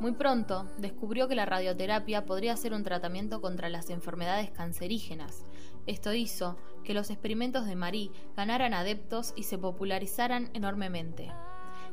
[0.00, 5.44] Muy pronto descubrió que la radioterapia podría ser un tratamiento contra las enfermedades cancerígenas.
[5.86, 11.30] Esto hizo que los experimentos de Marie ganaran adeptos y se popularizaran enormemente.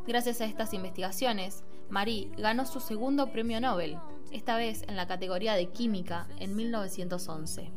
[0.07, 3.97] Gracias a estas investigaciones, Marie ganó su segundo premio Nobel,
[4.31, 7.71] esta vez en la categoría de química en 1911.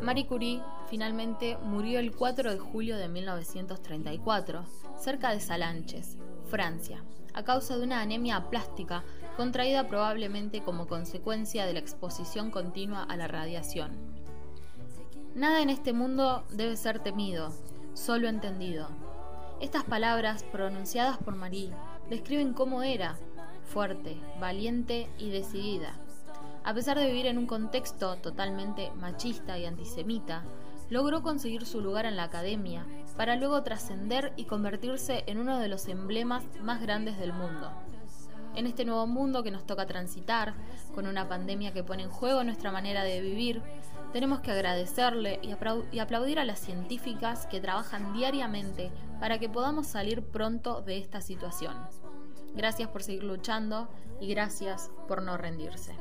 [0.00, 4.64] Marie Curie finalmente murió el 4 de julio de 1934,
[4.98, 9.04] cerca de Salanches, Francia, a causa de una anemia plástica
[9.36, 14.17] contraída probablemente como consecuencia de la exposición continua a la radiación.
[15.34, 17.52] Nada en este mundo debe ser temido,
[17.94, 18.88] solo entendido.
[19.60, 21.72] Estas palabras pronunciadas por Marie
[22.08, 23.16] describen cómo era,
[23.64, 25.94] fuerte, valiente y decidida.
[26.64, 30.42] A pesar de vivir en un contexto totalmente machista y antisemita,
[30.90, 32.86] logró conseguir su lugar en la academia
[33.16, 37.70] para luego trascender y convertirse en uno de los emblemas más grandes del mundo.
[38.54, 40.54] En este nuevo mundo que nos toca transitar,
[40.94, 43.62] con una pandemia que pone en juego nuestra manera de vivir,
[44.12, 45.52] tenemos que agradecerle y,
[46.00, 48.90] aplaudir a las científicas que trabajan diariamente
[49.20, 51.76] para que podamos salir pronto de esta situación.
[52.54, 53.88] Gracias por seguir luchando
[54.20, 55.94] y gracias por no rendirse.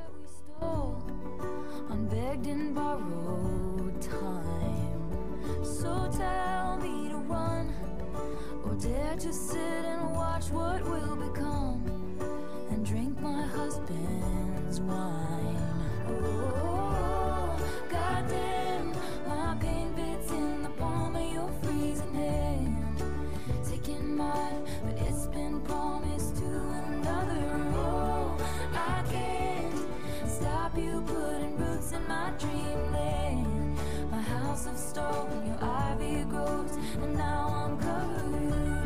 [19.28, 19.94] My pain
[20.32, 22.78] in the palm of your freezing hand.
[23.69, 27.45] Taking mine, but it's been promised to another.
[27.76, 28.38] Oh,
[28.74, 33.80] I can't stop you putting roots in my dreamland.
[34.11, 38.76] My house of stone, your ivy grows, and now I'm covered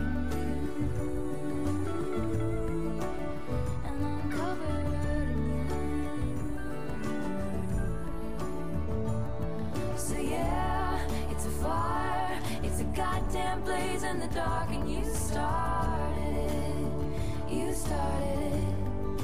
[10.12, 16.36] So yeah, it's a fire, it's a goddamn blaze in the dark, and you started
[16.52, 17.50] it.
[17.50, 19.24] You started it.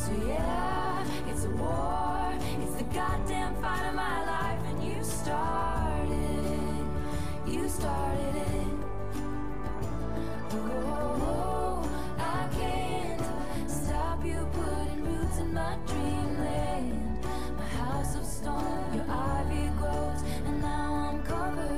[0.00, 2.32] So yeah, it's a war.
[2.62, 7.52] It's the goddamn fight of my life, and you started it.
[7.52, 8.66] You started it.
[10.54, 11.86] Oh,
[12.18, 17.07] I can't stop you putting roots in my dreamland.
[18.16, 21.77] Of stone, your ivy grows, and now I'm covered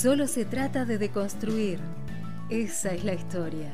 [0.00, 1.78] Solo se trata de deconstruir.
[2.48, 3.70] Esa es la historia.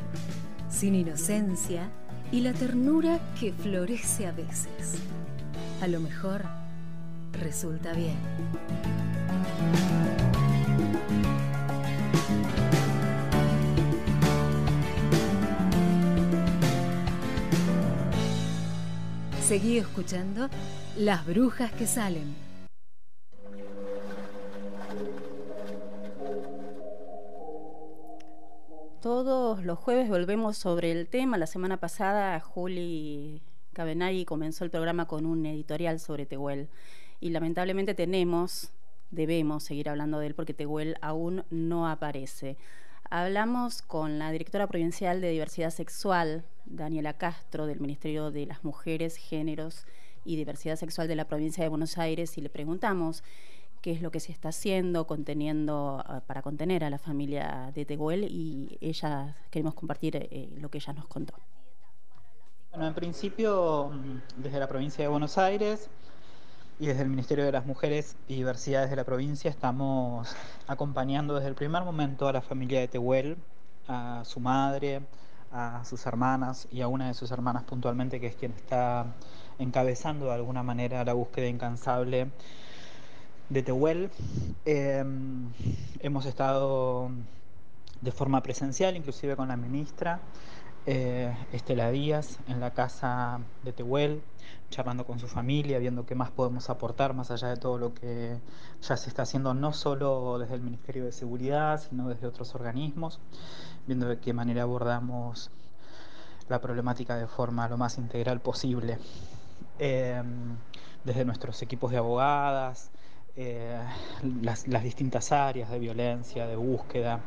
[0.69, 1.89] Sin inocencia
[2.33, 4.99] y la ternura que florece a veces.
[5.81, 6.43] A lo mejor
[7.31, 8.17] resulta bien.
[19.47, 20.51] Seguí escuchando
[20.99, 22.46] Las Brujas que Salen.
[29.01, 31.37] Todos los jueves volvemos sobre el tema.
[31.37, 33.43] La semana pasada Juli
[33.75, 36.69] Cabenagui comenzó el programa con un editorial sobre Tehuel
[37.21, 38.73] y lamentablemente tenemos,
[39.11, 42.57] debemos seguir hablando de él porque Tehuel aún no aparece.
[43.11, 49.17] Hablamos con la directora provincial de diversidad sexual, Daniela Castro, del Ministerio de las Mujeres,
[49.17, 49.85] Géneros
[50.25, 53.23] y Diversidad Sexual de la provincia de Buenos Aires y le preguntamos
[53.87, 57.85] qué es lo que se está haciendo conteniendo ah, para contener a la familia de
[57.85, 61.35] Tehuel y ella queremos compartir eh, lo que ella nos contó.
[62.73, 65.89] Bueno, en principio, mm, desde la provincia de Buenos Aires
[66.81, 70.35] y desde el Ministerio de las Mujeres y Diversidades de la provincia estamos
[70.67, 73.37] acompañando desde el primer momento a la familia de Tehuel,
[73.87, 75.03] a su madre,
[75.53, 79.15] a sus hermanas y a una de sus hermanas puntualmente, que es quien está
[79.61, 82.33] encabezando de alguna manera la búsqueda incansable
[83.49, 84.11] de Tehuel.
[84.65, 85.05] Eh,
[86.01, 87.11] hemos estado
[88.01, 90.21] de forma presencial, inclusive con la ministra
[90.87, 94.23] eh, Estela Díaz, en la casa de Tehuel,
[94.71, 98.39] charlando con su familia, viendo qué más podemos aportar más allá de todo lo que
[98.83, 103.21] ya se está haciendo, no solo desde el Ministerio de Seguridad, sino desde otros organismos,
[103.87, 105.51] viendo de qué manera abordamos
[106.49, 108.99] la problemática de forma lo más integral posible.
[109.79, 110.23] Eh,
[111.05, 112.91] desde nuestros equipos de abogadas,
[113.37, 113.79] eh,
[114.43, 117.21] las, distintas áreas de violencia, de búsqueda.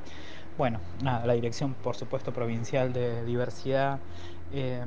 [0.58, 4.00] Bueno, nada, la dirección, por supuesto, provincial de diversidad,
[4.52, 4.84] eh,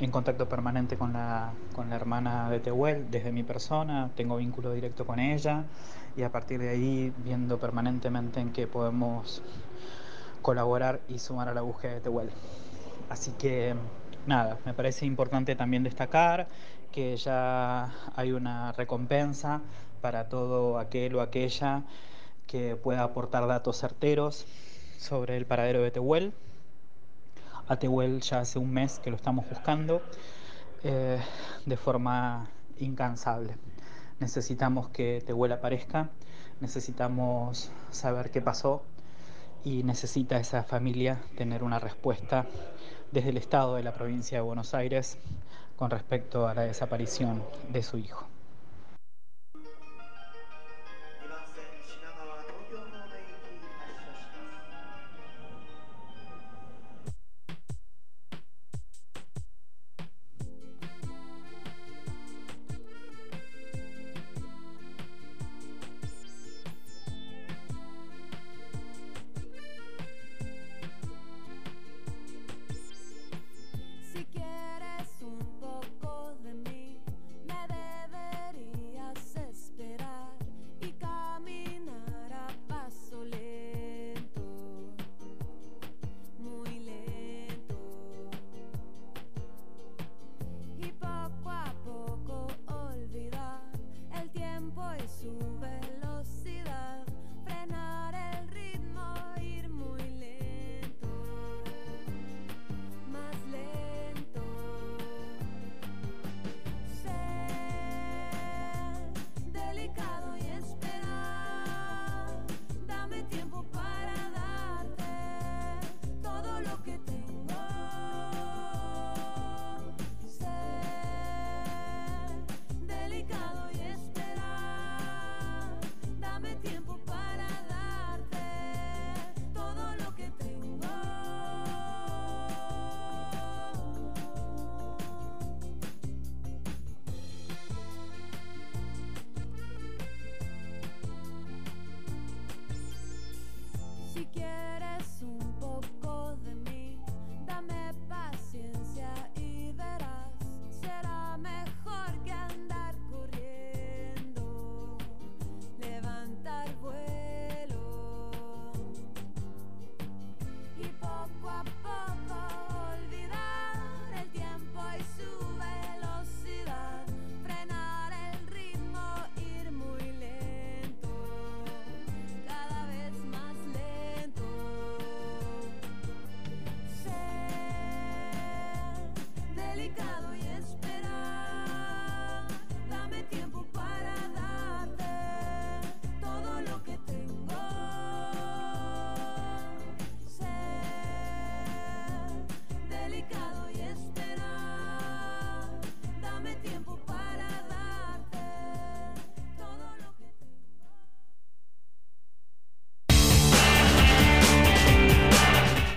[0.00, 4.72] en contacto permanente con la, con la hermana de Tehuel, desde mi persona, tengo vínculo
[4.72, 5.64] directo con ella
[6.16, 9.42] y a partir de ahí viendo permanentemente en qué podemos
[10.42, 12.30] colaborar y sumar a la búsqueda de Tehuel.
[13.08, 13.76] Así que
[14.26, 16.48] nada, me parece importante también destacar
[16.90, 19.60] que ya hay una recompensa
[20.04, 21.82] para todo aquel o aquella
[22.46, 24.44] que pueda aportar datos certeros
[24.98, 26.34] sobre el paradero de Tehuel.
[27.68, 30.02] A Tehuel ya hace un mes que lo estamos buscando
[30.82, 31.18] eh,
[31.64, 32.50] de forma
[32.80, 33.56] incansable.
[34.20, 36.10] Necesitamos que Tehuel aparezca,
[36.60, 38.82] necesitamos saber qué pasó
[39.64, 42.44] y necesita esa familia tener una respuesta
[43.10, 45.16] desde el Estado de la provincia de Buenos Aires
[45.76, 48.33] con respecto a la desaparición de su hijo.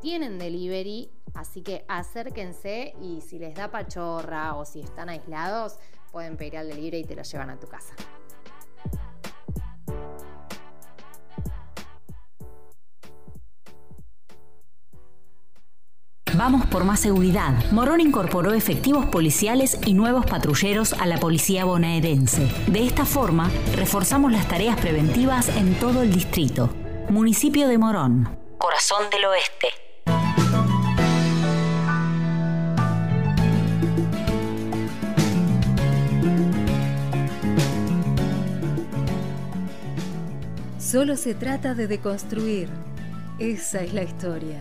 [0.00, 5.78] Tienen delivery, así que acérquense y si les da pachorra o si están aislados,
[6.12, 7.94] pueden pedir al delivery y te lo llevan a tu casa.
[16.36, 17.52] Vamos por más seguridad.
[17.70, 22.50] Morón incorporó efectivos policiales y nuevos patrulleros a la policía bonaerense.
[22.66, 26.70] De esta forma, reforzamos las tareas preventivas en todo el distrito.
[27.08, 28.36] Municipio de Morón.
[28.58, 29.83] Corazón del Oeste.
[40.94, 42.68] Solo se trata de deconstruir,
[43.40, 44.60] Esa es la historia,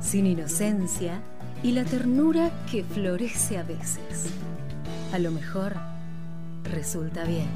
[0.00, 1.22] sin inocencia
[1.62, 4.26] y la ternura que florece a veces.
[5.12, 5.76] A lo mejor
[6.64, 7.46] resulta bien.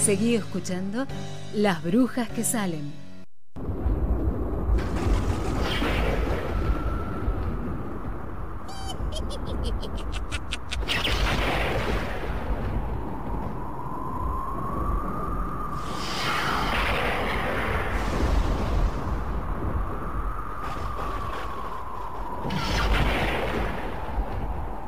[0.00, 1.06] Seguí escuchando
[1.54, 3.07] Las Brujas que Salen.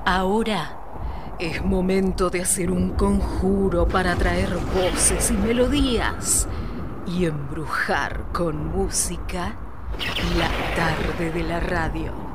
[0.05, 0.76] Ahora
[1.38, 6.48] es momento de hacer un conjuro para traer voces y melodías
[7.06, 9.55] y embrujar con música
[10.36, 12.30] la tarde de la radio.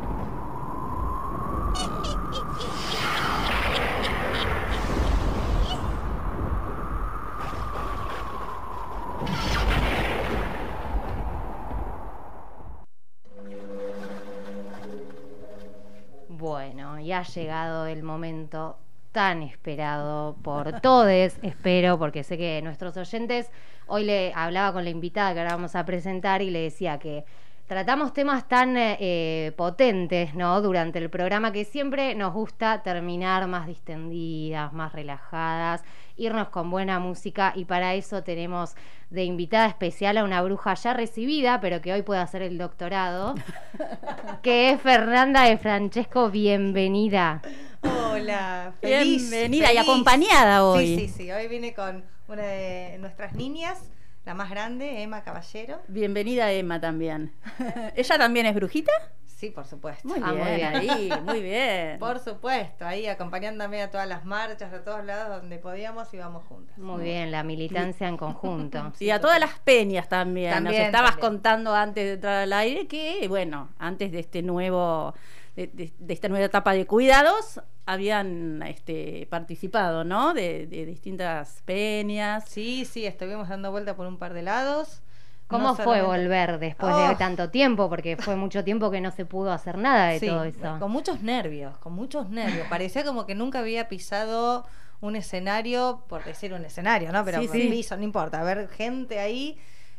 [16.37, 18.77] Bueno, y ha llegado el momento
[19.11, 21.07] tan esperado por todos,
[21.41, 23.49] espero, porque sé que nuestros oyentes,
[23.87, 27.23] hoy le hablaba con la invitada que ahora vamos a presentar y le decía que
[27.65, 30.61] tratamos temas tan eh, potentes, ¿no?
[30.61, 35.83] Durante el programa que siempre nos gusta terminar más distendidas, más relajadas,
[36.17, 38.75] irnos con buena música y para eso tenemos
[39.09, 43.35] de invitada especial a una bruja ya recibida, pero que hoy puede hacer el doctorado,
[44.41, 47.41] que es Fernanda de Francesco, bienvenida.
[47.81, 49.29] Hola, feliz.
[49.29, 49.89] Bienvenida y feliz.
[49.89, 50.97] acompañada hoy.
[50.97, 51.31] Sí, sí, sí.
[51.31, 53.79] Hoy vine con una de nuestras niñas,
[54.25, 55.81] la más grande, Emma Caballero.
[55.87, 57.31] Bienvenida Emma también.
[57.95, 58.91] ¿Ella también es brujita?
[59.23, 60.07] Sí, por supuesto.
[60.07, 61.99] Muy bien, ahí, muy bien.
[61.99, 66.77] Por supuesto, ahí acompañándome a todas las marchas, a todos lados donde podíamos íbamos juntas.
[66.77, 68.93] Muy bien, la militancia en conjunto.
[68.99, 70.53] Y a todas las peñas también.
[70.53, 71.29] También, Nos estabas también.
[71.31, 75.13] contando antes de entrar al aire que, bueno, antes de este nuevo,
[75.55, 80.33] de, de- de esta nueva etapa de cuidados, habían este, participado, ¿no?
[80.33, 82.45] De, de distintas peñas.
[82.47, 85.01] Sí, sí, estuvimos dando vuelta por un par de lados.
[85.47, 87.07] ¿Cómo No fue solamente- volver después Oh.
[87.09, 87.87] de tanto tiempo?
[87.87, 90.77] Porque fue mucho tiempo que no se pudo hacer nada de Sí, todo eso.
[90.79, 92.67] Con muchos nervios, con muchos nervios.
[92.67, 94.65] Parecía como que nunca había pisado
[95.01, 97.23] un escenario, por decir un escenario, ¿no?
[97.23, 97.67] Pero Sí, sí.
[97.69, 98.41] piso, no importa.
[98.43, 99.55] Ver gente ahí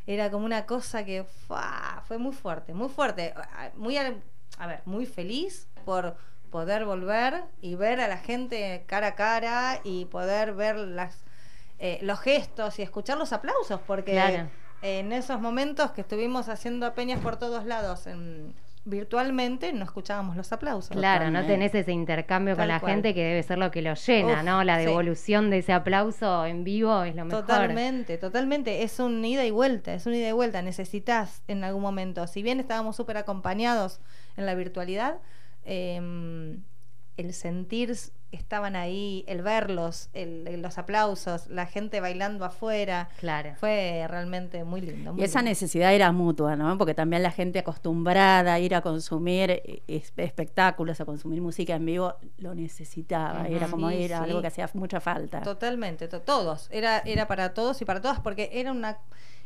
[0.09, 2.03] era como una cosa que ¡fua!
[2.09, 3.33] fue muy fuerte, muy fuerte.
[3.77, 4.21] Muy, al-
[4.59, 6.17] a ver, muy feliz por
[6.51, 11.25] poder volver y ver a la gente cara a cara y poder ver las
[11.79, 14.49] eh, los gestos y escuchar los aplausos, porque Claro.
[14.81, 18.55] en esos momentos que estuvimos haciendo peñas por todos lados en-
[18.87, 20.97] virtualmente no escuchábamos los aplausos.
[20.97, 22.93] Claro, no tenés ese intercambio con la cual.
[22.93, 24.63] gente que debe ser lo que lo llena, Uf, ¿no?
[24.65, 24.87] La sí.
[24.87, 27.41] devolución de ese aplauso en vivo es lo mejor.
[27.45, 28.85] Totalmente, totalmente.
[28.85, 30.63] Es un ida y vuelta, es un ida y vuelta.
[30.63, 34.01] Necesitas en algún momento, si bien estábamos súper acompañados
[34.37, 35.19] en la virtualidad,
[35.65, 36.57] eh,
[37.17, 37.95] el sentir
[38.31, 43.55] que estaban ahí, el verlos, el- el- los aplausos, la gente bailando afuera, claro.
[43.57, 45.13] fue realmente muy lindo.
[45.13, 45.51] muy Y esa lindo.
[45.51, 46.77] necesidad era mutua, ¿no?
[46.77, 51.77] Porque también la gente acostumbrada a ir a consumir eh, es- espectáculos, a consumir música
[51.77, 53.47] en vivo, lo necesitaba.
[53.49, 54.25] Era como Sí, era sí.
[54.25, 55.41] algo que hacía mucha falta.
[55.43, 56.69] Totalmente, to- todos.
[56.71, 58.99] Era, era para todos y para todas, porque era una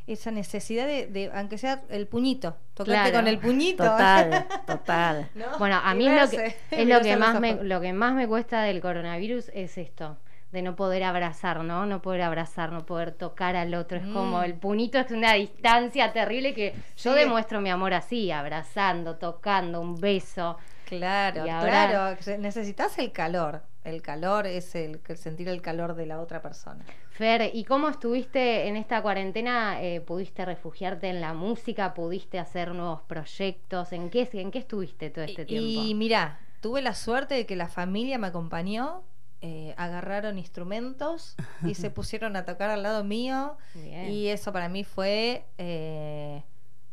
[0.07, 3.17] esa necesidad de, de aunque sea el puñito, tocarte Claro.
[3.17, 3.85] con el puñito.
[3.85, 5.29] Total, total.
[5.35, 5.59] ¿No?
[5.59, 8.27] Bueno, a mí es lo que, es lo que más me, lo que más me
[8.27, 10.17] cuesta del coronavirus es esto,
[10.53, 11.87] de no poder abrazar, ¿no?
[11.87, 13.99] No poder abrazar, no poder tocar al otro.
[13.99, 14.45] Es como Mm.
[14.45, 17.19] el puñito es una distancia terrible que yo Sí.
[17.19, 20.57] demuestro mi amor así, abrazando, tocando, un beso.
[20.87, 22.39] Claro, ahora- claro.
[22.41, 23.63] Necesitas el calor.
[23.85, 26.85] El calor es el, el sentir el calor de la otra persona.
[27.11, 29.83] Fer, ¿y cómo estuviste en esta cuarentena?
[29.83, 31.95] Eh, ¿Pudiste refugiarte en la música?
[31.95, 33.93] ¿Pudiste hacer nuevos proyectos?
[33.93, 35.83] ¿En qué, en qué estuviste todo este tiempo?
[35.83, 39.03] Y mira, tuve la suerte de que la familia me acompañó,
[39.43, 43.57] eh, agarraron instrumentos y se pusieron a tocar al lado mío.
[43.75, 44.11] Bien.
[44.11, 46.43] Y eso para mí fue eh,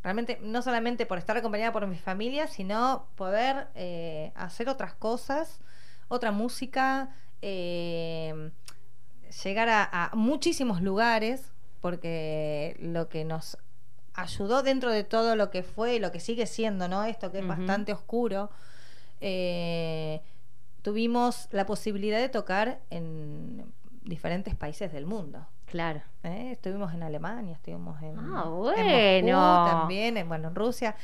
[0.03, 5.59] realmente, no solamente por estar acompañada por mi familia, sino poder eh, hacer otras cosas,
[6.07, 7.09] otra música,
[7.41, 8.51] eh,
[9.43, 11.51] llegar a, a muchísimos lugares,
[11.81, 13.57] porque lo que nos
[14.13, 17.03] ayudó dentro de todo lo que fue y lo que sigue siendo, ¿no?
[17.03, 18.49] Esto que es bastante oscuro.
[19.21, 20.21] eh,
[20.81, 23.65] tuvimos la posibilidad de tocar en
[24.03, 25.45] diferentes países del mundo.
[25.65, 26.01] Claro.
[26.23, 26.51] ¿eh?
[26.51, 29.37] Estuvimos en Alemania, estuvimos en, Ah, en bueno.
[29.37, 30.95] Moscú también, en, bueno, en Rusia.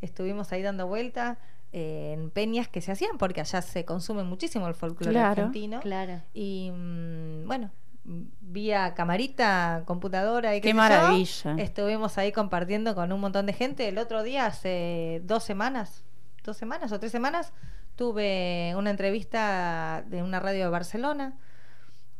[0.00, 1.38] Estuvimos ahí dando vuelta.
[1.72, 5.80] Eh, en peñas que se hacían, porque allá se consume muchísimo el folclore Claro, argentino.
[5.80, 6.20] Claro.
[6.34, 7.70] Y mm, bueno,
[8.04, 11.54] vía camarita, computadora y qué, Qué yo, maravilla.
[11.58, 13.88] estuvimos ahí compartiendo con un montón de gente.
[13.88, 16.04] El otro día, hace dos semanas,
[16.44, 17.52] dos semanas o tres semanas,
[17.96, 21.38] tuve una entrevista de una radio de Barcelona.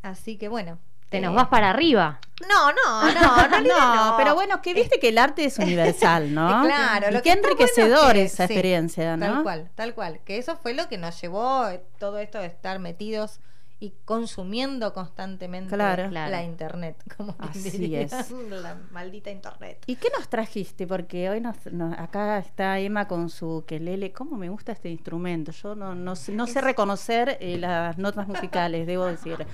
[0.03, 0.79] Así que bueno.
[1.13, 2.19] Te nos eh, vas para arriba.
[2.49, 4.17] No, no, no, No, no.
[4.17, 6.65] pero bueno, que viste que el arte es universal, ¿no?
[6.65, 9.27] Eh, Claro, y lo qué que bueno enriquecedor que- esa sí, experiencia, ¿no?
[9.35, 10.21] Tal cual, tal cual.
[10.25, 13.39] Que eso fue lo que nos llevó eh, todo esto de estar metidos
[13.83, 16.09] y consumiendo constantemente Claro.
[16.09, 18.03] la internet, como quien Así diría.
[18.03, 18.31] es.
[18.51, 19.83] la maldita internet.
[19.89, 20.87] ¿Y qué nos trajiste?
[20.87, 24.13] Porque hoy nos, nos- acá está Emma con su quelele.
[24.13, 25.51] ¿Cómo me gusta este instrumento?
[25.51, 29.45] Yo no, no, sé- no sé reconocer eh, las notas musicales, debo decir.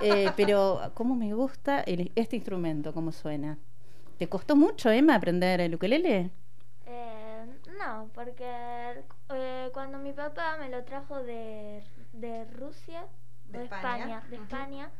[0.00, 2.94] Eh, pero ¿cómo me gusta el- este instrumento?
[2.94, 3.58] ¿Cómo suena?
[4.16, 6.30] ¿Te costó mucho, Emma, aprender el ukelele?
[6.86, 7.46] Eh,
[7.80, 8.46] no, porque
[9.34, 11.82] eh, cuando mi papá me lo trajo de,
[12.12, 13.06] de Rusia,
[13.52, 14.36] De de, España, España, de.
[14.36, 14.90] España,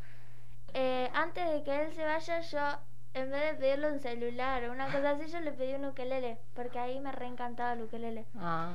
[0.74, 2.78] eh, antes de que él se vaya, yo
[3.14, 6.38] en vez de pedirle un celular o una cosa así, yo le pedí un ukelele,
[6.54, 8.24] porque ahí me reencantaba el ukelele.
[8.38, 8.72] Ah.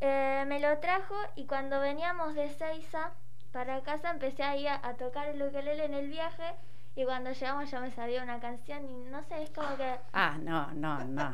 [0.00, 3.10] Eh, me lo trajo y cuando veníamos de Seiza
[3.52, 6.54] para casa empecé ahí a, a tocar el ukelele en el viaje
[6.94, 10.36] y cuando llegamos ya me sabía una canción y no sé, es como que Ah,
[10.40, 11.32] no, no, no.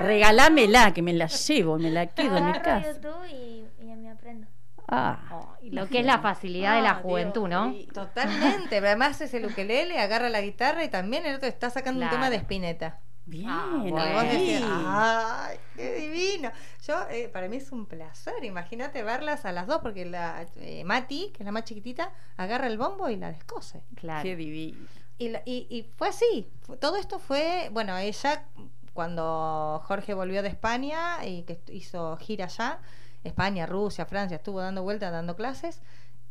[0.00, 2.92] Regalámela, que me la llevo, me la quedo en mi casa.
[2.92, 4.46] YouTube y, y me aprendo.
[4.88, 7.74] Ah, Lo que es la facilidad de la Ah, juventud, ¿no?
[7.92, 8.68] Totalmente.
[8.70, 12.14] pero Además es el ukelele, agarra la guitarra y también el otro está sacando Claro.
[12.14, 13.00] un tema de Spinetta.
[13.28, 13.48] Bien,
[13.84, 16.52] Y vos decís, ¡ay, qué divino!
[16.86, 20.84] Yo, eh, para mí es un placer, imagínate verlas a las dos, porque la eh,
[20.84, 23.82] Mati, que es la más chiquitita, agarra el bombo y la descose.
[23.96, 24.22] Claro.
[24.22, 24.78] Qué divino.
[25.18, 26.48] Y, la- y, y fue así.
[26.78, 28.44] Todo esto fue, bueno, ella
[28.92, 32.78] cuando Jorge volvió de España y que hizo gira allá,
[33.26, 35.80] España, Rusia, Francia, estuvo dando vueltas, dando clases,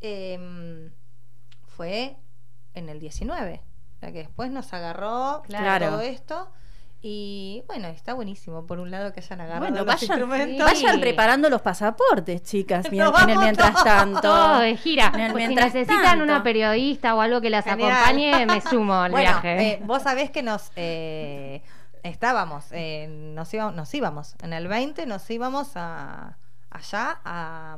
[0.02, 0.92] em,
[1.66, 2.16] fue
[2.74, 3.62] en el 19.
[3.96, 5.90] O sea que después nos agarró Claro.
[5.90, 6.50] todo esto.
[7.08, 10.66] Y bueno, está buenísimo por un lado que hayan agarrado Bueno, los vayan, instrumentos.
[10.66, 14.22] vayan preparando los pasaportes, chicas, mien- Nos en el vamos mientras tanto.
[14.22, 15.12] Todo de gira.
[15.14, 16.24] En el Pues si mientras necesitan tanto.
[16.24, 17.92] una periodista o algo que las Genial.
[17.92, 19.72] acompañe, me sumo al bueno, viaje.
[19.74, 21.62] eh, vos sabés que nos eh,
[22.02, 26.38] estábamos, eh, nos, íbamos, nos íbamos, en el 20 nos íbamos a,
[26.76, 27.78] allá a,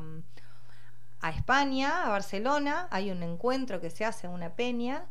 [1.22, 5.04] a España, a Barcelona, hay un encuentro que se hace en una peña,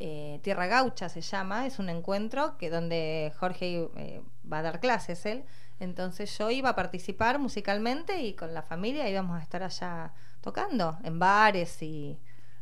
[0.00, 4.80] eh, Tierra Gaucha se llama, es un encuentro que donde Jorge eh, va a dar
[4.80, 5.44] clases él,
[5.80, 10.98] entonces yo iba a participar musicalmente y con la familia íbamos a estar allá tocando
[11.04, 12.18] en bares y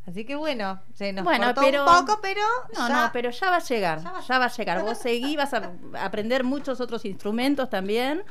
[0.06, 2.40] así que bueno, se nos Bueno, cortó pero- un poco, pero
[2.76, 4.82] No, ya- no, pero ya va a llegar, ya va a llegar.
[4.82, 5.70] Vos seguí, vas a
[6.01, 8.22] aprender muchos otros instrumentos también.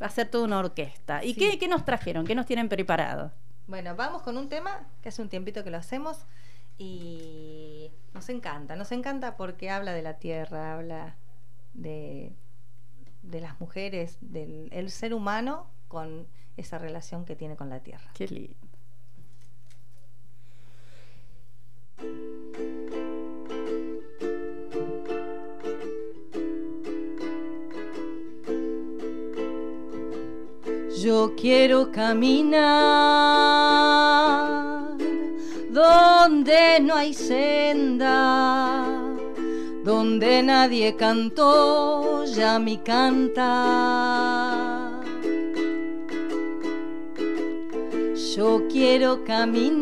[0.00, 1.22] Va a ser toda una orquesta.
[1.24, 1.40] ¿Y Sí.
[1.40, 2.26] qué, qué nos trajeron?
[2.26, 3.32] ¿Qué nos tienen preparado?
[3.66, 6.24] Bueno, vamos con un tema que hace un tiempito que lo hacemos
[6.78, 11.14] y nos encanta, nos encanta porque habla de la tierra, habla
[11.74, 12.32] de,
[13.22, 18.10] de las mujeres, del el ser humano con esa relación que tiene con la tierra.
[18.14, 18.56] Qué lindo.
[31.02, 32.60] Yo quiero caminar
[35.70, 38.84] donde no hay senda,
[39.82, 43.40] donde nadie cantó ya mi canta.
[48.36, 49.80] Yo quiero caminar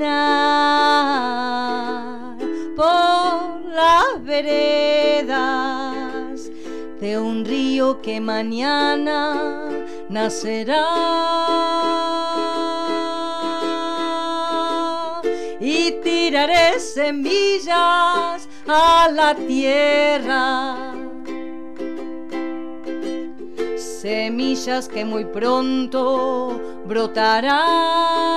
[2.76, 5.28] por las veredas
[7.00, 9.68] de un río que mañana
[10.08, 10.84] nacerá
[15.60, 20.76] y tiraré semillas a la tierra.
[23.76, 28.28] Semillas que muy pronto brotarán.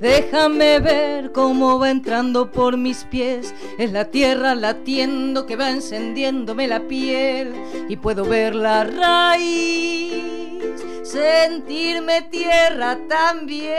[0.00, 3.54] Déjame ver cómo va entrando por mis pies.
[3.78, 7.54] Es la tierra latiendo que va encendiéndome la piel.
[7.88, 10.22] Y puedo ver la raíz,
[11.02, 13.76] sentirme tierra también.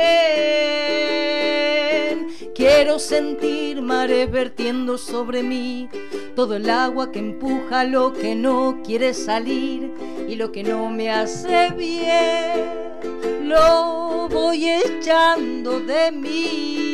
[2.55, 5.87] Quiero sentir mares vertiendo sobre mí.
[6.35, 9.93] Todo el agua que empuja lo que no quiere salir
[10.27, 13.16] y lo que no me hace bien
[13.47, 16.87] lo voy echando de mí.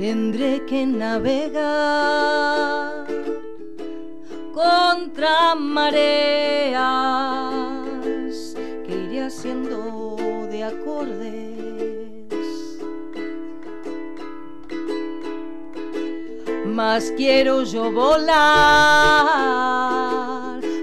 [0.00, 1.60] tendré que navegar
[4.54, 6.74] contra mareas
[8.84, 10.16] que iré haciendo
[10.50, 11.19] de acordes.
[16.70, 18.30] Más quiero yo volar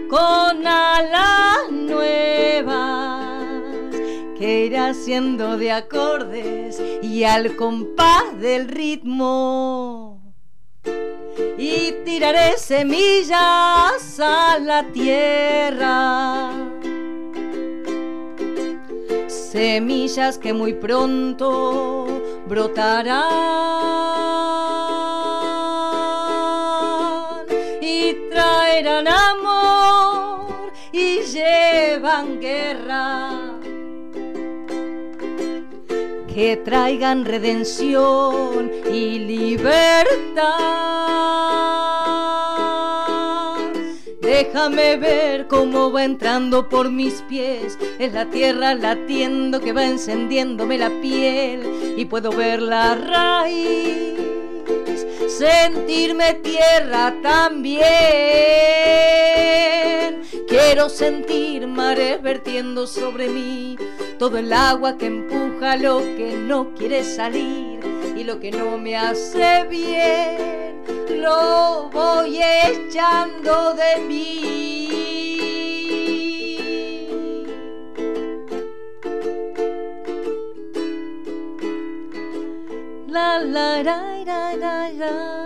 [0.09, 3.25] con alas nuevas
[4.37, 10.21] que iré haciendo de acordes y al compás del ritmo
[11.57, 16.51] y tiraré semillas a la tierra.
[19.27, 23.87] Semillas que muy pronto brotarán
[27.87, 33.31] y traerán amor y llevan guerra.
[36.33, 40.87] Que traigan redención y libertad.
[44.21, 47.79] Déjame ver cómo va entrando por mis pies.
[47.97, 51.95] Es la tierra latiendo que va encendiéndome la piel.
[51.95, 54.19] Y puedo ver la raíz,
[55.27, 57.83] sentirme tierra también.
[60.47, 63.77] Quiero sentir mares vertiendo sobre mí.
[64.17, 67.79] Todo el agua que empuja lo que no quiere salir
[68.15, 70.57] y lo que no me hace bien
[71.17, 74.86] lo voy echando de mí.
[83.07, 85.37] La la la la la la.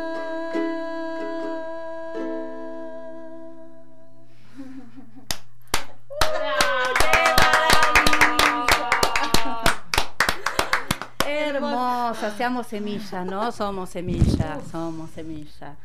[11.28, 13.52] Hermosa, seamos semilla, ¿no?
[13.52, 15.76] Somos semilla, somos semilla.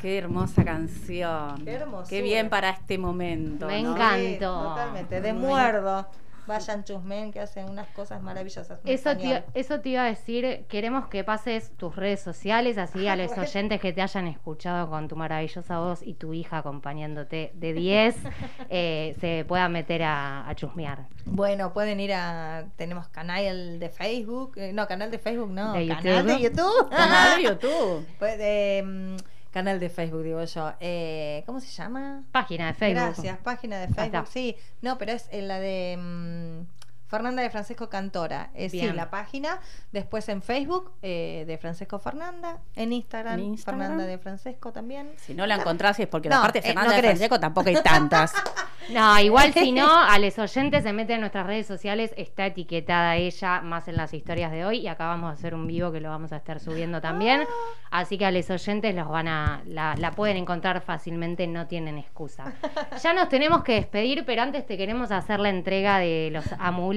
[0.00, 1.64] Qué hermosa canción.
[1.64, 1.84] Qué.
[2.08, 3.66] Qué bien para este momento.
[3.66, 3.92] Me ¿no?
[3.92, 4.68] encantó.
[4.70, 6.06] Totalmente, de muerdo.
[6.46, 8.78] Vayan chusmen que hacen unas cosas maravillosas.
[8.84, 13.16] Eso te, eso te iba a decir, queremos que pases tus redes sociales, así a
[13.16, 17.72] los oyentes que te hayan escuchado con tu maravillosa voz y tu hija acompañándote de
[17.72, 18.16] 10,
[18.70, 21.06] eh, se puedan meter a, a chusmear.
[21.24, 22.66] Bueno, pueden ir a.
[22.76, 24.52] Tenemos canal de Facebook.
[24.56, 25.72] eh, no, canal de Facebook, no.
[25.72, 26.56] De canal de YouTube.
[26.56, 26.90] YouTube.
[26.90, 28.06] Canal de YouTube.
[28.18, 29.16] Pues, eh, mm,
[29.56, 30.74] canal de Facebook, digo yo.
[30.80, 32.24] Eh, ¿Cómo se llama?
[32.30, 33.04] Página de Facebook.
[33.04, 33.88] Gracias, página de.
[33.88, 34.26] Facebook.
[34.28, 36.75] Sí, no, pero es en la de mm,
[37.06, 38.50] Fernanda de Francisco Cantora.
[38.54, 38.96] Es sí, Bien.
[38.96, 39.60] la página.
[39.92, 42.58] Después en Facebook eh, de Francisco Fernanda.
[42.74, 43.80] En Instagram, En Instagram.
[43.80, 45.12] Fernanda de Francesco también.
[45.16, 47.02] Si no la encontrás es porque No, la parte eh, Fernanda no de.
[47.02, 48.32] Francesco tampoco hay tantas.
[48.88, 53.16] No, igual si no, a los oyentes se meten en nuestras redes sociales, está etiquetada
[53.16, 56.00] ella más en las historias de hoy y acá vamos a hacer un vivo que
[56.00, 57.42] lo vamos a estar subiendo también.
[57.90, 61.98] Así que a los oyentes los van a, la, la pueden encontrar fácilmente, no tienen
[61.98, 62.54] excusa.
[63.02, 66.95] Ya nos tenemos que despedir, pero antes te queremos hacer la entrega de los amuletos,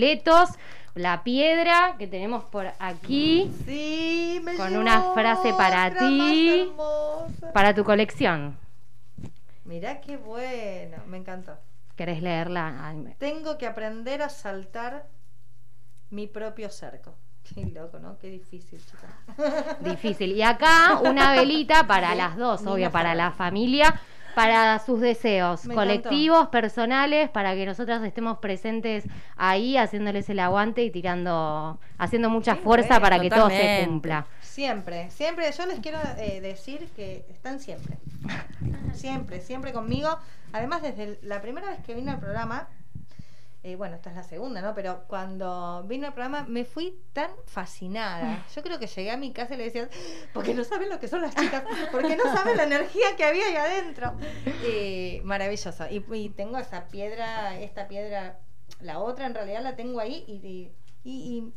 [0.95, 3.51] la piedra que tenemos por aquí.
[3.65, 6.71] Sí, me Con una frase para ti,
[7.53, 8.57] para tu colección.
[9.65, 11.57] Mirá qué bueno, me encantó.
[11.95, 12.95] ¿Querés leerla?
[13.17, 15.05] Tengo que aprender a saltar
[16.09, 17.13] mi propio cerco.
[17.53, 18.17] Qué loco, ¿no?
[18.17, 19.77] Qué difícil, chica.
[19.79, 20.31] Difícil.
[20.33, 23.99] Y acá una velita para las dos, obvio, para la familia,
[24.35, 30.83] para sus deseos Me colectivos, personales, para que nosotros estemos presentes ahí haciéndoles el aguante
[30.83, 34.25] y tirando, haciendo mucha fuerza para que todo se cumpla.
[34.41, 37.97] Siempre, siempre, yo les quiero eh, decir que están siempre.
[38.93, 40.09] Siempre, siempre conmigo.
[40.51, 42.67] Además, desde la primera vez que vine al programa,
[43.63, 44.73] eh, bueno, esta es la segunda, ¿no?
[44.73, 48.45] Pero cuando vine al programa me fui tan fascinada.
[48.55, 49.89] Yo creo que llegué a mi casa y le decía,
[50.33, 53.45] porque no saben lo que son las chicas, porque no saben la energía que había
[53.47, 54.13] ahí adentro.
[54.63, 55.85] Eh, maravilloso.
[55.89, 58.39] Y, y tengo esa piedra, esta piedra,
[58.79, 60.33] la otra en realidad la tengo ahí y...
[60.47, 60.71] y
[61.01, 61.11] y,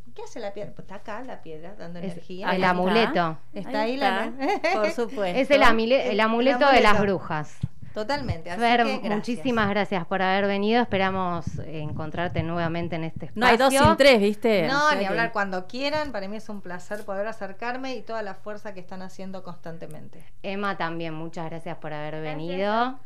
[0.07, 0.70] y qué hace la piedra?
[0.73, 2.51] Pues está acá la piedra dando Es energía.
[2.55, 3.39] el amuleto.
[3.53, 4.27] Está ahí, Ahí la.
[4.39, 5.24] está, por supuesto.
[5.41, 7.57] Es el, amile- el amuleto de las brujas.
[7.94, 8.51] Totalmente.
[8.51, 9.14] Así Fer, que gracias.
[9.14, 10.82] muchísimas gracias por haber venido.
[10.82, 13.40] Esperamos encontrarte nuevamente en este espacio.
[13.40, 14.66] No hay dos sin tres, ¿viste?
[14.66, 16.12] No, O sea ni que- hablar cuando quieran.
[16.12, 20.24] Para mí es un placer poder acercarme y toda la fuerza que están haciendo constantemente.
[20.43, 22.98] Emma también, muchas gracias por haber venido.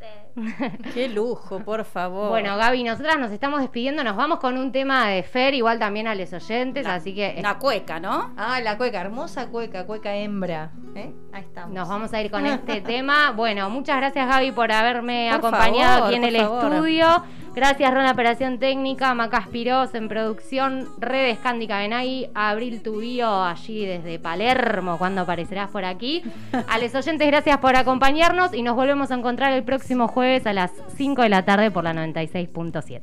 [0.95, 2.29] Qué lujo, por favor.
[2.31, 6.07] Bueno, Gaby, nosotras nos estamos despidiendo, nos vamos con un tema de Fer, igual también
[6.07, 8.33] a los oyentes, así que Una cueca, ¿no?
[8.37, 10.71] Ah, la cueca, hermosa cueca, cueca hembra.
[10.95, 11.13] ¿eh?
[11.33, 11.75] Ahí estamos.
[11.75, 13.33] nos vamos a ir con este tema.
[13.33, 16.73] Bueno, muchas gracias Gaby por haberme Por acompañado favor, aquí en el favor.
[16.73, 17.23] estudio.
[17.55, 24.99] Gracias, Ron, operación técnica, Macaspiros en producción, Redes Cándica Benagui, Abril Tubío allí desde Palermo,
[24.99, 26.23] cuando aparecerás por aquí.
[26.69, 30.53] A los oyentes, gracias por acompañarnos y nos volvemos a encontrar el próximo jueves a
[30.53, 33.01] las 5 de la tarde por la 96.7.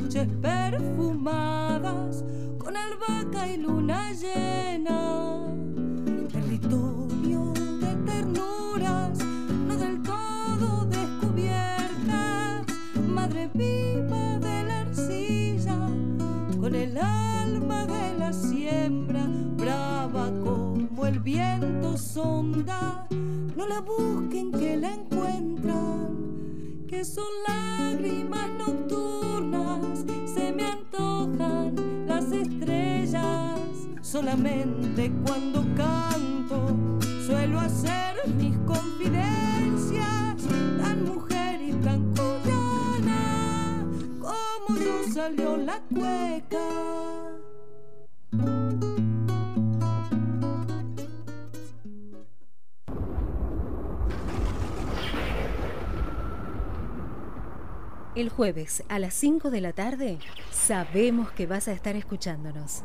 [0.00, 2.22] Noches perfumadas
[2.58, 5.51] con albahaca y luna llena.
[17.86, 19.26] De la siembra,
[19.56, 23.06] brava como el viento sonda.
[23.56, 33.60] No la busquen que la encuentran, que son lágrimas nocturnas, se me antojan las estrellas.
[34.00, 36.76] Solamente cuando canto
[37.26, 40.36] suelo hacer mis confidencias,
[40.78, 43.86] tan mujer y tan cuyana,
[44.18, 47.31] como no salió la cueca.
[58.14, 60.18] El jueves a las 5 de la tarde
[60.50, 62.84] sabemos que vas a estar escuchándonos.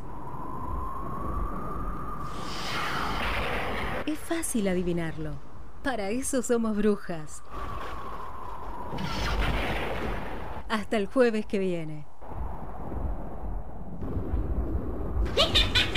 [4.06, 5.38] Es fácil adivinarlo.
[5.82, 7.42] Para eso somos brujas.
[10.68, 12.06] Hasta el jueves que viene.
[15.36, 15.84] Hehehehe